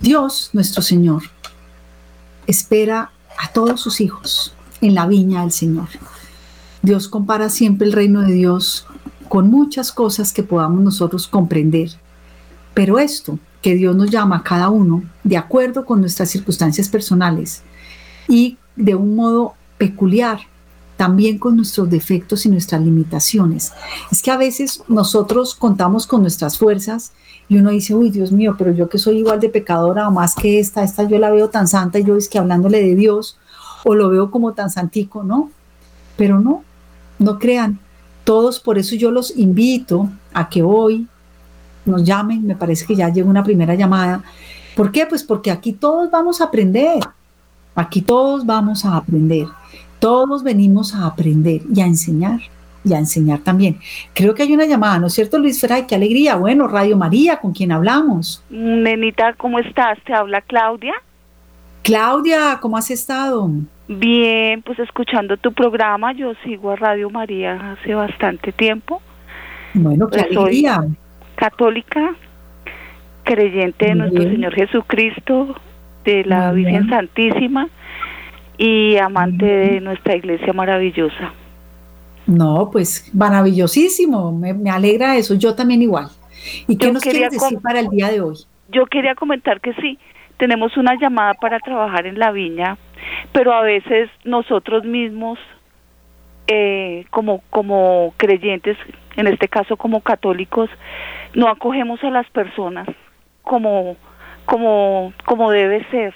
Dios, 0.00 0.48
nuestro 0.54 0.80
Señor, 0.80 1.24
espera 2.46 3.10
a 3.38 3.52
todos 3.52 3.78
sus 3.78 4.00
hijos 4.00 4.54
en 4.80 4.94
la 4.94 5.06
viña 5.06 5.42
del 5.42 5.52
Señor. 5.52 5.88
Dios 6.80 7.08
compara 7.08 7.50
siempre 7.50 7.86
el 7.86 7.92
reino 7.92 8.22
de 8.22 8.32
Dios 8.32 8.86
con 9.28 9.50
muchas 9.50 9.92
cosas 9.92 10.32
que 10.32 10.42
podamos 10.42 10.80
nosotros 10.80 11.28
comprender. 11.28 11.90
Pero 12.72 12.98
esto, 12.98 13.38
que 13.60 13.74
Dios 13.74 13.94
nos 13.94 14.10
llama 14.10 14.38
a 14.38 14.42
cada 14.42 14.70
uno 14.70 15.02
de 15.24 15.36
acuerdo 15.36 15.84
con 15.84 16.00
nuestras 16.00 16.30
circunstancias 16.30 16.88
personales, 16.88 17.64
y 18.28 18.58
de 18.76 18.94
un 18.94 19.16
modo 19.16 19.54
peculiar, 19.78 20.40
también 20.96 21.38
con 21.38 21.56
nuestros 21.56 21.88
defectos 21.88 22.44
y 22.44 22.50
nuestras 22.50 22.82
limitaciones. 22.82 23.72
Es 24.12 24.20
que 24.22 24.30
a 24.30 24.36
veces 24.36 24.82
nosotros 24.86 25.54
contamos 25.54 26.06
con 26.06 26.20
nuestras 26.20 26.58
fuerzas 26.58 27.12
y 27.48 27.56
uno 27.56 27.70
dice, 27.70 27.94
uy, 27.94 28.10
Dios 28.10 28.32
mío, 28.32 28.54
pero 28.58 28.72
yo 28.72 28.88
que 28.88 28.98
soy 28.98 29.18
igual 29.18 29.40
de 29.40 29.48
pecadora 29.48 30.06
o 30.08 30.10
más 30.10 30.34
que 30.34 30.60
esta, 30.60 30.84
esta 30.84 31.04
yo 31.04 31.18
la 31.18 31.30
veo 31.30 31.48
tan 31.48 31.68
santa 31.68 31.98
y 31.98 32.04
yo 32.04 32.16
es 32.16 32.28
que 32.28 32.38
hablándole 32.38 32.82
de 32.82 32.94
Dios 32.94 33.38
o 33.84 33.94
lo 33.94 34.10
veo 34.10 34.30
como 34.30 34.52
tan 34.52 34.70
santico, 34.70 35.22
¿no? 35.22 35.50
Pero 36.16 36.38
no, 36.38 36.64
no 37.18 37.38
crean. 37.38 37.78
Todos, 38.24 38.60
por 38.60 38.76
eso 38.76 38.94
yo 38.94 39.10
los 39.10 39.34
invito 39.36 40.10
a 40.34 40.48
que 40.50 40.62
hoy 40.62 41.08
nos 41.86 42.04
llamen, 42.04 42.46
me 42.46 42.56
parece 42.56 42.84
que 42.84 42.94
ya 42.94 43.08
llegó 43.08 43.30
una 43.30 43.42
primera 43.42 43.74
llamada. 43.74 44.22
¿Por 44.76 44.92
qué? 44.92 45.06
Pues 45.06 45.24
porque 45.24 45.50
aquí 45.50 45.72
todos 45.72 46.10
vamos 46.10 46.40
a 46.40 46.44
aprender. 46.44 47.00
Aquí 47.74 48.02
todos 48.02 48.44
vamos 48.46 48.84
a 48.84 48.96
aprender, 48.96 49.46
todos 49.98 50.42
venimos 50.42 50.94
a 50.94 51.06
aprender 51.06 51.62
y 51.72 51.80
a 51.80 51.86
enseñar 51.86 52.40
y 52.84 52.94
a 52.94 52.98
enseñar 52.98 53.40
también. 53.40 53.78
Creo 54.14 54.34
que 54.34 54.42
hay 54.42 54.52
una 54.52 54.66
llamada, 54.66 54.98
¿no 54.98 55.06
es 55.08 55.14
cierto, 55.14 55.38
Luis 55.38 55.60
Feray? 55.60 55.86
Qué 55.86 55.94
alegría. 55.94 56.36
Bueno, 56.36 56.66
Radio 56.66 56.96
María, 56.96 57.36
¿con 57.36 57.52
quién 57.52 57.72
hablamos? 57.72 58.42
Nenita, 58.50 59.34
¿cómo 59.34 59.58
estás? 59.58 59.98
Te 60.04 60.14
habla 60.14 60.40
Claudia. 60.40 60.94
Claudia, 61.82 62.58
¿cómo 62.60 62.76
has 62.76 62.90
estado? 62.90 63.50
Bien, 63.88 64.62
pues 64.62 64.78
escuchando 64.78 65.36
tu 65.36 65.52
programa, 65.52 66.12
yo 66.12 66.34
sigo 66.44 66.70
a 66.70 66.76
Radio 66.76 67.10
María 67.10 67.72
hace 67.72 67.94
bastante 67.94 68.52
tiempo. 68.52 69.02
Bueno, 69.74 70.08
qué 70.08 70.22
pues 70.22 70.36
alegría. 70.36 70.76
Soy 70.76 70.96
católica, 71.36 72.14
creyente 73.24 73.86
de 73.86 73.94
nuestro 73.94 74.22
Señor 74.24 74.54
Jesucristo, 74.54 75.56
de 76.04 76.24
la 76.24 76.52
Virgen 76.52 76.88
Santísima 76.88 77.68
y 78.58 78.96
amante 78.98 79.46
de 79.46 79.80
nuestra 79.80 80.16
iglesia 80.16 80.52
maravillosa. 80.52 81.32
No, 82.26 82.68
pues 82.70 83.10
maravillosísimo, 83.14 84.32
me, 84.32 84.70
alegra 84.70 85.16
eso, 85.16 85.34
yo 85.34 85.54
también 85.54 85.82
igual. 85.82 86.08
¿Y 86.68 86.76
qué 86.76 86.92
nos 86.92 87.02
quieres 87.02 87.30
decir 87.30 87.58
para 87.60 87.80
el 87.80 87.88
día 87.88 88.08
de 88.08 88.20
hoy? 88.20 88.36
Yo 88.68 88.86
quería 88.86 89.14
comentar 89.14 89.60
que 89.60 89.74
sí, 89.74 89.98
tenemos 90.36 90.76
una 90.76 90.94
llamada 90.94 91.34
para 91.34 91.58
trabajar 91.58 92.06
en 92.06 92.18
la 92.18 92.30
viña, 92.30 92.76
pero 93.32 93.52
a 93.52 93.62
veces 93.62 94.10
nosotros 94.24 94.84
mismos, 94.84 95.38
eh, 96.46 97.04
como, 97.10 97.42
como 97.50 98.14
creyentes, 98.16 98.76
en 99.16 99.26
este 99.26 99.48
caso 99.48 99.76
como 99.76 100.00
católicos, 100.00 100.70
no 101.34 101.48
acogemos 101.48 102.02
a 102.04 102.10
las 102.10 102.28
personas 102.30 102.86
como 103.42 103.96
como, 104.50 105.12
como 105.24 105.52
debe 105.52 105.86
ser. 105.90 106.12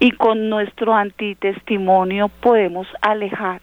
Y 0.00 0.12
con 0.12 0.48
nuestro 0.48 0.94
antitestimonio 0.94 2.28
podemos 2.28 2.86
alejar 3.02 3.60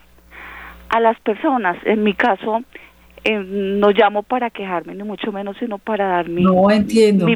a 0.88 1.00
las 1.00 1.18
personas. 1.20 1.76
En 1.84 2.04
mi 2.04 2.14
caso, 2.14 2.62
eh, 3.24 3.42
no 3.44 3.90
llamo 3.90 4.22
para 4.22 4.50
quejarme, 4.50 4.94
ni 4.94 5.02
mucho 5.02 5.32
menos, 5.32 5.56
sino 5.58 5.78
para 5.78 6.06
dar 6.06 6.28
mi, 6.28 6.44
no, 6.44 6.70
entiendo. 6.70 7.26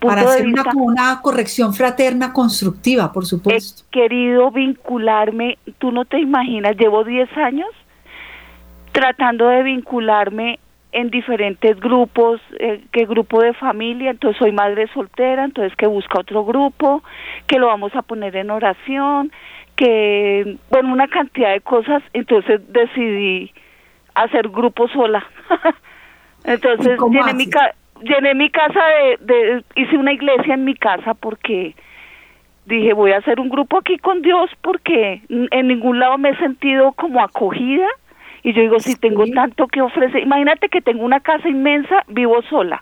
para 0.00 0.22
hacer 0.22 0.46
Una, 0.46 0.64
una 0.74 1.20
corrección 1.20 1.74
fraterna 1.74 2.32
constructiva, 2.32 3.12
por 3.12 3.26
supuesto. 3.26 3.82
He 3.82 3.90
querido 3.90 4.52
vincularme, 4.52 5.58
tú 5.78 5.90
no 5.90 6.04
te 6.04 6.20
imaginas, 6.20 6.76
llevo 6.76 7.02
10 7.02 7.36
años 7.36 7.68
tratando 8.92 9.48
de 9.48 9.64
vincularme 9.64 10.60
en 10.92 11.10
diferentes 11.10 11.78
grupos, 11.78 12.40
eh, 12.58 12.82
que 12.92 13.04
grupo 13.06 13.42
de 13.42 13.52
familia, 13.54 14.10
entonces 14.10 14.38
soy 14.38 14.52
madre 14.52 14.88
soltera, 14.94 15.44
entonces 15.44 15.76
que 15.76 15.86
busca 15.86 16.20
otro 16.20 16.44
grupo, 16.44 17.02
que 17.46 17.58
lo 17.58 17.66
vamos 17.66 17.94
a 17.94 18.02
poner 18.02 18.36
en 18.36 18.50
oración, 18.50 19.32
que, 19.76 20.56
bueno, 20.70 20.92
una 20.92 21.08
cantidad 21.08 21.52
de 21.52 21.60
cosas, 21.60 22.02
entonces 22.12 22.60
decidí 22.72 23.52
hacer 24.14 24.48
grupo 24.48 24.88
sola. 24.88 25.26
entonces 26.44 26.98
llené 27.10 27.34
mi, 27.34 27.46
llené 28.02 28.34
mi 28.34 28.50
casa 28.50 28.80
de, 28.86 29.18
de, 29.20 29.64
hice 29.74 29.96
una 29.96 30.12
iglesia 30.12 30.54
en 30.54 30.64
mi 30.64 30.74
casa 30.74 31.14
porque 31.14 31.74
dije 32.64 32.92
voy 32.94 33.12
a 33.12 33.18
hacer 33.18 33.38
un 33.38 33.48
grupo 33.48 33.78
aquí 33.78 33.98
con 33.98 34.22
Dios 34.22 34.50
porque 34.62 35.22
en 35.28 35.68
ningún 35.68 35.98
lado 35.98 36.18
me 36.18 36.30
he 36.30 36.36
sentido 36.38 36.92
como 36.92 37.22
acogida 37.22 37.86
y 38.46 38.52
yo 38.52 38.62
digo, 38.62 38.78
si 38.78 38.94
tengo 38.94 39.24
tanto 39.34 39.66
que 39.66 39.82
ofrecer, 39.82 40.22
imagínate 40.22 40.68
que 40.68 40.80
tengo 40.80 41.04
una 41.04 41.18
casa 41.18 41.48
inmensa, 41.48 42.04
vivo 42.06 42.40
sola 42.42 42.80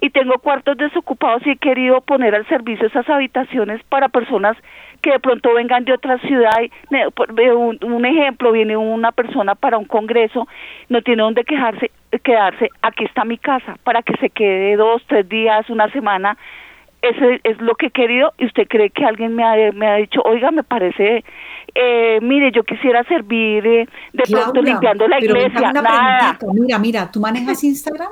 y 0.00 0.08
tengo 0.08 0.38
cuartos 0.38 0.78
desocupados 0.78 1.46
y 1.46 1.50
he 1.50 1.56
querido 1.56 2.00
poner 2.00 2.34
al 2.34 2.46
servicio 2.48 2.86
esas 2.86 3.06
habitaciones 3.10 3.82
para 3.90 4.08
personas 4.08 4.56
que 5.02 5.10
de 5.10 5.20
pronto 5.20 5.52
vengan 5.52 5.84
de 5.84 5.92
otra 5.92 6.16
ciudad. 6.20 6.56
Un, 7.54 7.78
un 7.82 8.06
ejemplo, 8.06 8.52
viene 8.52 8.78
una 8.78 9.12
persona 9.12 9.54
para 9.54 9.76
un 9.76 9.84
congreso, 9.84 10.48
no 10.88 11.02
tiene 11.02 11.22
dónde 11.22 11.44
quejarse, 11.44 11.90
quedarse, 12.22 12.70
aquí 12.80 13.04
está 13.04 13.26
mi 13.26 13.36
casa, 13.36 13.76
para 13.84 14.00
que 14.00 14.16
se 14.16 14.30
quede 14.30 14.76
dos, 14.76 15.02
tres 15.06 15.28
días, 15.28 15.68
una 15.68 15.90
semana 15.90 16.38
eso 17.08 17.40
es 17.44 17.60
lo 17.60 17.74
que 17.74 17.86
he 17.86 17.90
querido 17.90 18.32
y 18.38 18.46
usted 18.46 18.66
cree 18.68 18.90
que 18.90 19.04
alguien 19.04 19.34
me 19.34 19.44
ha, 19.44 19.72
me 19.72 19.86
ha 19.86 19.96
dicho, 19.96 20.20
oiga, 20.24 20.50
me 20.50 20.62
parece, 20.62 21.24
eh, 21.74 22.18
mire, 22.22 22.52
yo 22.52 22.64
quisiera 22.64 23.04
servir 23.04 23.66
eh, 23.66 23.88
de 24.12 24.22
pronto 24.30 24.62
limpiando 24.62 25.06
la 25.08 25.18
iglesia. 25.18 25.72
Nada. 25.72 26.38
Mira, 26.54 26.78
mira, 26.78 27.10
¿tú 27.10 27.20
manejas 27.20 27.62
Instagram? 27.64 28.08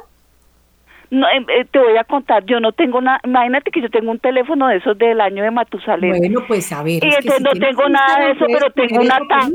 No, 1.11 1.27
eh, 1.29 1.65
te 1.71 1.79
voy 1.79 1.97
a 1.97 2.05
contar, 2.05 2.45
yo 2.45 2.59
no 2.61 2.73
tengo 2.73 3.01
nada, 3.01 3.21
imagínate 3.25 3.71
que 3.71 3.81
yo 3.81 3.89
tengo 3.91 4.11
un 4.11 4.19
teléfono 4.19 4.67
de 4.69 4.77
esos 4.77 4.99
del 4.99 5.21
año 5.21 5.45
de 5.45 5.51
Matusalén. 5.51 6.19
Bueno, 6.19 6.41
pues 6.49 6.73
a 6.73 6.83
ver. 6.83 7.05
Y 7.05 7.09
entonces 7.09 7.41
no 7.41 7.53
tengo 7.53 7.89
nada 7.89 8.27
de 8.27 8.33
eso, 8.33 8.47
pero 8.49 8.71
tengo 8.73 9.03
una 9.03 9.19
tan... 9.29 9.53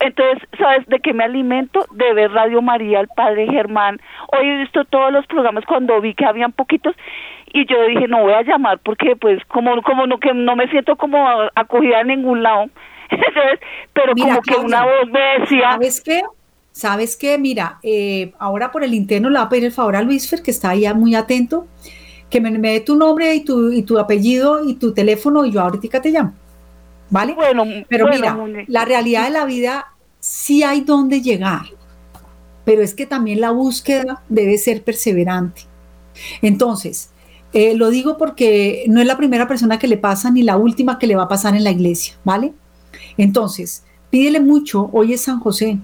Entonces, 0.00 0.48
¿sabes 0.58 0.86
de 0.86 0.98
qué 0.98 1.12
me 1.12 1.24
alimento? 1.24 1.86
De 1.92 2.12
ver 2.12 2.32
Radio 2.32 2.60
María, 2.60 3.00
el 3.00 3.08
Padre 3.08 3.46
Germán. 3.46 4.00
Hoy 4.28 4.48
he 4.48 4.58
visto 4.58 4.84
todos 4.84 5.12
los 5.12 5.26
programas 5.26 5.64
cuando 5.66 6.00
vi 6.00 6.14
que 6.14 6.24
habían 6.24 6.52
poquitos 6.52 6.96
y 7.52 7.66
yo 7.66 7.76
dije 7.86 8.08
no 8.08 8.22
voy 8.22 8.32
a 8.32 8.42
llamar 8.42 8.78
porque 8.80 9.16
pues 9.16 9.42
como 9.46 9.80
como 9.82 10.06
no 10.06 10.18
que 10.18 10.32
no 10.34 10.56
me 10.56 10.68
siento 10.68 10.96
como 10.96 11.18
acogida 11.54 12.00
en 12.00 12.08
ningún 12.08 12.42
lado 12.42 12.66
pero 13.92 14.14
como 14.14 14.40
que 14.42 14.56
una 14.56 14.84
voz 14.84 15.08
me 15.10 15.40
decía 15.40 15.72
sabes 15.72 16.00
qué 16.00 16.22
sabes 16.72 17.16
qué 17.16 17.38
mira 17.38 17.78
eh, 17.82 18.32
ahora 18.38 18.70
por 18.70 18.84
el 18.84 18.94
interno 18.94 19.30
le 19.30 19.38
voy 19.38 19.46
a 19.46 19.48
pedir 19.48 19.64
el 19.64 19.72
favor 19.72 19.96
a 19.96 20.02
Luis 20.02 20.28
Fer 20.28 20.42
que 20.42 20.50
está 20.50 20.70
ahí 20.70 20.86
muy 20.94 21.14
atento 21.14 21.66
que 22.30 22.40
me, 22.40 22.50
dé 22.50 22.80
tu 22.80 22.96
nombre 22.96 23.34
y 23.34 23.44
tu 23.44 23.72
y 23.72 23.82
tu 23.82 23.98
apellido 23.98 24.62
y 24.64 24.74
tu 24.74 24.92
teléfono 24.92 25.44
y 25.44 25.52
yo 25.52 25.60
ahorita 25.62 26.00
te 26.02 26.10
llamo 26.10 26.34
vale 27.10 27.34
bueno 27.34 27.64
pero 27.88 28.08
mira 28.08 28.36
la 28.66 28.84
realidad 28.84 29.24
de 29.24 29.30
la 29.30 29.44
vida 29.46 29.86
sí 30.20 30.62
hay 30.62 30.82
donde 30.82 31.22
llegar 31.22 31.62
pero 32.68 32.82
es 32.82 32.92
que 32.92 33.06
también 33.06 33.40
la 33.40 33.50
búsqueda 33.50 34.20
debe 34.28 34.58
ser 34.58 34.82
perseverante. 34.82 35.62
Entonces 36.42 37.08
eh, 37.52 37.74
lo 37.74 37.90
digo 37.90 38.18
porque 38.18 38.84
no 38.88 39.00
es 39.00 39.06
la 39.06 39.16
primera 39.16 39.48
persona 39.48 39.78
que 39.78 39.88
le 39.88 39.96
pasa 39.96 40.30
ni 40.30 40.42
la 40.42 40.56
última 40.56 40.98
que 40.98 41.06
le 41.06 41.16
va 41.16 41.24
a 41.24 41.28
pasar 41.28 41.54
en 41.54 41.64
la 41.64 41.70
iglesia, 41.70 42.14
¿vale? 42.24 42.52
Entonces, 43.16 43.84
pídele 44.10 44.40
mucho, 44.40 44.90
hoy 44.92 45.14
es 45.14 45.22
San 45.22 45.40
José, 45.40 45.78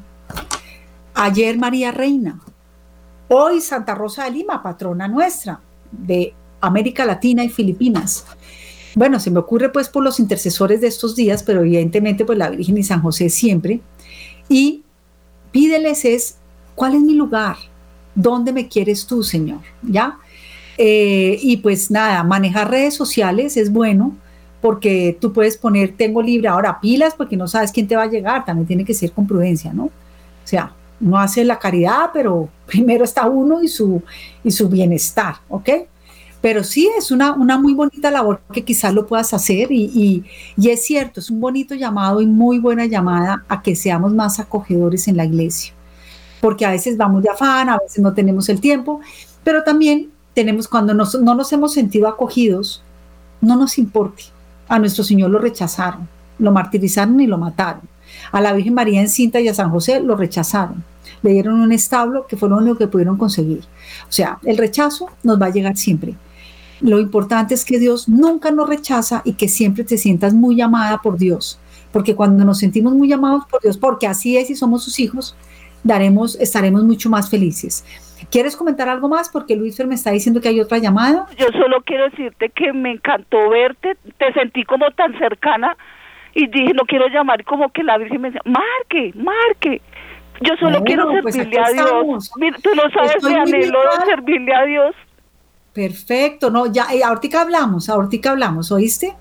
ayer 1.14 1.56
María 1.58 1.90
Reina, 1.92 2.40
hoy 3.28 3.60
Santa 3.60 3.94
Rosa 3.94 4.24
de 4.24 4.32
Lima, 4.32 4.62
patrona 4.62 5.08
nuestra 5.08 5.60
de 5.90 6.34
América 6.60 7.04
Latina 7.04 7.44
y 7.44 7.48
Filipinas. 7.48 8.26
Bueno, 8.94 9.18
se 9.18 9.30
me 9.30 9.40
ocurre 9.40 9.70
pues 9.70 9.88
por 9.88 10.04
los 10.04 10.20
intercesores 10.20 10.80
de 10.80 10.86
estos 10.86 11.16
días, 11.16 11.42
pero 11.42 11.60
evidentemente 11.60 12.24
pues 12.24 12.38
la 12.38 12.50
Virgen 12.50 12.78
y 12.78 12.82
San 12.84 13.02
José 13.02 13.28
siempre. 13.28 13.80
Y 14.48 14.82
pídeles 15.50 16.04
es, 16.04 16.36
¿cuál 16.74 16.94
es 16.94 17.00
mi 17.00 17.14
lugar? 17.14 17.56
¿Dónde 18.14 18.52
me 18.52 18.68
quieres 18.68 19.06
tú, 19.06 19.22
Señor? 19.22 19.60
¿Ya? 19.82 20.18
Eh, 20.76 21.38
y 21.40 21.58
pues 21.58 21.90
nada, 21.90 22.24
manejar 22.24 22.70
redes 22.70 22.94
sociales 22.94 23.56
es 23.56 23.72
bueno 23.72 24.16
porque 24.60 25.16
tú 25.20 25.32
puedes 25.32 25.56
poner 25.56 25.94
tengo 25.96 26.22
libre 26.22 26.48
ahora 26.48 26.80
pilas 26.80 27.14
porque 27.14 27.36
no 27.36 27.46
sabes 27.46 27.70
quién 27.70 27.86
te 27.86 27.96
va 27.96 28.04
a 28.04 28.08
llegar, 28.08 28.44
también 28.44 28.66
tiene 28.66 28.84
que 28.84 28.94
ser 28.94 29.12
con 29.12 29.26
prudencia, 29.26 29.72
¿no? 29.72 29.84
O 29.84 29.90
sea, 30.46 30.72
no 31.00 31.18
hace 31.18 31.44
la 31.44 31.58
caridad, 31.58 32.10
pero 32.12 32.48
primero 32.66 33.04
está 33.04 33.28
uno 33.28 33.62
y 33.62 33.68
su, 33.68 34.02
y 34.42 34.50
su 34.50 34.68
bienestar, 34.68 35.36
¿ok? 35.48 35.68
Pero 36.40 36.64
sí 36.64 36.90
es 36.98 37.10
una, 37.10 37.32
una 37.32 37.58
muy 37.58 37.72
bonita 37.72 38.10
labor 38.10 38.40
que 38.52 38.64
quizás 38.64 38.92
lo 38.92 39.06
puedas 39.06 39.32
hacer 39.32 39.70
y, 39.70 39.84
y, 39.84 40.24
y 40.56 40.70
es 40.70 40.84
cierto, 40.84 41.20
es 41.20 41.30
un 41.30 41.40
bonito 41.40 41.74
llamado 41.74 42.20
y 42.20 42.26
muy 42.26 42.58
buena 42.58 42.86
llamada 42.86 43.44
a 43.48 43.62
que 43.62 43.76
seamos 43.76 44.12
más 44.12 44.40
acogedores 44.40 45.08
en 45.08 45.16
la 45.16 45.24
iglesia, 45.24 45.72
porque 46.40 46.66
a 46.66 46.70
veces 46.70 46.96
vamos 46.96 47.22
de 47.22 47.30
afán, 47.30 47.68
a 47.68 47.78
veces 47.78 47.98
no 47.98 48.12
tenemos 48.12 48.48
el 48.48 48.60
tiempo, 48.60 49.00
pero 49.42 49.62
también 49.62 50.13
tenemos, 50.34 50.68
cuando 50.68 50.94
no 50.94 51.34
nos 51.34 51.52
hemos 51.52 51.72
sentido 51.72 52.08
acogidos, 52.08 52.82
no 53.40 53.56
nos 53.56 53.78
importe. 53.78 54.24
A 54.68 54.78
nuestro 54.78 55.04
Señor 55.04 55.30
lo 55.30 55.38
rechazaron, 55.38 56.08
lo 56.38 56.52
martirizaron 56.52 57.20
y 57.20 57.26
lo 57.26 57.38
mataron. 57.38 57.82
A 58.32 58.40
la 58.40 58.52
Virgen 58.52 58.74
María 58.74 59.00
encinta 59.00 59.40
y 59.40 59.48
a 59.48 59.54
San 59.54 59.70
José 59.70 60.00
lo 60.00 60.16
rechazaron. 60.16 60.84
Le 61.22 61.32
dieron 61.32 61.60
un 61.60 61.72
establo 61.72 62.26
que 62.26 62.36
fue 62.36 62.48
lo 62.48 62.76
que 62.76 62.88
pudieron 62.88 63.16
conseguir. 63.16 63.64
O 64.08 64.12
sea, 64.12 64.38
el 64.44 64.58
rechazo 64.58 65.08
nos 65.22 65.40
va 65.40 65.46
a 65.46 65.50
llegar 65.50 65.76
siempre. 65.76 66.14
Lo 66.80 66.98
importante 66.98 67.54
es 67.54 67.64
que 67.64 67.78
Dios 67.78 68.08
nunca 68.08 68.50
nos 68.50 68.68
rechaza 68.68 69.22
y 69.24 69.34
que 69.34 69.48
siempre 69.48 69.84
te 69.84 69.96
sientas 69.98 70.34
muy 70.34 70.60
amada 70.60 71.00
por 71.02 71.16
Dios. 71.16 71.58
Porque 71.92 72.16
cuando 72.16 72.44
nos 72.44 72.58
sentimos 72.58 72.94
muy 72.94 73.12
amados 73.12 73.44
por 73.50 73.62
Dios, 73.62 73.78
porque 73.78 74.06
así 74.06 74.36
es 74.36 74.50
y 74.50 74.56
somos 74.56 74.82
sus 74.82 74.98
hijos, 74.98 75.36
daremos, 75.82 76.36
estaremos 76.40 76.82
mucho 76.84 77.08
más 77.08 77.30
felices. 77.30 77.84
¿Quieres 78.30 78.56
comentar 78.56 78.88
algo 78.88 79.08
más? 79.08 79.28
Porque 79.28 79.56
Luis 79.56 79.78
me 79.86 79.94
está 79.94 80.10
diciendo 80.10 80.40
que 80.40 80.48
hay 80.48 80.60
otra 80.60 80.78
llamada. 80.78 81.26
Yo 81.38 81.46
solo 81.48 81.82
quiero 81.84 82.08
decirte 82.10 82.50
que 82.50 82.72
me 82.72 82.92
encantó 82.92 83.50
verte, 83.50 83.96
te 84.18 84.32
sentí 84.32 84.64
como 84.64 84.90
tan 84.92 85.16
cercana 85.18 85.76
y 86.34 86.46
dije, 86.48 86.74
no 86.74 86.84
quiero 86.84 87.08
llamar 87.08 87.44
como 87.44 87.70
que 87.70 87.82
la 87.82 87.98
Virgen 87.98 88.20
me 88.20 88.30
dice, 88.30 88.40
marque, 88.44 89.12
marque. 89.14 89.80
Yo 90.40 90.56
solo 90.58 90.82
quiero 90.82 91.08
pues 91.22 91.34
servirle 91.34 91.60
a 91.60 91.70
Dios. 91.70 92.32
tú 92.62 92.70
no 92.74 92.90
sabes 92.90 93.22
mi 93.22 93.34
anhelo 93.34 93.78
de 93.80 94.06
servirle 94.06 94.54
a 94.54 94.64
Dios. 94.64 94.94
Perfecto, 95.72 96.50
no, 96.50 96.66
ya, 96.66 96.86
eh, 96.92 97.02
ahorita 97.02 97.40
hablamos, 97.40 97.88
ahorita 97.88 98.30
hablamos, 98.30 98.70
¿oíste? 98.70 99.14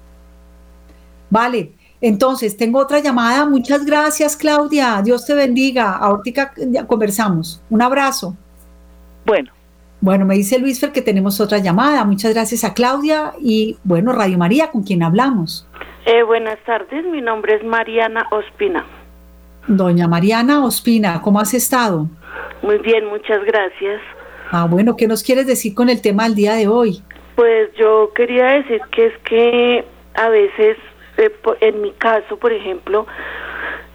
Vale, 1.29 1.73
entonces 2.01 2.57
tengo 2.57 2.79
otra 2.79 2.99
llamada. 2.99 3.45
Muchas 3.45 3.85
gracias, 3.85 4.35
Claudia. 4.35 5.01
Dios 5.01 5.25
te 5.25 5.33
bendiga. 5.33 5.93
Ahorita 5.93 6.51
conversamos. 6.85 7.63
Un 7.69 7.81
abrazo. 7.81 8.35
Bueno. 9.25 9.51
Bueno, 10.01 10.25
me 10.25 10.35
dice 10.35 10.59
Luis 10.59 10.81
Fer 10.81 10.91
que 10.91 11.01
tenemos 11.01 11.39
otra 11.39 11.59
llamada. 11.59 12.03
Muchas 12.03 12.33
gracias 12.33 12.65
a 12.65 12.73
Claudia 12.73 13.33
y 13.39 13.77
bueno, 13.85 14.11
Radio 14.11 14.37
María, 14.37 14.69
¿con 14.69 14.83
quien 14.83 15.01
hablamos? 15.01 15.65
Eh, 16.05 16.23
buenas 16.23 16.59
tardes, 16.65 17.05
mi 17.05 17.21
nombre 17.21 17.55
es 17.55 17.63
Mariana 17.63 18.27
Ospina. 18.31 18.85
Doña 19.67 20.09
Mariana 20.09 20.65
Ospina, 20.65 21.21
¿cómo 21.21 21.39
has 21.39 21.53
estado? 21.53 22.07
Muy 22.61 22.79
bien, 22.79 23.05
muchas 23.05 23.45
gracias. 23.45 24.01
Ah, 24.51 24.67
bueno, 24.69 24.97
¿qué 24.97 25.07
nos 25.07 25.23
quieres 25.23 25.47
decir 25.47 25.73
con 25.73 25.87
el 25.87 26.01
tema 26.01 26.25
del 26.25 26.35
día 26.35 26.55
de 26.55 26.67
hoy? 26.67 27.01
Pues 27.35 27.73
yo 27.75 28.11
quería 28.13 28.47
decir 28.47 28.81
que 28.91 29.05
es 29.05 29.17
que 29.19 29.85
a 30.15 30.27
veces, 30.27 30.77
eh, 31.17 31.31
en 31.61 31.81
mi 31.81 31.91
caso, 31.93 32.35
por 32.35 32.51
ejemplo, 32.51 33.07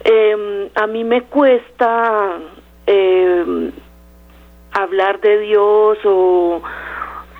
em, 0.03 0.69
a 0.73 0.87
mí 0.87 1.03
me 1.03 1.21
cuesta 1.21 2.39
eh, 2.87 3.71
hablar 4.71 5.19
de 5.21 5.39
Dios 5.39 5.97
o 6.05 6.61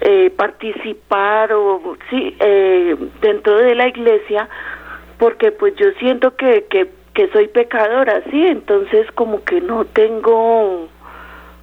eh, 0.02 0.30
participar 0.32 1.52
o 1.54 1.98
sí 2.10 2.36
eh, 2.40 2.96
dentro 3.22 3.58
de 3.58 3.76
la 3.76 3.88
iglesia 3.88 4.48
porque 5.18 5.52
pues 5.52 5.76
yo 5.76 5.88
siento 6.00 6.36
que, 6.36 6.66
que, 6.70 6.90
que 7.14 7.30
soy 7.32 7.50
pecadora 7.50 8.24
sí 8.32 8.46
entonces 8.48 9.12
como 9.16 9.44
que 9.44 9.60
no 9.60 9.86
tengo 9.86 10.88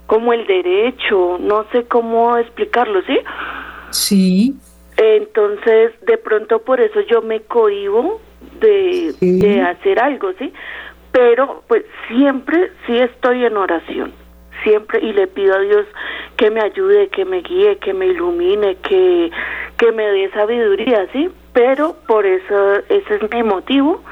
como 0.07 0.33
el 0.33 0.47
derecho 0.47 1.39
no 1.41 1.65
sé 1.73 1.85
cómo 1.85 2.37
explicarlo 2.37 3.03
sí 3.07 3.19
sí. 3.91 4.55
Entonces 4.99 5.93
de 6.07 6.17
pronto 6.19 6.61
por 6.61 6.81
eso 6.81 7.01
yo 7.11 7.21
me 7.23 7.41
cohibo 7.41 8.21
de, 8.61 9.15
de 9.21 9.61
hacer 9.63 9.99
algo 9.99 10.33
sí 10.39 10.53
pero 11.11 11.63
pues 11.69 11.85
siempre 12.09 12.71
sí 12.87 12.97
estoy 12.99 13.45
en 13.45 13.57
oración 13.57 14.26
siempre 14.67 14.99
y 15.01 15.13
le 15.13 15.29
pido 15.29 15.55
a 15.55 15.61
Dios 15.61 15.87
que 16.37 16.51
me 16.51 16.61
ayude, 16.61 17.09
que 17.09 17.25
me 17.25 17.41
guíe, 17.41 17.79
que 17.79 17.95
me 17.95 18.07
ilumine, 18.07 18.77
que, 18.77 19.31
que 19.77 19.93
me 19.93 20.03
dé 20.03 20.31
sabiduría, 20.33 21.07
¿sí? 21.13 21.31
Pero 21.53 21.97
por 22.07 22.27
eso 22.27 22.77
ese 22.89 23.15
es 23.15 23.31
mi 23.31 23.43
motivo 23.43 24.03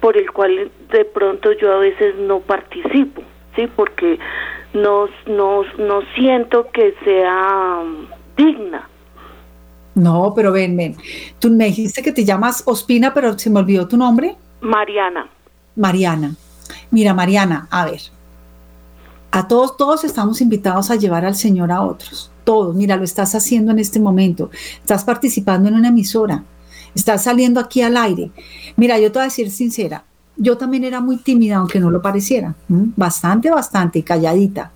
por 0.00 0.16
el 0.16 0.30
cual 0.32 0.70
de 0.90 1.04
pronto 1.04 1.52
yo 1.52 1.74
a 1.74 1.78
veces 1.78 2.16
no 2.16 2.40
participo, 2.40 3.22
¿sí? 3.54 3.68
Porque 3.76 4.18
no, 4.72 5.08
no, 5.26 5.62
no 5.78 6.02
siento 6.14 6.70
que 6.72 6.94
sea 7.04 7.82
digna. 8.36 8.88
No, 9.94 10.32
pero 10.34 10.52
ven, 10.52 10.76
ven. 10.76 10.96
Tú 11.38 11.50
me 11.50 11.66
dijiste 11.66 12.02
que 12.02 12.12
te 12.12 12.24
llamas 12.24 12.62
Ospina, 12.66 13.12
pero 13.12 13.38
se 13.38 13.50
me 13.50 13.58
olvidó 13.60 13.86
tu 13.86 13.96
nombre. 13.96 14.36
Mariana. 14.60 15.28
Mariana. 15.76 16.34
Mira, 16.90 17.14
Mariana, 17.14 17.66
a 17.70 17.84
ver. 17.84 18.00
A 19.30 19.46
todos, 19.46 19.76
todos 19.76 20.04
estamos 20.04 20.40
invitados 20.40 20.90
a 20.90 20.96
llevar 20.96 21.24
al 21.24 21.34
Señor 21.34 21.70
a 21.70 21.82
otros. 21.82 22.30
Todos. 22.44 22.74
Mira, 22.74 22.96
lo 22.96 23.04
estás 23.04 23.34
haciendo 23.34 23.72
en 23.72 23.78
este 23.78 24.00
momento. 24.00 24.50
Estás 24.80 25.04
participando 25.04 25.68
en 25.68 25.74
una 25.74 25.88
emisora. 25.88 26.44
Estás 26.94 27.24
saliendo 27.24 27.60
aquí 27.60 27.82
al 27.82 27.96
aire. 27.96 28.30
Mira, 28.76 28.98
yo 28.98 29.12
te 29.12 29.18
voy 29.18 29.22
a 29.22 29.24
decir 29.24 29.50
sincera. 29.50 30.04
Yo 30.36 30.56
también 30.56 30.84
era 30.84 31.00
muy 31.00 31.18
tímida, 31.18 31.56
aunque 31.56 31.80
no 31.80 31.90
lo 31.90 32.00
pareciera. 32.00 32.54
Bastante, 32.68 33.50
bastante 33.50 34.02
calladita. 34.02 34.72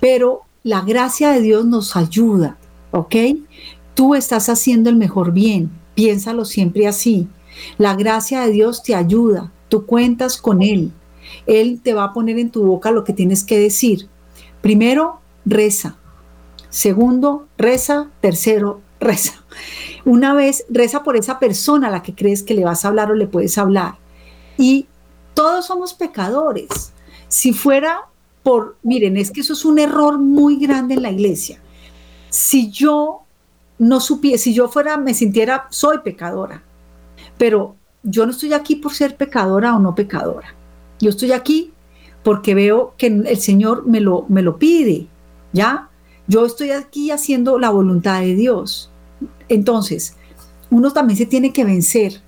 Pero 0.00 0.42
la 0.62 0.82
gracia 0.82 1.32
de 1.32 1.40
Dios 1.40 1.64
nos 1.64 1.96
ayuda, 1.96 2.56
¿ok? 2.92 3.16
Tú 3.94 4.14
estás 4.14 4.48
haciendo 4.48 4.90
el 4.90 4.96
mejor 4.96 5.32
bien. 5.32 5.70
Piénsalo 5.94 6.44
siempre 6.44 6.86
así. 6.86 7.26
La 7.78 7.96
gracia 7.96 8.42
de 8.42 8.50
Dios 8.50 8.82
te 8.82 8.94
ayuda. 8.94 9.50
Tú 9.68 9.86
cuentas 9.86 10.36
con 10.40 10.62
Él. 10.62 10.92
Él 11.46 11.80
te 11.82 11.94
va 11.94 12.04
a 12.04 12.12
poner 12.12 12.38
en 12.38 12.50
tu 12.50 12.64
boca 12.64 12.90
lo 12.90 13.04
que 13.04 13.12
tienes 13.12 13.44
que 13.44 13.58
decir. 13.58 14.08
Primero, 14.60 15.20
reza. 15.44 15.96
Segundo, 16.68 17.48
reza. 17.56 18.10
Tercero, 18.20 18.80
reza. 19.00 19.44
Una 20.04 20.34
vez, 20.34 20.64
reza 20.68 21.02
por 21.02 21.16
esa 21.16 21.38
persona 21.38 21.88
a 21.88 21.90
la 21.90 22.02
que 22.02 22.14
crees 22.14 22.42
que 22.42 22.54
le 22.54 22.64
vas 22.64 22.84
a 22.84 22.88
hablar 22.88 23.10
o 23.10 23.14
le 23.14 23.26
puedes 23.26 23.58
hablar. 23.58 23.96
Y 24.56 24.86
todos 25.34 25.66
somos 25.66 25.94
pecadores. 25.94 26.92
Si 27.28 27.52
fuera 27.52 28.08
por, 28.42 28.76
miren, 28.82 29.16
es 29.16 29.30
que 29.30 29.40
eso 29.40 29.52
es 29.52 29.64
un 29.64 29.78
error 29.78 30.18
muy 30.18 30.56
grande 30.56 30.94
en 30.94 31.02
la 31.02 31.10
iglesia. 31.10 31.60
Si 32.30 32.70
yo 32.70 33.22
no 33.78 34.00
supiera, 34.00 34.38
si 34.38 34.54
yo 34.54 34.68
fuera, 34.68 34.96
me 34.96 35.14
sintiera, 35.14 35.66
soy 35.70 35.98
pecadora, 35.98 36.62
pero 37.36 37.76
yo 38.02 38.24
no 38.24 38.32
estoy 38.32 38.52
aquí 38.52 38.76
por 38.76 38.94
ser 38.94 39.16
pecadora 39.16 39.76
o 39.76 39.80
no 39.80 39.94
pecadora. 39.94 40.54
Yo 41.00 41.10
estoy 41.10 41.32
aquí 41.32 41.72
porque 42.22 42.54
veo 42.54 42.94
que 42.98 43.06
el 43.06 43.38
Señor 43.38 43.86
me 43.86 44.00
lo, 44.00 44.26
me 44.28 44.42
lo 44.42 44.58
pide, 44.58 45.06
¿ya? 45.52 45.90
Yo 46.26 46.44
estoy 46.44 46.70
aquí 46.70 47.10
haciendo 47.10 47.58
la 47.58 47.70
voluntad 47.70 48.20
de 48.20 48.34
Dios. 48.34 48.90
Entonces, 49.48 50.16
uno 50.70 50.92
también 50.92 51.16
se 51.16 51.26
tiene 51.26 51.52
que 51.52 51.64
vencer. 51.64 52.20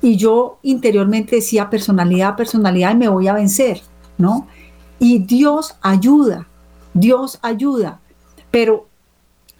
Y 0.00 0.16
yo 0.16 0.58
interiormente 0.62 1.36
decía 1.36 1.70
personalidad, 1.70 2.36
personalidad, 2.36 2.94
y 2.94 2.98
me 2.98 3.08
voy 3.08 3.28
a 3.28 3.34
vencer, 3.34 3.82
¿no? 4.18 4.48
Y 4.98 5.18
Dios 5.18 5.76
ayuda, 5.82 6.48
Dios 6.94 7.38
ayuda. 7.42 8.00
Pero 8.50 8.86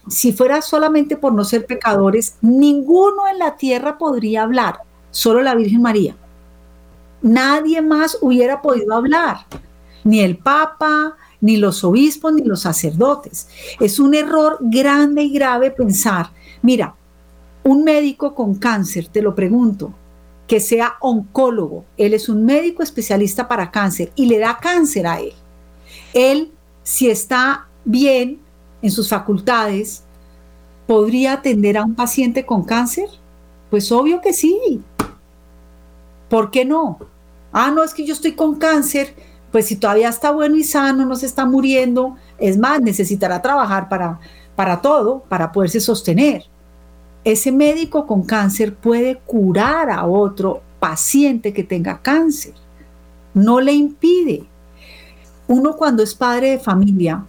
si 0.08 0.32
fuera 0.32 0.62
solamente 0.62 1.16
por 1.16 1.32
no 1.32 1.44
ser 1.44 1.66
pecadores, 1.66 2.36
ninguno 2.40 3.28
en 3.30 3.38
la 3.38 3.56
tierra 3.56 3.98
podría 3.98 4.42
hablar, 4.42 4.78
solo 5.10 5.42
la 5.42 5.54
Virgen 5.54 5.82
María. 5.82 6.16
Nadie 7.22 7.80
más 7.80 8.18
hubiera 8.20 8.60
podido 8.60 8.94
hablar, 8.94 9.46
ni 10.04 10.20
el 10.20 10.36
Papa, 10.36 11.16
ni 11.40 11.56
los 11.56 11.84
obispos, 11.84 12.32
ni 12.32 12.42
los 12.42 12.62
sacerdotes. 12.62 13.48
Es 13.80 13.98
un 13.98 14.14
error 14.14 14.58
grande 14.60 15.22
y 15.22 15.32
grave 15.32 15.70
pensar, 15.70 16.30
mira, 16.62 16.94
un 17.64 17.84
médico 17.84 18.34
con 18.34 18.56
cáncer, 18.56 19.08
te 19.08 19.22
lo 19.22 19.34
pregunto, 19.34 19.94
que 20.46 20.60
sea 20.60 20.96
oncólogo, 21.00 21.84
él 21.96 22.14
es 22.14 22.28
un 22.28 22.44
médico 22.44 22.82
especialista 22.82 23.48
para 23.48 23.70
cáncer 23.70 24.12
y 24.16 24.26
le 24.26 24.38
da 24.38 24.58
cáncer 24.60 25.06
a 25.06 25.20
él. 25.20 25.32
Él, 26.12 26.52
si 26.82 27.08
está 27.08 27.68
bien, 27.84 28.40
en 28.82 28.90
sus 28.90 29.08
facultades, 29.08 30.02
¿podría 30.86 31.34
atender 31.34 31.78
a 31.78 31.84
un 31.84 31.94
paciente 31.94 32.44
con 32.44 32.64
cáncer? 32.64 33.08
Pues 33.70 33.90
obvio 33.92 34.20
que 34.20 34.32
sí. 34.32 34.82
¿Por 36.28 36.50
qué 36.50 36.64
no? 36.64 36.98
Ah, 37.52 37.70
no, 37.70 37.82
es 37.82 37.92
que 37.94 38.04
yo 38.04 38.14
estoy 38.14 38.32
con 38.32 38.56
cáncer, 38.56 39.14
pues 39.50 39.66
si 39.66 39.76
todavía 39.76 40.08
está 40.08 40.30
bueno 40.30 40.56
y 40.56 40.64
sano, 40.64 41.04
no 41.04 41.14
se 41.14 41.26
está 41.26 41.44
muriendo, 41.44 42.16
es 42.38 42.56
más, 42.58 42.80
necesitará 42.80 43.42
trabajar 43.42 43.88
para, 43.88 44.18
para 44.56 44.80
todo, 44.80 45.24
para 45.28 45.52
poderse 45.52 45.80
sostener. 45.80 46.44
Ese 47.24 47.52
médico 47.52 48.06
con 48.06 48.22
cáncer 48.22 48.74
puede 48.74 49.18
curar 49.18 49.90
a 49.90 50.06
otro 50.06 50.62
paciente 50.80 51.52
que 51.52 51.62
tenga 51.62 52.00
cáncer. 52.00 52.54
No 53.34 53.60
le 53.60 53.72
impide. 53.72 54.44
Uno 55.46 55.76
cuando 55.76 56.02
es 56.02 56.14
padre 56.14 56.50
de 56.50 56.58
familia, 56.58 57.24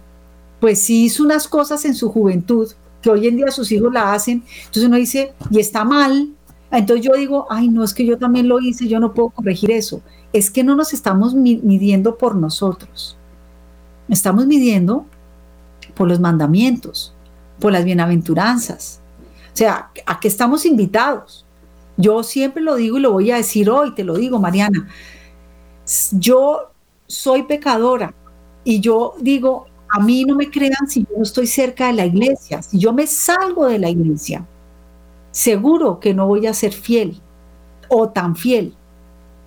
pues 0.60 0.82
sí 0.82 1.04
hizo 1.04 1.22
unas 1.22 1.46
cosas 1.46 1.84
en 1.84 1.94
su 1.94 2.10
juventud 2.10 2.72
que 3.02 3.10
hoy 3.10 3.28
en 3.28 3.36
día 3.36 3.50
sus 3.50 3.70
hijos 3.70 3.92
la 3.92 4.14
hacen, 4.14 4.42
entonces 4.60 4.84
uno 4.84 4.96
dice, 4.96 5.34
y 5.50 5.60
está 5.60 5.84
mal. 5.84 6.30
Entonces 6.70 7.04
yo 7.04 7.12
digo, 7.12 7.46
ay, 7.50 7.68
no, 7.68 7.84
es 7.84 7.94
que 7.94 8.04
yo 8.04 8.18
también 8.18 8.48
lo 8.48 8.60
hice, 8.60 8.88
yo 8.88 8.98
no 8.98 9.14
puedo 9.14 9.30
corregir 9.30 9.70
eso. 9.70 10.02
Es 10.32 10.50
que 10.50 10.64
no 10.64 10.74
nos 10.74 10.92
estamos 10.92 11.34
midiendo 11.34 12.16
por 12.16 12.34
nosotros. 12.34 13.16
Estamos 14.08 14.46
midiendo 14.46 15.06
por 15.94 16.08
los 16.08 16.20
mandamientos, 16.20 17.14
por 17.60 17.72
las 17.72 17.84
bienaventuranzas. 17.84 19.00
O 19.52 19.56
sea, 19.56 19.90
¿a 20.06 20.18
qué 20.18 20.28
estamos 20.28 20.66
invitados? 20.66 21.46
Yo 21.96 22.24
siempre 22.24 22.62
lo 22.62 22.74
digo 22.74 22.98
y 22.98 23.00
lo 23.00 23.12
voy 23.12 23.30
a 23.30 23.36
decir 23.36 23.70
hoy, 23.70 23.94
te 23.94 24.02
lo 24.02 24.16
digo, 24.16 24.40
Mariana. 24.40 24.88
Yo 26.10 26.72
soy 27.06 27.44
pecadora 27.44 28.12
y 28.64 28.80
yo 28.80 29.14
digo, 29.20 29.66
a 29.88 30.00
mí 30.00 30.24
no 30.24 30.34
me 30.34 30.50
crean 30.50 30.88
si 30.88 31.02
yo 31.02 31.16
no 31.16 31.22
estoy 31.22 31.46
cerca 31.46 31.86
de 31.86 31.92
la 31.92 32.06
iglesia. 32.06 32.62
Si 32.62 32.78
yo 32.78 32.92
me 32.92 33.06
salgo 33.06 33.66
de 33.66 33.78
la 33.78 33.90
iglesia, 33.90 34.44
seguro 35.34 35.98
que 35.98 36.14
no 36.14 36.26
voy 36.26 36.46
a 36.46 36.54
ser 36.54 36.72
fiel 36.72 37.20
o 37.88 38.08
tan 38.08 38.36
fiel. 38.36 38.74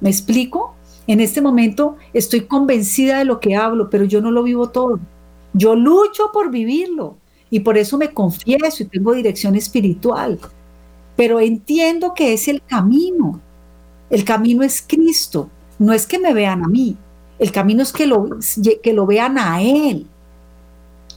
¿Me 0.01 0.09
explico? 0.09 0.75
En 1.07 1.21
este 1.21 1.41
momento 1.41 1.95
estoy 2.13 2.41
convencida 2.41 3.19
de 3.19 3.25
lo 3.25 3.39
que 3.39 3.55
hablo, 3.55 3.89
pero 3.89 4.03
yo 4.03 4.21
no 4.21 4.29
lo 4.29 4.43
vivo 4.43 4.69
todo. 4.69 4.99
Yo 5.53 5.75
lucho 5.75 6.31
por 6.33 6.51
vivirlo 6.51 7.15
y 7.49 7.61
por 7.61 7.77
eso 7.77 7.97
me 7.97 8.13
confieso 8.13 8.83
y 8.83 8.87
tengo 8.87 9.13
dirección 9.13 9.55
espiritual. 9.55 10.39
Pero 11.15 11.39
entiendo 11.39 12.13
que 12.13 12.33
es 12.33 12.47
el 12.47 12.61
camino. 12.61 13.39
El 14.09 14.25
camino 14.25 14.63
es 14.63 14.83
Cristo. 14.85 15.49
No 15.79 15.93
es 15.93 16.05
que 16.05 16.19
me 16.19 16.33
vean 16.33 16.63
a 16.63 16.67
mí. 16.67 16.97
El 17.39 17.51
camino 17.51 17.81
es 17.81 17.93
que 17.93 18.05
lo, 18.05 18.27
que 18.83 18.93
lo 18.93 19.05
vean 19.05 19.37
a 19.37 19.61
Él 19.61 20.07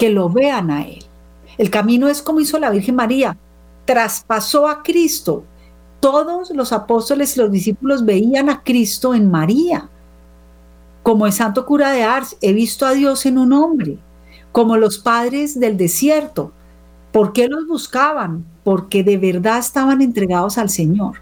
que 0.00 0.08
lo 0.08 0.30
vean 0.30 0.70
a 0.70 0.86
Él. 0.86 1.04
El 1.58 1.70
camino 1.70 2.08
es 2.08 2.22
como 2.22 2.40
hizo 2.40 2.58
la 2.58 2.70
Virgen 2.70 2.96
María, 2.96 3.36
traspasó 3.84 4.68
a 4.68 4.82
Cristo. 4.82 5.44
Todos 6.00 6.50
los 6.50 6.72
apóstoles 6.72 7.36
y 7.36 7.40
los 7.40 7.50
discípulos 7.50 8.04
veían 8.04 8.48
a 8.48 8.62
Cristo 8.62 9.14
en 9.14 9.30
María. 9.30 9.88
Como 11.02 11.26
el 11.26 11.32
santo 11.32 11.66
cura 11.66 11.90
de 11.92 12.02
Ars, 12.02 12.36
he 12.40 12.52
visto 12.52 12.86
a 12.86 12.92
Dios 12.92 13.26
en 13.26 13.38
un 13.38 13.52
hombre, 13.52 13.98
como 14.52 14.76
los 14.76 14.98
padres 14.98 15.58
del 15.58 15.76
desierto. 15.76 16.52
¿Por 17.12 17.32
qué 17.32 17.48
los 17.48 17.66
buscaban? 17.66 18.44
Porque 18.64 19.02
de 19.02 19.18
verdad 19.18 19.58
estaban 19.58 20.00
entregados 20.02 20.58
al 20.58 20.70
Señor. 20.70 21.18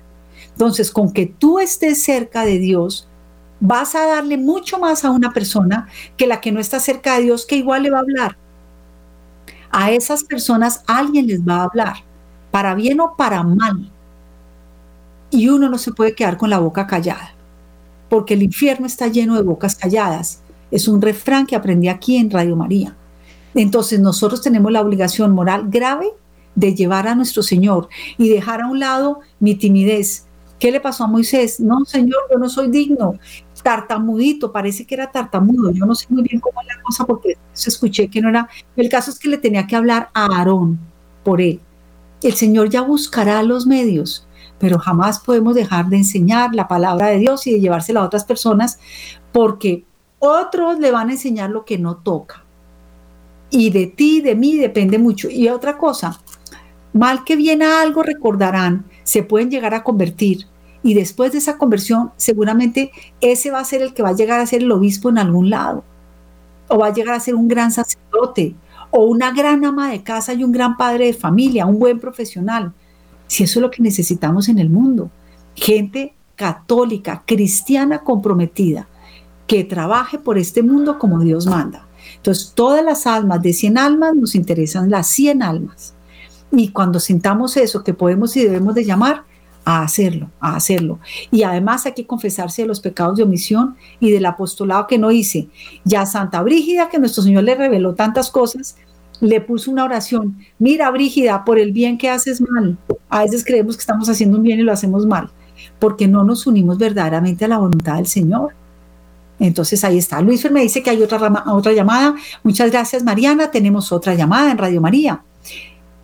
Entonces, 0.53 0.91
con 0.91 1.13
que 1.13 1.27
tú 1.27 1.59
estés 1.59 2.03
cerca 2.03 2.45
de 2.45 2.59
Dios, 2.59 3.09
vas 3.61 3.95
a 3.95 4.07
darle 4.07 4.37
mucho 4.37 4.79
más 4.79 5.05
a 5.05 5.11
una 5.11 5.33
persona 5.33 5.89
que 6.17 6.27
la 6.27 6.41
que 6.41 6.53
no 6.53 6.61
está 6.61 6.81
cerca 6.81 7.17
de 7.17 7.23
Dios, 7.23 7.47
que 7.47 7.57
igual 7.57 7.85
le 7.85 7.91
va 7.91 7.99
a 7.99 8.01
hablar 8.01 8.37
a 9.71 9.91
esas 9.91 10.25
personas 10.25 10.83
alguien 10.87 11.27
les 11.27 11.41
va 11.41 11.57
a 11.57 11.65
hablar, 11.65 11.97
para 12.51 12.75
bien 12.75 13.01
o 13.01 13.15
para 13.17 13.43
mal. 13.43 13.91
Y 15.31 15.49
uno 15.49 15.69
no 15.69 15.79
se 15.79 15.93
puede 15.93 16.15
quedar 16.15 16.37
con 16.37 16.51
la 16.51 16.59
boca 16.59 16.87
callada, 16.87 17.35
porque 18.09 18.35
el 18.35 18.43
infierno 18.43 18.87
está 18.87 19.09
lleno 19.09 19.37
de 19.37 19.43
bocas 19.43 19.75
calladas. 19.77 20.43
Es 20.71 20.89
un 20.89 21.01
refrán 21.01 21.47
que 21.47 21.57
aprendí 21.57 21.89
aquí 21.89 22.17
en 22.17 22.31
Radio 22.31 22.57
María. 22.57 22.95
Entonces 23.55 24.01
nosotros 24.01 24.43
tenemos 24.43 24.71
la 24.73 24.81
obligación 24.81 25.33
moral 25.33 25.67
grave 25.69 26.09
de 26.55 26.75
llevar 26.75 27.09
a 27.09 27.15
nuestro 27.15 27.43
Señor 27.43 27.89
y 28.17 28.29
dejar 28.29 28.63
a 28.63 28.69
un 28.69 28.79
lado 28.79 29.21
mi 29.41 29.55
timidez. 29.55 30.27
¿Qué 30.59 30.73
le 30.73 30.81
pasó 30.81 31.05
a 31.05 31.07
Moisés? 31.07 31.61
No, 31.61 31.85
Señor, 31.85 32.21
yo 32.31 32.39
no 32.39 32.49
soy 32.49 32.69
digno 32.69 33.15
tartamudito, 33.63 34.53
parece 34.53 34.87
que 34.87 34.95
era 34.95 35.11
tartamudo, 35.11 35.71
yo 35.73 35.85
no 35.85 35.95
sé 35.95 36.07
muy 36.09 36.23
bien 36.23 36.41
cómo 36.41 36.61
es 36.63 36.69
la 36.69 36.81
cosa 36.83 37.05
porque 37.05 37.37
escuché 37.53 38.09
que 38.09 38.21
no 38.21 38.29
era, 38.29 38.49
el 38.77 38.89
caso 38.89 39.11
es 39.11 39.19
que 39.19 39.29
le 39.29 39.39
tenía 39.39 39.67
que 39.67 39.77
hablar 39.77 40.11
a 40.15 40.27
Aarón 40.27 40.79
por 41.23 41.41
él. 41.41 41.61
El 42.23 42.35
Señor 42.35 42.69
ya 42.69 42.83
buscará 42.83 43.43
los 43.43 43.67
medios, 43.67 44.27
pero 44.59 44.79
jamás 44.79 45.21
podemos 45.21 45.55
dejar 45.55 45.87
de 45.87 45.99
enseñar 45.99 46.55
la 46.55 46.67
palabra 46.67 47.07
de 47.09 47.19
Dios 47.19 47.47
y 47.47 47.53
de 47.53 47.61
llevársela 47.61 48.01
a 48.01 48.05
otras 48.05 48.25
personas 48.25 48.79
porque 49.33 49.85
otros 50.19 50.79
le 50.79 50.91
van 50.91 51.09
a 51.09 51.13
enseñar 51.13 51.51
lo 51.51 51.65
que 51.65 51.79
no 51.79 51.97
toca. 51.97 52.45
Y 53.51 53.71
de 53.71 53.87
ti, 53.87 54.21
de 54.21 54.35
mí, 54.35 54.57
depende 54.57 54.99
mucho. 54.99 55.31
Y 55.31 55.49
otra 55.49 55.79
cosa, 55.79 56.21
mal 56.93 57.25
que 57.25 57.37
viene 57.37 57.65
algo 57.65 58.03
recordarán, 58.03 58.85
se 59.05 59.23
pueden 59.23 59.51
llegar 59.51 59.75
a 59.75 59.85
convertir. 59.85 60.47
Y 60.83 60.95
después 60.95 61.33
de 61.33 61.39
esa 61.39 61.57
conversión, 61.57 62.13
seguramente 62.17 62.91
ese 63.21 63.51
va 63.51 63.61
a 63.61 63.65
ser 63.65 63.83
el 63.83 63.95
que 63.95 64.03
va 64.03 64.11
a 64.11 64.17
llegar 64.17 64.41
a 64.41 64.47
ser 64.47 64.63
el 64.63 64.73
obispo 64.73 65.09
en 65.09 65.19
algún 65.19 65.51
lado. 65.51 65.85
O 66.69 66.79
va 66.79 66.89
a 66.89 66.93
llegar 66.93 67.15
a 67.15 67.21
ser 67.21 67.35
un 67.35 67.49
gran 67.49 67.71
sacerdote, 67.71 68.55
o 68.91 69.05
una 69.05 69.33
gran 69.33 69.65
ama 69.65 69.91
de 69.91 70.03
casa 70.03 70.33
y 70.35 70.45
un 70.45 70.53
gran 70.53 70.77
padre 70.77 71.07
de 71.07 71.15
familia, 71.15 71.67
un 71.67 71.79
buen 71.79 71.99
profesional. 71.99 72.73
Si 73.27 73.45
eso 73.45 73.59
es 73.59 73.63
lo 73.63 73.71
que 73.71 73.83
necesitamos 73.83 74.49
en 74.49 74.59
el 74.59 74.71
mundo. 74.71 75.11
Gente 75.55 76.15
católica, 76.37 77.23
cristiana 77.27 77.99
comprometida, 77.99 78.89
que 79.47 79.65
trabaje 79.65 80.19
por 80.19 80.39
este 80.39 80.63
mundo 80.63 80.99
como 80.99 81.21
Dios 81.21 81.47
manda. 81.47 81.87
Entonces, 82.17 82.53
todas 82.55 82.85
las 82.85 83.07
almas, 83.07 83.43
de 83.43 83.53
100 83.53 83.79
almas, 83.79 84.15
nos 84.15 84.35
interesan 84.35 84.91
las 84.91 85.09
100 85.09 85.43
almas. 85.43 85.95
Y 86.51 86.69
cuando 86.69 87.01
sintamos 87.01 87.57
eso, 87.57 87.85
que 87.85 87.93
podemos 87.93 88.37
y 88.37 88.45
debemos 88.45 88.75
de 88.75 88.85
llamar, 88.85 89.25
a 89.69 89.83
hacerlo, 89.83 90.31
a 90.41 90.57
hacerlo. 90.57 90.99
Y 91.31 91.43
además 91.43 91.85
hay 91.85 91.93
que 91.93 92.07
confesarse 92.07 92.63
de 92.63 92.69
los 92.69 92.81
pecados 92.81 93.19
de 93.19 93.25
omisión 93.25 93.77
y 94.01 94.11
del 94.11 94.25
apostolado 94.25 94.87
que 94.87 94.97
no 94.97 95.11
hice. 95.11 95.51
Ya 95.85 96.07
Santa 96.07 96.41
Brígida, 96.41 96.89
que 96.89 96.99
nuestro 96.99 97.23
Señor 97.23 97.45
le 97.45 97.55
reveló 97.55 97.95
tantas 97.95 98.31
cosas, 98.31 98.77
le 99.21 99.43
puso 99.43 99.71
una 99.71 99.85
oración. 99.85 100.39
Mira, 100.59 100.91
Brígida, 100.91 101.45
por 101.45 101.59
el 101.59 101.73
bien 101.73 101.99
que 101.99 102.09
haces 102.09 102.41
mal. 102.41 102.79
A 103.11 103.25
veces 103.25 103.45
creemos 103.45 103.77
que 103.77 103.83
estamos 103.83 104.09
haciendo 104.09 104.39
un 104.39 104.43
bien 104.43 104.59
y 104.59 104.63
lo 104.63 104.73
hacemos 104.73 105.05
mal, 105.05 105.29
porque 105.79 106.09
no 106.09 106.25
nos 106.25 106.47
unimos 106.47 106.79
verdaderamente 106.79 107.45
a 107.45 107.49
la 107.49 107.59
voluntad 107.59 107.97
del 107.97 108.07
Señor. 108.07 108.55
Entonces 109.39 109.85
ahí 109.85 109.99
está. 109.99 110.23
Luis 110.23 110.51
me 110.51 110.63
dice 110.63 110.83
que 110.83 110.89
hay 110.89 111.03
otra, 111.03 111.45
otra 111.53 111.75
llamada. 111.75 112.15
Muchas 112.43 112.71
gracias, 112.71 113.03
Mariana. 113.05 113.51
Tenemos 113.51 113.93
otra 113.93 114.15
llamada 114.15 114.51
en 114.51 114.57
Radio 114.57 114.81
María. 114.81 115.23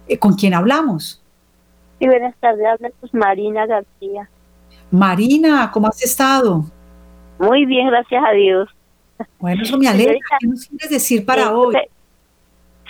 Eh, 0.06 0.18
¿Con 0.18 0.34
quién 0.34 0.52
hablamos? 0.52 1.23
Sí, 2.04 2.08
buenas 2.08 2.36
tardes. 2.36 2.66
Habla 2.66 2.90
pues 3.00 3.14
Marina 3.14 3.64
García. 3.64 4.28
Marina, 4.90 5.70
¿cómo 5.72 5.88
has 5.88 6.02
estado? 6.04 6.64
Muy 7.38 7.64
bien, 7.64 7.88
gracias 7.88 8.22
a 8.22 8.32
Dios. 8.32 8.68
Bueno, 9.38 9.62
eso 9.62 9.78
me 9.78 9.88
alegra. 9.88 10.18
¿Qué 10.38 10.46
nos 10.46 10.66
quieres 10.66 10.90
decir 10.90 11.24
para 11.24 11.56
hoy? 11.56 11.74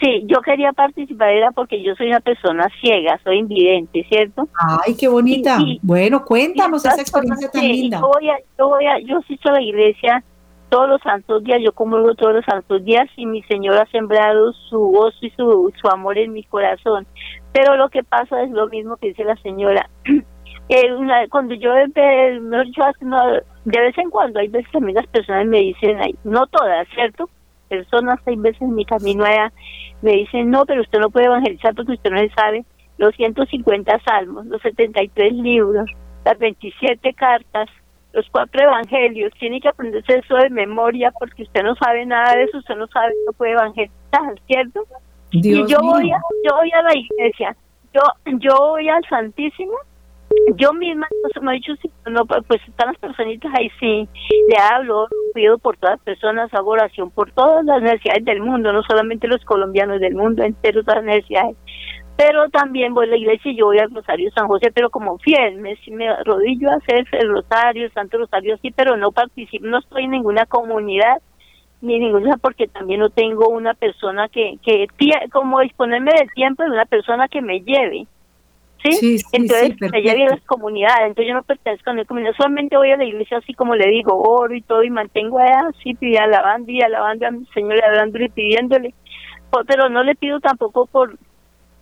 Sí, 0.00 0.24
yo 0.26 0.40
quería 0.40 0.72
participar, 0.72 1.28
era 1.28 1.52
porque 1.52 1.80
yo 1.80 1.94
soy 1.94 2.08
una 2.08 2.18
persona 2.18 2.68
ciega, 2.80 3.20
soy 3.22 3.38
invidente, 3.38 4.04
¿cierto? 4.08 4.48
Ay, 4.84 4.96
qué 4.96 5.06
bonita. 5.06 5.58
bueno, 5.80 6.24
cuéntanos 6.24 6.84
esa 6.84 7.00
experiencia 7.00 7.48
tan 7.48 7.62
linda. 7.62 8.00
Yo, 8.00 8.08
voy 8.08 8.28
a, 8.30 8.38
yo, 8.58 8.68
voy 8.68 8.86
a, 8.86 8.98
yo 8.98 9.18
asisto 9.18 9.50
a 9.50 9.52
la 9.52 9.62
iglesia 9.62 10.24
todos 10.70 10.88
los 10.88 11.00
santos 11.02 11.44
días, 11.44 11.60
yo 11.62 11.70
comulgo 11.70 12.16
todos 12.16 12.34
los 12.34 12.44
santos 12.44 12.84
días 12.84 13.08
y 13.16 13.26
mi 13.26 13.44
Señor 13.44 13.76
ha 13.76 13.86
sembrado 13.92 14.52
su 14.68 14.78
gozo 14.78 15.18
y 15.20 15.30
su, 15.30 15.72
su 15.80 15.88
amor 15.88 16.18
en 16.18 16.32
mi 16.32 16.42
corazón. 16.42 17.06
Pero 17.55 17.76
lo 17.76 17.88
que 17.88 18.02
pasa 18.02 18.42
es 18.42 18.50
lo 18.50 18.66
mismo 18.66 18.96
que 18.96 19.09
dice 19.09 19.24
la 19.24 19.36
señora. 19.36 19.88
Eh, 20.70 20.88
cuando 21.28 21.55
yo, 21.55 21.74
de 21.74 21.88
vez 23.64 23.98
en 23.98 24.09
cuando, 24.09 24.40
hay 24.40 24.48
veces 24.48 24.72
también 24.72 24.96
las 24.96 25.07
personas 25.09 25.46
me 25.46 25.59
dicen, 25.59 25.98
no 26.24 26.46
todas, 26.46 26.88
¿cierto? 26.94 27.28
Personas, 27.68 28.18
hay 28.24 28.36
veces 28.36 28.62
en 28.62 28.74
mi 28.74 28.86
camino 28.86 29.26
allá, 29.26 29.52
me 30.00 30.12
dicen, 30.12 30.50
no, 30.50 30.64
pero 30.64 30.80
usted 30.80 31.00
no 31.00 31.11
puede 31.11 31.26
evangelizar 31.26 31.74
porque 31.74 31.92
usted 31.92 32.11
no 32.11 32.16
le 32.16 32.30
sabe 32.30 32.64
los 32.96 33.14
150 33.14 34.00
salmos, 34.07 34.46
los 34.46 34.62
73 34.62 35.34
libros, 35.34 35.84
las 36.24 36.38
27 36.38 37.12
cartas, 37.12 37.68
los 38.14 38.26
cuatro 38.30 38.62
evangelios, 38.62 39.32
tiene 39.38 39.61
que 39.61 39.68
aprenderse 39.68 40.16
eso 40.16 40.36
de 40.36 40.48
memoria 40.48 41.12
porque 41.18 41.42
usted 41.42 41.62
no 41.62 41.74
sabe 41.74 42.07
nada 42.07 42.36
de 42.36 42.44
eso, 42.44 42.57
usted 42.57 42.76
no 42.76 42.86
sabe, 42.86 43.12
no 43.26 43.32
puede 43.34 43.52
evangelizar, 43.52 44.40
¿cierto? 44.46 44.86
Y 45.35 45.66
yo 45.66 45.78
voy 45.80 46.11
a, 46.11 46.18
yo 46.45 46.57
voy 46.57 46.70
a 46.72 46.82
la 46.82 46.95
iglesia, 46.95 47.57
yo, 47.93 48.01
yo 48.39 48.57
voy 48.59 48.89
al 48.89 49.05
Santísimo, 49.09 49.74
yo 50.57 50.72
misma, 50.72 51.07
pues, 51.22 51.43
me 51.43 51.53
ha 51.53 51.55
dicho, 51.55 51.72
no, 52.11 52.24
pues 52.24 52.61
están 52.66 52.89
las 52.89 52.99
personitas 52.99 53.53
ahí, 53.57 53.70
sí, 53.80 54.09
le 54.49 54.57
hablo, 54.57 55.09
pido 55.35 55.59
por 55.59 55.76
todas 55.76 55.97
las 55.97 56.05
personas, 56.05 56.55
hago 56.55 56.70
oración 56.70 57.11
por 57.11 57.32
todas 57.32 57.64
las 57.64 57.82
necesidades 57.82 58.24
del 58.24 58.41
mundo, 58.41 58.72
no 58.72 58.82
solamente 58.82 59.28
los 59.28 59.45
colombianos 59.45 60.01
del 60.01 60.14
mundo 60.14 60.43
entero, 60.43 60.82
todas 60.82 61.05
las 61.05 61.16
necesidades. 61.16 61.57
Pero 62.16 62.49
también 62.51 62.95
voy 62.95 63.07
a 63.07 63.11
la 63.11 63.16
iglesia 63.16 63.51
y 63.51 63.57
yo 63.57 63.66
voy 63.66 63.78
al 63.80 63.93
Rosario 63.93 64.30
San 64.37 64.47
José, 64.47 64.70
pero 64.72 64.89
como 64.91 65.18
fiel, 65.18 65.57
me, 65.57 65.76
me 65.91 66.09
arrodillo 66.09 66.70
a 66.70 66.76
hacer 66.76 67.07
el 67.11 67.28
Rosario, 67.28 67.91
Santo 67.91 68.18
Rosario, 68.18 68.57
sí, 68.62 68.70
pero 68.70 68.97
no 68.97 69.11
participo, 69.11 69.66
no 69.66 69.78
estoy 69.78 70.05
en 70.05 70.12
ninguna 70.12 70.47
comunidad, 70.47 71.20
ni 71.85 71.99
ninguna, 71.99 72.37
porque 72.39 72.66
también 72.66 73.01
no 73.01 73.11
tengo 73.11 73.49
una 73.49 73.74
persona 73.74 74.28
que, 74.28 74.59
que 74.62 74.87
como 75.32 75.61
disponerme 75.61 76.11
del 76.18 76.32
tiempo 76.35 76.62
de 76.62 76.70
una 76.70 76.87
persona 76.87 77.28
que 77.28 77.43
me 77.43 77.61
lleve. 77.61 78.07
¿Sí? 78.82 79.18
entonces 79.32 79.80
me 79.80 80.03
lleve 80.03 80.26
a 80.26 80.30
las 80.30 80.45
comunidades, 80.45 81.07
entonces 81.07 81.28
yo 81.28 81.35
no 81.35 81.43
pertenezco 81.43 81.89
a 81.89 81.93
ninguna 81.95 82.07
comunidad, 82.07 82.35
solamente 82.37 82.76
voy 82.76 82.91
a 82.91 82.99
la 82.99 83.05
iglesia 83.05 83.39
así 83.39 83.55
como 83.55 83.74
le 83.74 83.89
digo, 83.89 84.12
oro 84.22 84.55
y 84.55 84.61
todo, 84.61 84.82
y 84.82 84.91
mantengo 84.91 85.39
allá 85.39 85.70
así, 85.70 85.97
alabando 86.18 86.70
y 86.70 86.82
alabando 86.82 87.26
a 87.26 87.30
mi 87.30 87.47
Señor, 87.55 87.82
alabándole 87.82 88.26
y 88.26 88.28
pidiéndole, 88.28 88.95
pero 89.66 89.89
no 89.89 90.03
le 90.03 90.14
pido 90.14 90.39
tampoco 90.41 90.85
por 90.85 91.16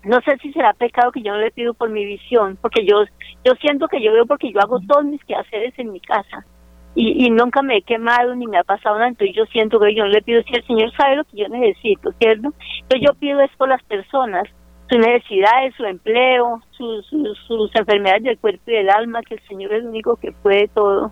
no 0.05 0.21
sé 0.21 0.37
si 0.39 0.53
será 0.53 0.75
pecado 0.75 1.11
que 1.11 1.23
yo 1.23 1.33
no 1.33 1.39
le 1.39 1.51
pido 1.51 1.75
por 1.75 1.91
mi 1.91 2.05
visión, 2.05 2.57
porque 2.63 2.87
yo 2.87 3.05
yo 3.45 3.53
siento 3.61 3.89
que 3.89 4.01
yo 4.01 4.13
veo 4.13 4.27
porque 4.27 4.53
yo 4.53 4.61
hago 4.61 4.79
todos 4.87 5.05
mis 5.05 5.25
quehaceres 5.25 5.77
en 5.79 5.91
mi 5.91 5.99
casa 5.99 6.47
y, 6.95 7.27
y 7.27 7.31
nunca 7.31 7.63
me 7.63 7.79
he 7.79 7.83
quemado 7.83 8.35
ni 8.35 8.47
me 8.47 8.59
ha 8.59 8.65
pasado 8.65 8.97
nada, 8.97 9.09
entonces 9.09 9.35
yo 9.37 9.45
siento 9.47 9.81
que 9.81 9.95
yo 9.95 10.05
no 10.05 10.11
le 10.11 10.23
pido 10.23 10.43
si 10.43 10.55
el 10.55 10.67
Señor 10.67 10.93
sabe 10.97 11.17
lo 11.17 11.25
que 11.25 11.39
yo 11.39 11.49
necesito, 11.49 12.13
¿cierto? 12.19 12.53
Entonces 12.83 13.07
yo 13.07 13.15
pido 13.15 13.41
es 13.41 13.51
por 13.57 13.69
las 13.69 13.83
personas, 13.85 14.45
sus 14.89 14.99
necesidades, 14.99 15.75
su 15.77 15.85
empleo, 15.85 16.61
sus, 16.73 17.07
sus, 17.47 17.75
enfermedades 17.75 18.25
del 18.25 18.39
cuerpo 18.39 18.63
y 18.67 18.73
del 18.73 18.91
alma, 18.91 19.23
que 19.23 19.35
el 19.35 19.41
Señor 19.49 19.73
es 19.73 19.81
el 19.81 19.89
único 19.89 20.17
que 20.17 20.33
puede 20.33 20.69
todo. 20.69 21.11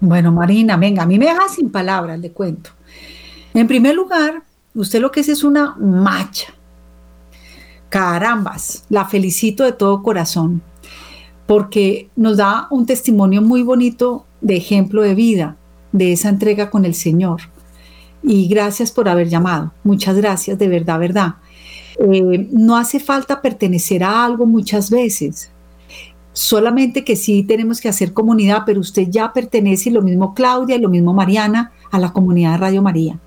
Bueno, 0.00 0.30
Marina, 0.32 0.76
venga, 0.76 1.02
a 1.02 1.06
mí 1.06 1.18
me 1.18 1.26
deja 1.26 1.48
sin 1.48 1.70
palabras, 1.70 2.18
le 2.18 2.32
cuento. 2.32 2.70
En 3.54 3.66
primer 3.66 3.94
lugar, 3.94 4.42
usted 4.74 5.00
lo 5.00 5.10
que 5.10 5.20
es 5.20 5.28
es 5.28 5.44
una 5.44 5.74
macha 5.76 6.52
carambas, 7.92 8.86
la 8.88 9.04
felicito 9.04 9.64
de 9.64 9.72
todo 9.72 10.02
corazón, 10.02 10.62
porque 11.52 12.08
nos 12.16 12.38
da 12.38 12.66
un 12.70 12.86
testimonio 12.86 13.42
muy 13.42 13.62
bonito 13.62 14.24
de 14.40 14.56
ejemplo 14.56 15.02
de 15.02 15.14
vida, 15.14 15.58
de 15.92 16.14
esa 16.14 16.30
entrega 16.30 16.70
con 16.70 16.86
el 16.86 16.94
Señor. 16.94 17.42
Y 18.22 18.48
gracias 18.48 18.90
por 18.90 19.06
haber 19.06 19.28
llamado. 19.28 19.70
Muchas 19.84 20.16
gracias, 20.16 20.58
de 20.58 20.68
verdad, 20.68 20.98
verdad. 20.98 21.34
Eh, 21.98 22.48
no 22.52 22.74
hace 22.74 23.00
falta 23.00 23.42
pertenecer 23.42 24.02
a 24.02 24.24
algo 24.24 24.46
muchas 24.46 24.88
veces. 24.88 25.50
Solamente 26.32 27.04
que 27.04 27.16
sí 27.16 27.42
tenemos 27.42 27.82
que 27.82 27.90
hacer 27.90 28.14
comunidad, 28.14 28.62
pero 28.64 28.80
usted 28.80 29.08
ya 29.10 29.30
pertenece, 29.34 29.90
y 29.90 29.92
lo 29.92 30.00
mismo 30.00 30.32
Claudia 30.32 30.76
y 30.76 30.80
lo 30.80 30.88
mismo 30.88 31.12
Mariana, 31.12 31.72
a 31.90 31.98
la 31.98 32.14
comunidad 32.14 32.52
de 32.52 32.56
Radio 32.56 32.80
María. 32.80 33.18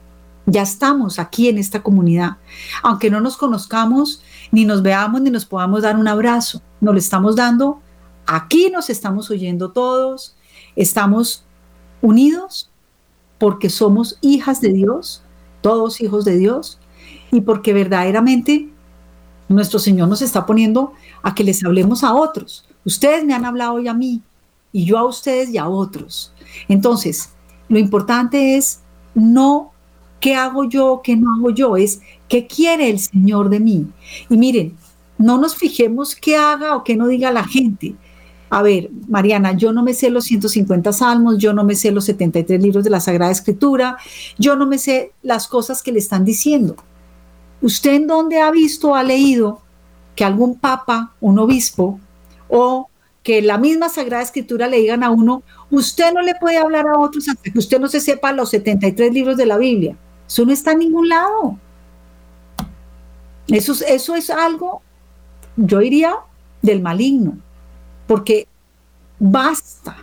Ya 0.47 0.63
estamos 0.63 1.19
aquí 1.19 1.47
en 1.47 1.59
esta 1.59 1.83
comunidad. 1.83 2.37
Aunque 2.81 3.11
no 3.11 3.21
nos 3.21 3.37
conozcamos, 3.37 4.23
ni 4.51 4.65
nos 4.65 4.81
veamos, 4.81 5.21
ni 5.21 5.29
nos 5.29 5.45
podamos 5.45 5.83
dar 5.83 5.95
un 5.95 6.07
abrazo. 6.07 6.63
Nos 6.81 6.95
lo 6.95 6.99
estamos 6.99 7.35
dando. 7.35 7.84
Aquí 8.25 8.69
nos 8.71 8.89
estamos 8.89 9.29
oyendo 9.29 9.71
todos. 9.71 10.35
Estamos 10.75 11.43
unidos 12.01 12.69
porque 13.37 13.69
somos 13.69 14.17
hijas 14.21 14.61
de 14.61 14.73
Dios, 14.73 15.23
todos 15.61 16.01
hijos 16.01 16.25
de 16.25 16.37
Dios, 16.37 16.79
y 17.31 17.41
porque 17.41 17.73
verdaderamente 17.73 18.69
nuestro 19.47 19.79
Señor 19.79 20.07
nos 20.07 20.21
está 20.21 20.45
poniendo 20.45 20.93
a 21.21 21.35
que 21.35 21.43
les 21.43 21.63
hablemos 21.63 22.03
a 22.03 22.13
otros. 22.13 22.67
Ustedes 22.85 23.25
me 23.25 23.33
han 23.33 23.45
hablado 23.45 23.73
hoy 23.73 23.87
a 23.87 23.93
mí 23.93 24.21
y 24.71 24.85
yo 24.85 24.97
a 24.97 25.05
ustedes 25.05 25.49
y 25.49 25.57
a 25.57 25.67
otros. 25.67 26.33
Entonces, 26.67 27.31
lo 27.67 27.77
importante 27.77 28.57
es 28.57 28.81
no 29.13 29.73
¿Qué 30.25 30.33
hago 30.33 30.63
yo? 30.63 31.01
¿Qué 31.03 31.15
no 31.15 31.31
hago 31.35 31.51
yo? 31.51 31.77
Es 31.77 32.01
¿qué 32.27 32.47
quiere 32.47 32.89
el 32.89 32.99
Señor 32.99 33.49
de 33.49 33.59
mí? 33.59 33.85
Y 34.27 34.37
miren, 34.37 34.75
no 35.19 35.37
nos 35.37 35.55
fijemos 35.55 36.15
qué 36.15 36.35
haga 36.35 36.75
o 36.75 36.83
qué 36.83 36.95
no 36.95 37.05
diga 37.07 37.31
la 37.31 37.43
gente. 37.43 37.93
A 38.49 38.61
ver, 38.61 38.89
Mariana, 39.07 39.53
yo 39.53 39.73
no 39.73 39.83
me 39.83 39.93
sé 39.93 40.09
los 40.09 40.25
150 40.25 40.93
salmos, 40.93 41.37
yo 41.37 41.53
no 41.53 41.63
me 41.63 41.75
sé 41.75 41.91
los 41.91 42.05
73 42.05 42.61
libros 42.61 42.83
de 42.83 42.89
la 42.89 42.99
Sagrada 42.99 43.31
Escritura, 43.31 43.97
yo 44.37 44.55
no 44.55 44.67
me 44.67 44.77
sé 44.77 45.11
las 45.23 45.47
cosas 45.47 45.81
que 45.81 45.91
le 45.91 45.99
están 45.99 46.25
diciendo. 46.25 46.75
¿Usted 47.61 47.93
en 47.93 48.07
dónde 48.07 48.39
ha 48.39 48.51
visto 48.51 48.89
o 48.89 48.95
ha 48.95 49.03
leído 49.03 49.61
que 50.15 50.23
algún 50.23 50.59
papa, 50.59 51.13
un 51.19 51.39
obispo 51.39 51.99
o 52.47 52.89
que 53.23 53.41
la 53.41 53.57
misma 53.57 53.89
Sagrada 53.89 54.21
Escritura 54.21 54.67
le 54.67 54.77
digan 54.77 55.03
a 55.03 55.09
uno, 55.09 55.41
usted 55.71 56.13
no 56.13 56.21
le 56.21 56.35
puede 56.35 56.57
hablar 56.57 56.85
a 56.87 56.99
otros 56.99 57.27
hasta 57.27 57.51
que 57.51 57.57
usted 57.57 57.79
no 57.79 57.87
se 57.87 57.99
sepa 57.99 58.31
los 58.31 58.51
73 58.51 59.11
libros 59.11 59.37
de 59.37 59.47
la 59.47 59.57
Biblia? 59.57 59.97
Eso 60.27 60.45
no 60.45 60.53
está 60.53 60.73
en 60.73 60.79
ningún 60.79 61.09
lado. 61.09 61.57
Eso, 63.47 63.73
eso 63.87 64.15
es 64.15 64.29
algo, 64.29 64.81
yo 65.55 65.79
diría, 65.79 66.15
del 66.61 66.81
maligno, 66.81 67.37
porque 68.07 68.47
basta 69.19 69.97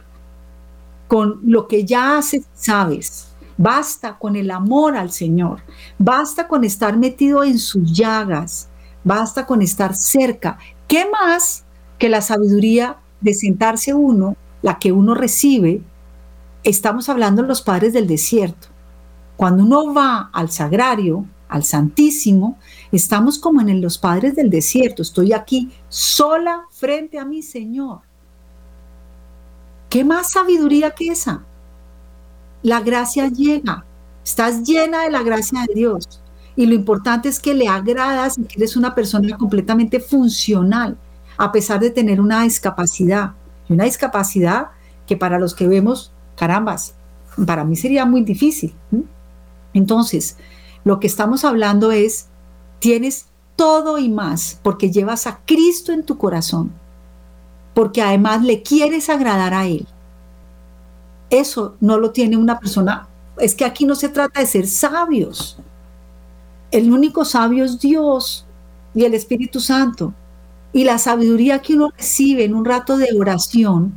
con 1.09 1.41
lo 1.45 1.69
que 1.69 1.85
ya 1.85 2.17
haces, 2.17 2.47
sabes. 2.55 3.29
Basta 3.59 4.19
con 4.19 4.35
el 4.35 4.51
amor 4.51 4.97
al 4.97 5.11
Señor. 5.11 5.61
Basta 5.99 6.49
con 6.49 6.65
estar 6.65 6.97
metido 6.97 7.45
en 7.45 7.59
sus 7.59 7.93
llagas. 7.93 8.69
Basta 9.05 9.47
con 9.47 9.63
estar 9.63 9.95
cerca. 9.95 10.59
¿Qué 10.89 11.07
más 11.11 11.65
que 11.99 12.09
la 12.09 12.23
sabiduría 12.23 12.97
de 13.21 13.35
sentarse 13.35 13.95
uno, 13.95 14.37
la 14.63 14.79
que 14.79 14.93
uno 14.93 15.15
recibe? 15.15 15.83
Estamos 16.65 17.09
hablando 17.09 17.43
de 17.43 17.49
los 17.49 17.63
padres 17.63 17.93
del 17.93 18.07
desierto. 18.07 18.69
Cuando 19.37 19.65
uno 19.65 19.93
va 19.93 20.31
al 20.33 20.51
sagrario, 20.51 21.27
al 21.53 21.65
Santísimo, 21.65 22.59
estamos 22.91 23.39
como 23.39 23.61
en 23.61 23.81
los 23.83 23.99
padres 23.99 24.35
del 24.35 24.49
desierto. 24.49 25.03
Estoy 25.03 25.35
aquí 25.35 25.71
sola 25.89 26.65
frente 26.71 27.19
a 27.19 27.27
mi 27.27 27.43
Señor. 27.43 28.01
¿Qué 29.91 30.03
más 30.03 30.33
sabiduría 30.33 30.93
que 30.93 31.09
esa? 31.09 31.45
La 32.63 32.81
gracia 32.81 33.29
llega. 33.29 33.85
Estás 34.25 34.63
llena 34.63 35.03
de 35.03 35.11
la 35.11 35.23
gracia 35.23 35.65
de 35.69 35.75
Dios. 35.75 36.23
Y 36.57 36.65
lo 36.65 36.75
importante 36.75 37.29
es 37.29 37.39
que 37.39 37.53
le 37.53 37.69
agradas 37.69 38.39
y 38.39 38.45
que 38.45 38.57
eres 38.57 38.77
una 38.77 38.95
persona 38.95 39.37
completamente 39.37 40.01
funcional, 40.01 40.97
a 41.37 41.53
pesar 41.53 41.81
de 41.81 41.91
tener 41.91 42.21
una 42.21 42.43
discapacidad. 42.45 43.33
Una 43.69 43.85
discapacidad 43.85 44.69
que 45.07 45.19
para 45.19 45.39
los 45.39 45.55
que 45.55 45.69
vemos, 45.69 46.13
carambas, 46.37 46.95
para 47.47 47.65
mí 47.65 47.77
sería 47.77 48.07
muy 48.07 48.23
difícil. 48.23 48.75
Entonces, 49.75 50.39
lo 50.85 51.01
que 51.01 51.07
estamos 51.07 51.45
hablando 51.45 51.93
es, 51.93 52.29
tienes 52.79 53.27
todo 53.57 53.99
y 53.99 54.09
más, 54.09 54.59
porque 54.63 54.91
llevas 54.91 55.27
a 55.27 55.41
Cristo 55.45 55.93
en 55.93 56.05
tu 56.05 56.19
corazón, 56.19 56.73
porque 57.75 58.03
además 58.03 58.43
le 58.43 58.63
quieres 58.63 59.09
agradar 59.09 59.55
a 59.55 59.67
Él. 59.67 59.87
Eso 61.31 61.77
no 61.81 61.99
lo 61.99 62.11
tiene 62.11 62.37
una 62.37 62.59
persona. 62.59 63.09
Es 63.39 63.55
que 63.55 63.65
aquí 63.65 63.87
no 63.87 63.95
se 63.95 64.09
trata 64.09 64.41
de 64.41 64.47
ser 64.47 64.67
sabios. 64.67 65.59
El 66.71 66.93
único 66.93 67.25
sabio 67.25 67.65
es 67.65 67.79
Dios 67.79 68.47
y 68.95 69.05
el 69.05 69.15
Espíritu 69.15 69.61
Santo. 69.61 70.13
Y 70.73 70.85
la 70.85 70.99
sabiduría 70.99 71.61
que 71.61 71.75
uno 71.75 71.91
recibe 71.97 72.45
en 72.45 72.55
un 72.55 72.65
rato 72.65 72.97
de 72.99 73.09
oración, 73.19 73.95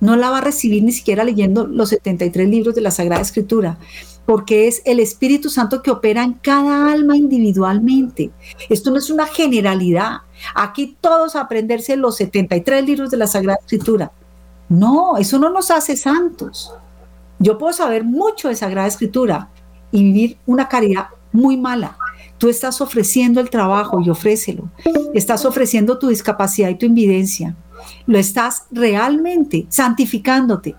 no 0.00 0.16
la 0.16 0.30
va 0.30 0.38
a 0.38 0.42
recibir 0.42 0.82
ni 0.82 0.92
siquiera 0.92 1.24
leyendo 1.24 1.66
los 1.66 1.88
73 1.90 2.48
libros 2.48 2.74
de 2.74 2.80
la 2.80 2.90
Sagrada 2.90 3.22
Escritura, 3.22 3.78
porque 4.26 4.68
es 4.68 4.82
el 4.84 5.00
Espíritu 5.00 5.50
Santo 5.50 5.82
que 5.82 5.90
opera 5.90 6.22
en 6.22 6.34
cada 6.34 6.90
alma 6.90 7.16
individualmente. 7.16 8.30
Esto 8.68 8.90
no 8.90 8.98
es 8.98 9.10
una 9.10 9.26
generalidad. 9.26 10.18
Aquí 10.54 10.96
todos 11.00 11.36
aprenderse 11.36 11.96
los 11.96 12.16
73 12.16 12.84
libros 12.84 13.10
de 13.10 13.16
la 13.18 13.26
Sagrada 13.26 13.58
Escritura. 13.60 14.12
No, 14.68 15.16
eso 15.18 15.38
no 15.38 15.50
nos 15.50 15.70
hace 15.70 15.96
santos. 15.96 16.72
Yo 17.38 17.58
puedo 17.58 17.72
saber 17.72 18.04
mucho 18.04 18.48
de 18.48 18.56
Sagrada 18.56 18.88
Escritura 18.88 19.50
y 19.90 20.02
vivir 20.02 20.38
una 20.46 20.68
caridad 20.68 21.08
muy 21.32 21.56
mala. 21.56 21.96
Tú 22.38 22.48
estás 22.48 22.80
ofreciendo 22.80 23.40
el 23.40 23.50
trabajo 23.50 24.00
y 24.00 24.10
ofrécelo. 24.10 24.70
Estás 25.12 25.44
ofreciendo 25.44 25.98
tu 25.98 26.08
discapacidad 26.08 26.70
y 26.70 26.76
tu 26.76 26.86
invidencia. 26.86 27.54
Lo 28.06 28.18
estás 28.18 28.64
realmente 28.70 29.66
santificándote. 29.68 30.74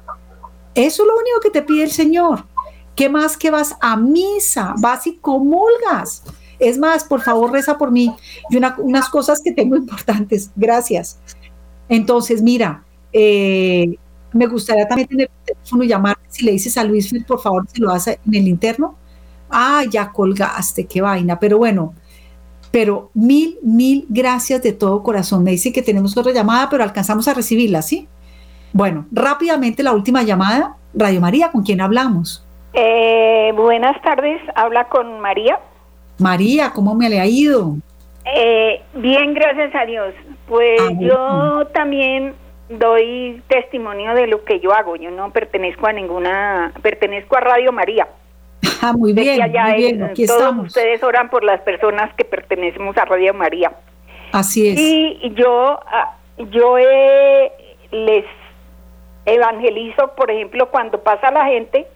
Eso 0.74 1.04
es 1.04 1.08
lo 1.08 1.16
único 1.16 1.40
que 1.42 1.52
te 1.52 1.62
pide 1.62 1.84
el 1.84 1.92
Señor. 1.92 2.46
¿Qué 2.96 3.10
más 3.10 3.38
que 3.38 3.52
vas 3.52 3.76
a 3.82 3.98
misa? 3.98 4.74
Vas 4.80 5.08
y 5.08 5.18
comulgas. 5.18 6.24
Es 6.60 6.78
más, 6.78 7.04
por 7.04 7.22
favor, 7.22 7.52
reza 7.52 7.78
por 7.78 7.92
mí. 7.92 8.16
Y 8.50 8.58
unas 8.58 9.10
cosas 9.10 9.42
que 9.42 9.52
tengo 9.52 9.76
importantes. 9.78 10.52
Gracias. 10.56 11.20
Entonces, 11.90 12.42
mira, 12.42 12.84
eh, 13.12 13.98
me 14.34 14.48
gustaría 14.48 14.88
también 14.88 15.08
tener 15.08 15.30
el 15.30 15.56
teléfono 15.56 15.84
y 15.84 15.88
llamar. 15.88 16.18
Si 16.30 16.44
le 16.44 16.52
dices 16.52 16.78
a 16.78 16.84
Luis, 16.84 17.14
por 17.28 17.42
favor, 17.42 17.68
se 17.72 17.80
lo 17.80 17.92
hace 17.92 18.20
en 18.26 18.36
el 18.36 18.48
interno. 18.48 18.96
Ah, 19.50 19.84
ya 19.90 20.12
colgaste, 20.12 20.86
qué 20.86 21.02
vaina. 21.02 21.40
Pero 21.40 21.58
bueno, 21.58 21.94
pero 22.72 23.12
mil, 23.14 23.58
mil 23.62 24.06
gracias 24.10 24.62
de 24.62 24.74
todo 24.74 25.04
corazón. 25.04 25.44
Me 25.44 25.52
dice 25.52 25.72
que 25.72 25.82
tenemos 25.82 26.18
otra 26.18 26.34
llamada, 26.34 26.70
pero 26.70 26.84
alcanzamos 26.84 27.28
a 27.28 27.34
recibirla, 27.34 27.82
¿sí? 27.82 28.08
Bueno, 28.74 29.06
rápidamente 29.12 29.84
la 29.84 29.94
última 29.94 30.24
llamada. 30.24 30.76
Radio 30.94 31.22
María, 31.22 31.52
¿con 31.52 31.64
quién 31.64 31.80
hablamos? 31.80 32.45
Eh, 32.78 33.54
buenas 33.56 34.02
tardes, 34.02 34.42
habla 34.54 34.90
con 34.90 35.22
María. 35.22 35.60
María, 36.20 36.72
¿cómo 36.72 36.94
me 36.94 37.10
le 37.10 37.22
ha 37.22 37.26
ido? 37.26 37.76
Eh, 38.26 38.82
bien, 38.96 39.34
gracias 39.34 39.74
a 39.74 39.86
Dios. 39.86 40.14
Pues 40.46 40.82
yo 41.00 41.68
también 41.74 42.34
doy 42.68 43.42
testimonio 43.48 44.14
de 44.14 44.28
lo 44.28 44.44
que 44.44 44.60
yo 44.60 44.74
hago. 44.74 44.98
Yo 44.98 45.10
no 45.10 45.32
pertenezco 45.32 45.88
a 45.88 45.94
ninguna, 45.94 46.74
pertenezco 46.82 47.38
a 47.38 47.42
Radio 47.42 47.72
María. 47.72 48.08
Ah, 48.82 48.94
muy 48.94 49.14
bien, 49.14 49.40
muy 49.40 49.74
bien, 49.78 50.04
aquí 50.04 50.28
todos 50.28 50.42
estamos. 50.42 50.68
ustedes 50.68 51.02
oran 51.02 51.30
por 51.30 51.44
las 51.44 51.60
personas 51.62 52.14
que 52.16 52.24
pertenecemos 52.24 52.96
a 52.98 53.06
Radio 53.06 53.34
María. 53.34 53.72
Así 54.32 54.68
es. 54.68 54.80
Y 54.80 55.34
yo, 55.34 55.80
ah, 55.88 56.16
yo 56.52 56.78
les 57.92 58.26
evangelizo, 59.26 60.14
por 60.16 60.30
ejemplo, 60.30 60.70
cuando 60.70 61.02
pasa 61.02 61.32
la 61.32 61.46
gente 61.46 61.88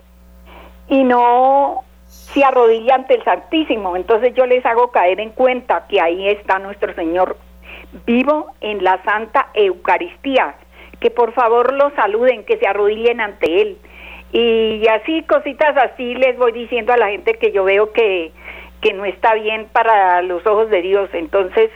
y 0.90 1.04
no 1.04 1.84
se 2.06 2.44
arrodilla 2.44 2.96
ante 2.96 3.16
el 3.16 3.24
Santísimo. 3.24 3.96
Entonces 3.96 4.34
yo 4.34 4.46
les 4.46 4.66
hago 4.66 4.92
caer 4.92 5.20
en 5.20 5.30
cuenta 5.30 5.86
que 5.88 6.02
ahí 6.02 6.28
está 6.28 6.60
nuestro 6.60 6.94
Señor 6.96 7.38
vivo 8.06 8.48
en 8.62 8.84
la 8.84 9.02
Santa 9.04 9.50
Eucaristía. 9.54 10.56
Que 11.00 11.12
por 11.12 11.34
favor 11.34 11.74
lo 11.74 11.92
saluden, 11.92 12.44
que 12.44 12.58
se 12.58 12.68
arrodillen 12.68 13.22
ante 13.22 13.62
Él. 13.62 13.78
Y 14.32 14.86
así, 14.88 15.24
cositas 15.24 15.76
así, 15.78 16.14
les 16.16 16.38
voy 16.38 16.52
diciendo 16.52 16.94
a 16.94 16.98
la 16.98 17.10
gente 17.10 17.36
que 17.36 17.52
yo 17.52 17.64
veo 17.64 17.94
que, 17.94 18.32
que 18.82 18.94
no 18.94 19.06
está 19.06 19.34
bien 19.36 19.68
para 19.72 20.22
los 20.22 20.46
ojos 20.46 20.70
de 20.70 20.82
Dios. 20.82 21.10
Entonces, 21.14 21.72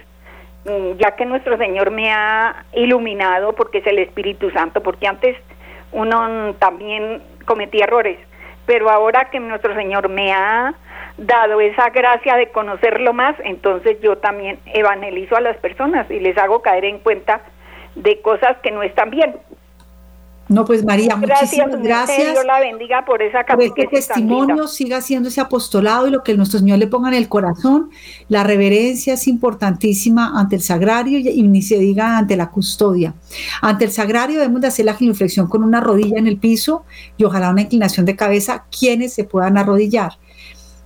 mm, 0.65 0.97
ya 0.97 1.15
que 1.15 1.25
nuestro 1.25 1.57
Señor 1.57 1.89
me 1.91 2.11
ha 2.11 2.65
iluminado, 2.73 3.53
porque 3.53 3.79
es 3.79 3.87
el 3.87 3.99
Espíritu 3.99 4.51
Santo, 4.51 4.83
porque 4.83 5.07
antes 5.07 5.37
uno 5.93 6.53
también 6.59 7.23
cometía 7.45 7.85
errores, 7.85 8.17
pero 8.65 8.89
ahora 8.89 9.29
que 9.29 9.39
nuestro 9.39 9.75
Señor 9.75 10.09
me 10.09 10.31
ha 10.33 10.73
dado 11.17 11.61
esa 11.61 11.89
gracia 11.89 12.35
de 12.35 12.49
conocerlo 12.49 13.13
más, 13.13 13.35
entonces 13.43 13.99
yo 14.01 14.17
también 14.17 14.59
evangelizo 14.65 15.35
a 15.35 15.41
las 15.41 15.57
personas 15.57 16.09
y 16.09 16.19
les 16.19 16.37
hago 16.37 16.61
caer 16.61 16.85
en 16.85 16.99
cuenta 16.99 17.41
de 17.95 18.21
cosas 18.21 18.57
que 18.63 18.71
no 18.71 18.81
están 18.83 19.11
bien. 19.11 19.35
No, 20.49 20.65
pues 20.65 20.83
María, 20.83 21.15
muchísimas 21.15 21.81
gracias. 21.81 22.33
Dios 22.33 22.45
la 22.45 22.59
bendiga 22.59 23.05
por 23.05 23.21
esa 23.21 23.45
por 23.45 23.63
este 23.63 23.87
testimonio, 23.87 24.67
siga 24.67 24.97
haciendo 24.97 25.29
ese 25.29 25.39
apostolado 25.39 26.07
y 26.07 26.11
lo 26.11 26.21
que 26.21 26.35
nuestro 26.35 26.59
Señor 26.59 26.79
le 26.79 26.87
ponga 26.87 27.07
en 27.07 27.13
el 27.15 27.29
corazón. 27.29 27.89
La 28.27 28.43
reverencia 28.43 29.13
es 29.13 29.27
importantísima 29.27 30.37
ante 30.37 30.57
el 30.57 30.61
sagrario 30.61 31.17
y 31.19 31.43
ni 31.43 31.61
se 31.61 31.79
diga 31.79 32.17
ante 32.17 32.35
la 32.35 32.49
custodia. 32.49 33.13
Ante 33.61 33.85
el 33.85 33.91
sagrario 33.91 34.39
debemos 34.39 34.61
de 34.61 34.67
hacer 34.67 34.85
la 34.85 34.95
genuflexión 34.95 35.47
con 35.47 35.63
una 35.63 35.79
rodilla 35.79 36.17
en 36.17 36.27
el 36.27 36.37
piso 36.37 36.83
y 37.15 37.23
ojalá 37.23 37.49
una 37.49 37.61
inclinación 37.61 38.05
de 38.05 38.17
cabeza, 38.17 38.65
quienes 38.77 39.13
se 39.13 39.23
puedan 39.23 39.57
arrodillar. 39.57 40.17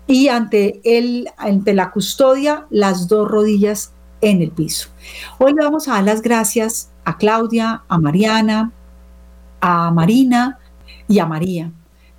Y 0.06 0.28
ante, 0.28 0.80
el, 0.84 1.30
ante 1.36 1.74
la 1.74 1.90
custodia, 1.92 2.68
las 2.70 3.08
dos 3.08 3.28
rodillas 3.28 3.94
en 4.22 4.42
el 4.42 4.52
piso. 4.52 4.90
Hoy 5.40 5.54
le 5.54 5.64
vamos 5.64 5.88
a 5.88 5.94
dar 5.94 6.04
las 6.04 6.22
gracias 6.22 6.92
a 7.06 7.18
Claudia, 7.18 7.84
a 7.88 7.98
Mariana, 7.98 8.72
a 9.68 9.92
Marina 9.92 10.60
y 11.10 11.20
a 11.20 11.26
María, 11.26 11.74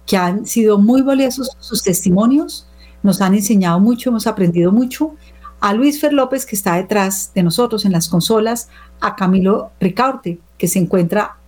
que 0.05 0.18
han 0.18 0.44
sido 0.44 0.76
muy 0.76 1.01
valiosos 1.01 1.57
sus 1.61 1.82
testimonios, 1.82 2.66
nos 3.03 3.22
han 3.22 3.34
enseñado 3.34 3.80
mucho, 3.80 4.11
hemos 4.11 4.26
aprendido 4.26 4.70
mucho, 4.70 5.14
a 5.61 5.72
Luis 5.72 5.99
Fer 5.99 6.12
López, 6.12 6.44
que 6.44 6.55
está 6.55 6.76
detrás 6.76 7.32
de 7.34 7.42
nosotros 7.42 7.86
en 7.86 7.92
las 7.92 8.11
consolas, 8.11 8.68
a 9.01 9.16
Camilo 9.16 9.70
Ricaurte, 9.80 10.38
que 10.59 10.68
se 10.68 10.78
encuentra 10.78 11.38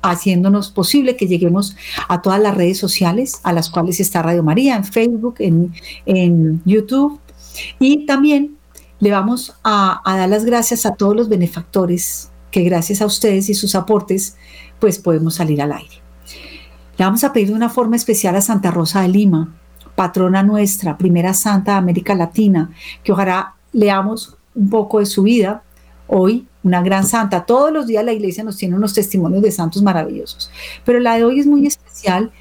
haciéndonos 0.00 0.70
posible 0.70 1.16
que 1.16 1.26
lleguemos 1.26 1.74
a 2.08 2.22
todas 2.22 2.40
las 2.40 2.56
redes 2.56 2.78
sociales 2.78 3.40
a 3.42 3.52
las 3.52 3.68
cuales 3.68 3.98
está 3.98 4.22
Radio 4.22 4.44
María, 4.44 4.76
en 4.76 4.84
Facebook, 4.84 5.34
en, 5.40 5.74
en 6.06 6.62
YouTube. 6.66 7.18
Y 7.80 8.06
también 8.06 8.56
le 9.00 9.10
vamos 9.10 9.56
a, 9.64 10.00
a 10.04 10.16
dar 10.16 10.28
las 10.28 10.44
gracias 10.44 10.86
a 10.86 10.94
todos 10.94 11.16
los 11.16 11.28
benefactores 11.28 12.30
que 12.52 12.62
gracias 12.62 13.02
a 13.02 13.06
ustedes 13.06 13.48
y 13.48 13.54
sus 13.54 13.74
aportes 13.74 14.36
pues 14.78 14.98
podemos 14.98 15.34
salir 15.34 15.60
al 15.62 15.72
aire. 15.72 15.96
Le 16.96 17.04
vamos 17.04 17.22
a 17.24 17.32
pedir 17.32 17.48
de 17.48 17.54
una 17.54 17.68
forma 17.68 17.96
especial 17.96 18.34
a 18.36 18.40
Santa 18.40 18.70
Rosa 18.70 19.02
de 19.02 19.08
Lima, 19.08 19.54
patrona 19.94 20.42
nuestra, 20.42 20.96
primera 20.98 21.34
santa 21.34 21.72
de 21.72 21.78
América 21.78 22.14
Latina, 22.14 22.70
que 23.02 23.12
ojalá 23.12 23.54
leamos 23.72 24.36
un 24.54 24.70
poco 24.70 24.98
de 24.98 25.06
su 25.06 25.22
vida. 25.22 25.62
Hoy, 26.06 26.46
una 26.62 26.82
gran 26.82 27.06
santa. 27.06 27.44
Todos 27.44 27.72
los 27.72 27.86
días 27.86 28.04
la 28.04 28.12
iglesia 28.12 28.42
nos 28.42 28.56
tiene 28.56 28.74
unos 28.74 28.94
testimonios 28.94 29.42
de 29.42 29.52
santos 29.52 29.82
maravillosos, 29.82 30.50
pero 30.84 31.00
la 31.00 31.16
de 31.16 31.24
hoy 31.24 31.40
es 31.40 31.46
muy 31.46 31.66
especial 31.66 32.32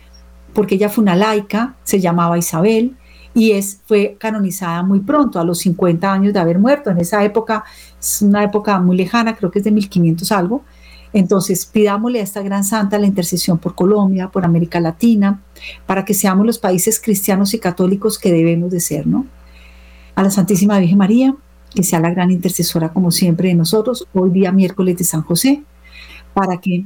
porque 0.54 0.76
ella 0.76 0.90
fue 0.90 1.04
una 1.04 1.16
laica, 1.16 1.76
se 1.84 2.00
llamaba 2.00 2.38
Isabel, 2.38 2.96
y 3.34 3.52
es, 3.52 3.82
fue 3.86 4.18
canonizada 4.20 4.82
muy 4.82 5.02
pronto, 5.02 5.40
a 5.40 5.44
los 5.44 5.60
50 5.60 6.12
años 6.12 6.34
de 6.34 6.40
haber 6.40 6.58
muerto. 6.58 6.90
En 6.90 6.98
esa 6.98 7.24
época, 7.24 7.64
es 8.00 8.24
una 8.24 8.44
época 8.44 8.80
muy 8.80 8.98
lejana, 8.98 9.36
creo 9.36 9.52
que 9.52 9.60
es 9.60 9.66
de 9.66 9.70
1500 9.70 10.32
algo, 10.32 10.64
entonces, 11.14 11.66
pidámosle 11.66 12.20
a 12.20 12.24
esta 12.24 12.42
gran 12.42 12.64
santa 12.64 13.00
la 13.00 13.08
intercesión 13.08 13.58
por 13.58 13.76
Colombia, 13.76 14.30
por 14.30 14.46
América 14.46 14.80
Latina, 14.80 15.42
para 15.86 16.06
que 16.06 16.14
seamos 16.14 16.46
los 16.46 16.60
países 16.60 17.00
cristianos 17.00 17.54
y 17.54 17.60
católicos 17.60 18.20
que 18.20 18.32
debemos 18.32 18.72
de 18.72 18.80
ser, 18.80 19.08
¿no? 19.08 19.26
A 20.16 20.24
la 20.24 20.30
Santísima 20.30 20.80
Virgen 20.80 20.98
María, 20.98 21.36
que 21.74 21.84
sea 21.84 22.00
la 22.00 22.10
gran 22.10 22.32
intercesora 22.32 22.90
como 22.90 23.12
siempre 23.12 23.50
de 23.50 23.56
nosotros, 23.56 24.08
hoy 24.14 24.32
día 24.32 24.52
miércoles 24.52 24.98
de 24.98 25.04
San 25.04 25.22
José, 25.22 25.64
para 26.34 26.58
que 26.58 26.86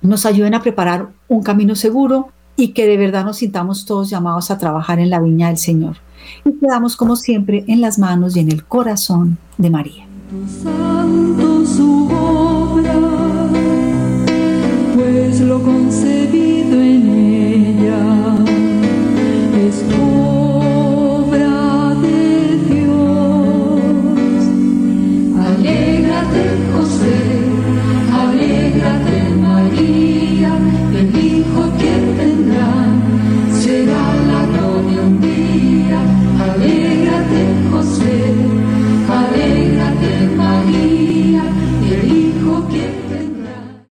nos 0.00 0.26
ayuden 0.26 0.54
a 0.54 0.62
preparar 0.62 1.08
un 1.28 1.42
camino 1.42 1.74
seguro 1.74 2.28
y 2.56 2.68
que 2.68 2.86
de 2.86 2.96
verdad 2.96 3.24
nos 3.24 3.38
sintamos 3.38 3.86
todos 3.86 4.10
llamados 4.10 4.50
a 4.50 4.58
trabajar 4.58 4.98
en 4.98 5.10
la 5.10 5.20
viña 5.20 5.48
del 5.48 5.58
Señor. 5.58 5.96
Y 6.44 6.52
quedamos 6.58 6.96
como 6.96 7.16
siempre 7.16 7.64
en 7.66 7.80
las 7.80 7.98
manos 7.98 8.36
y 8.36 8.40
en 8.40 8.50
el 8.50 8.64
corazón 8.64 9.38
de 9.58 9.70
María. 9.70 10.06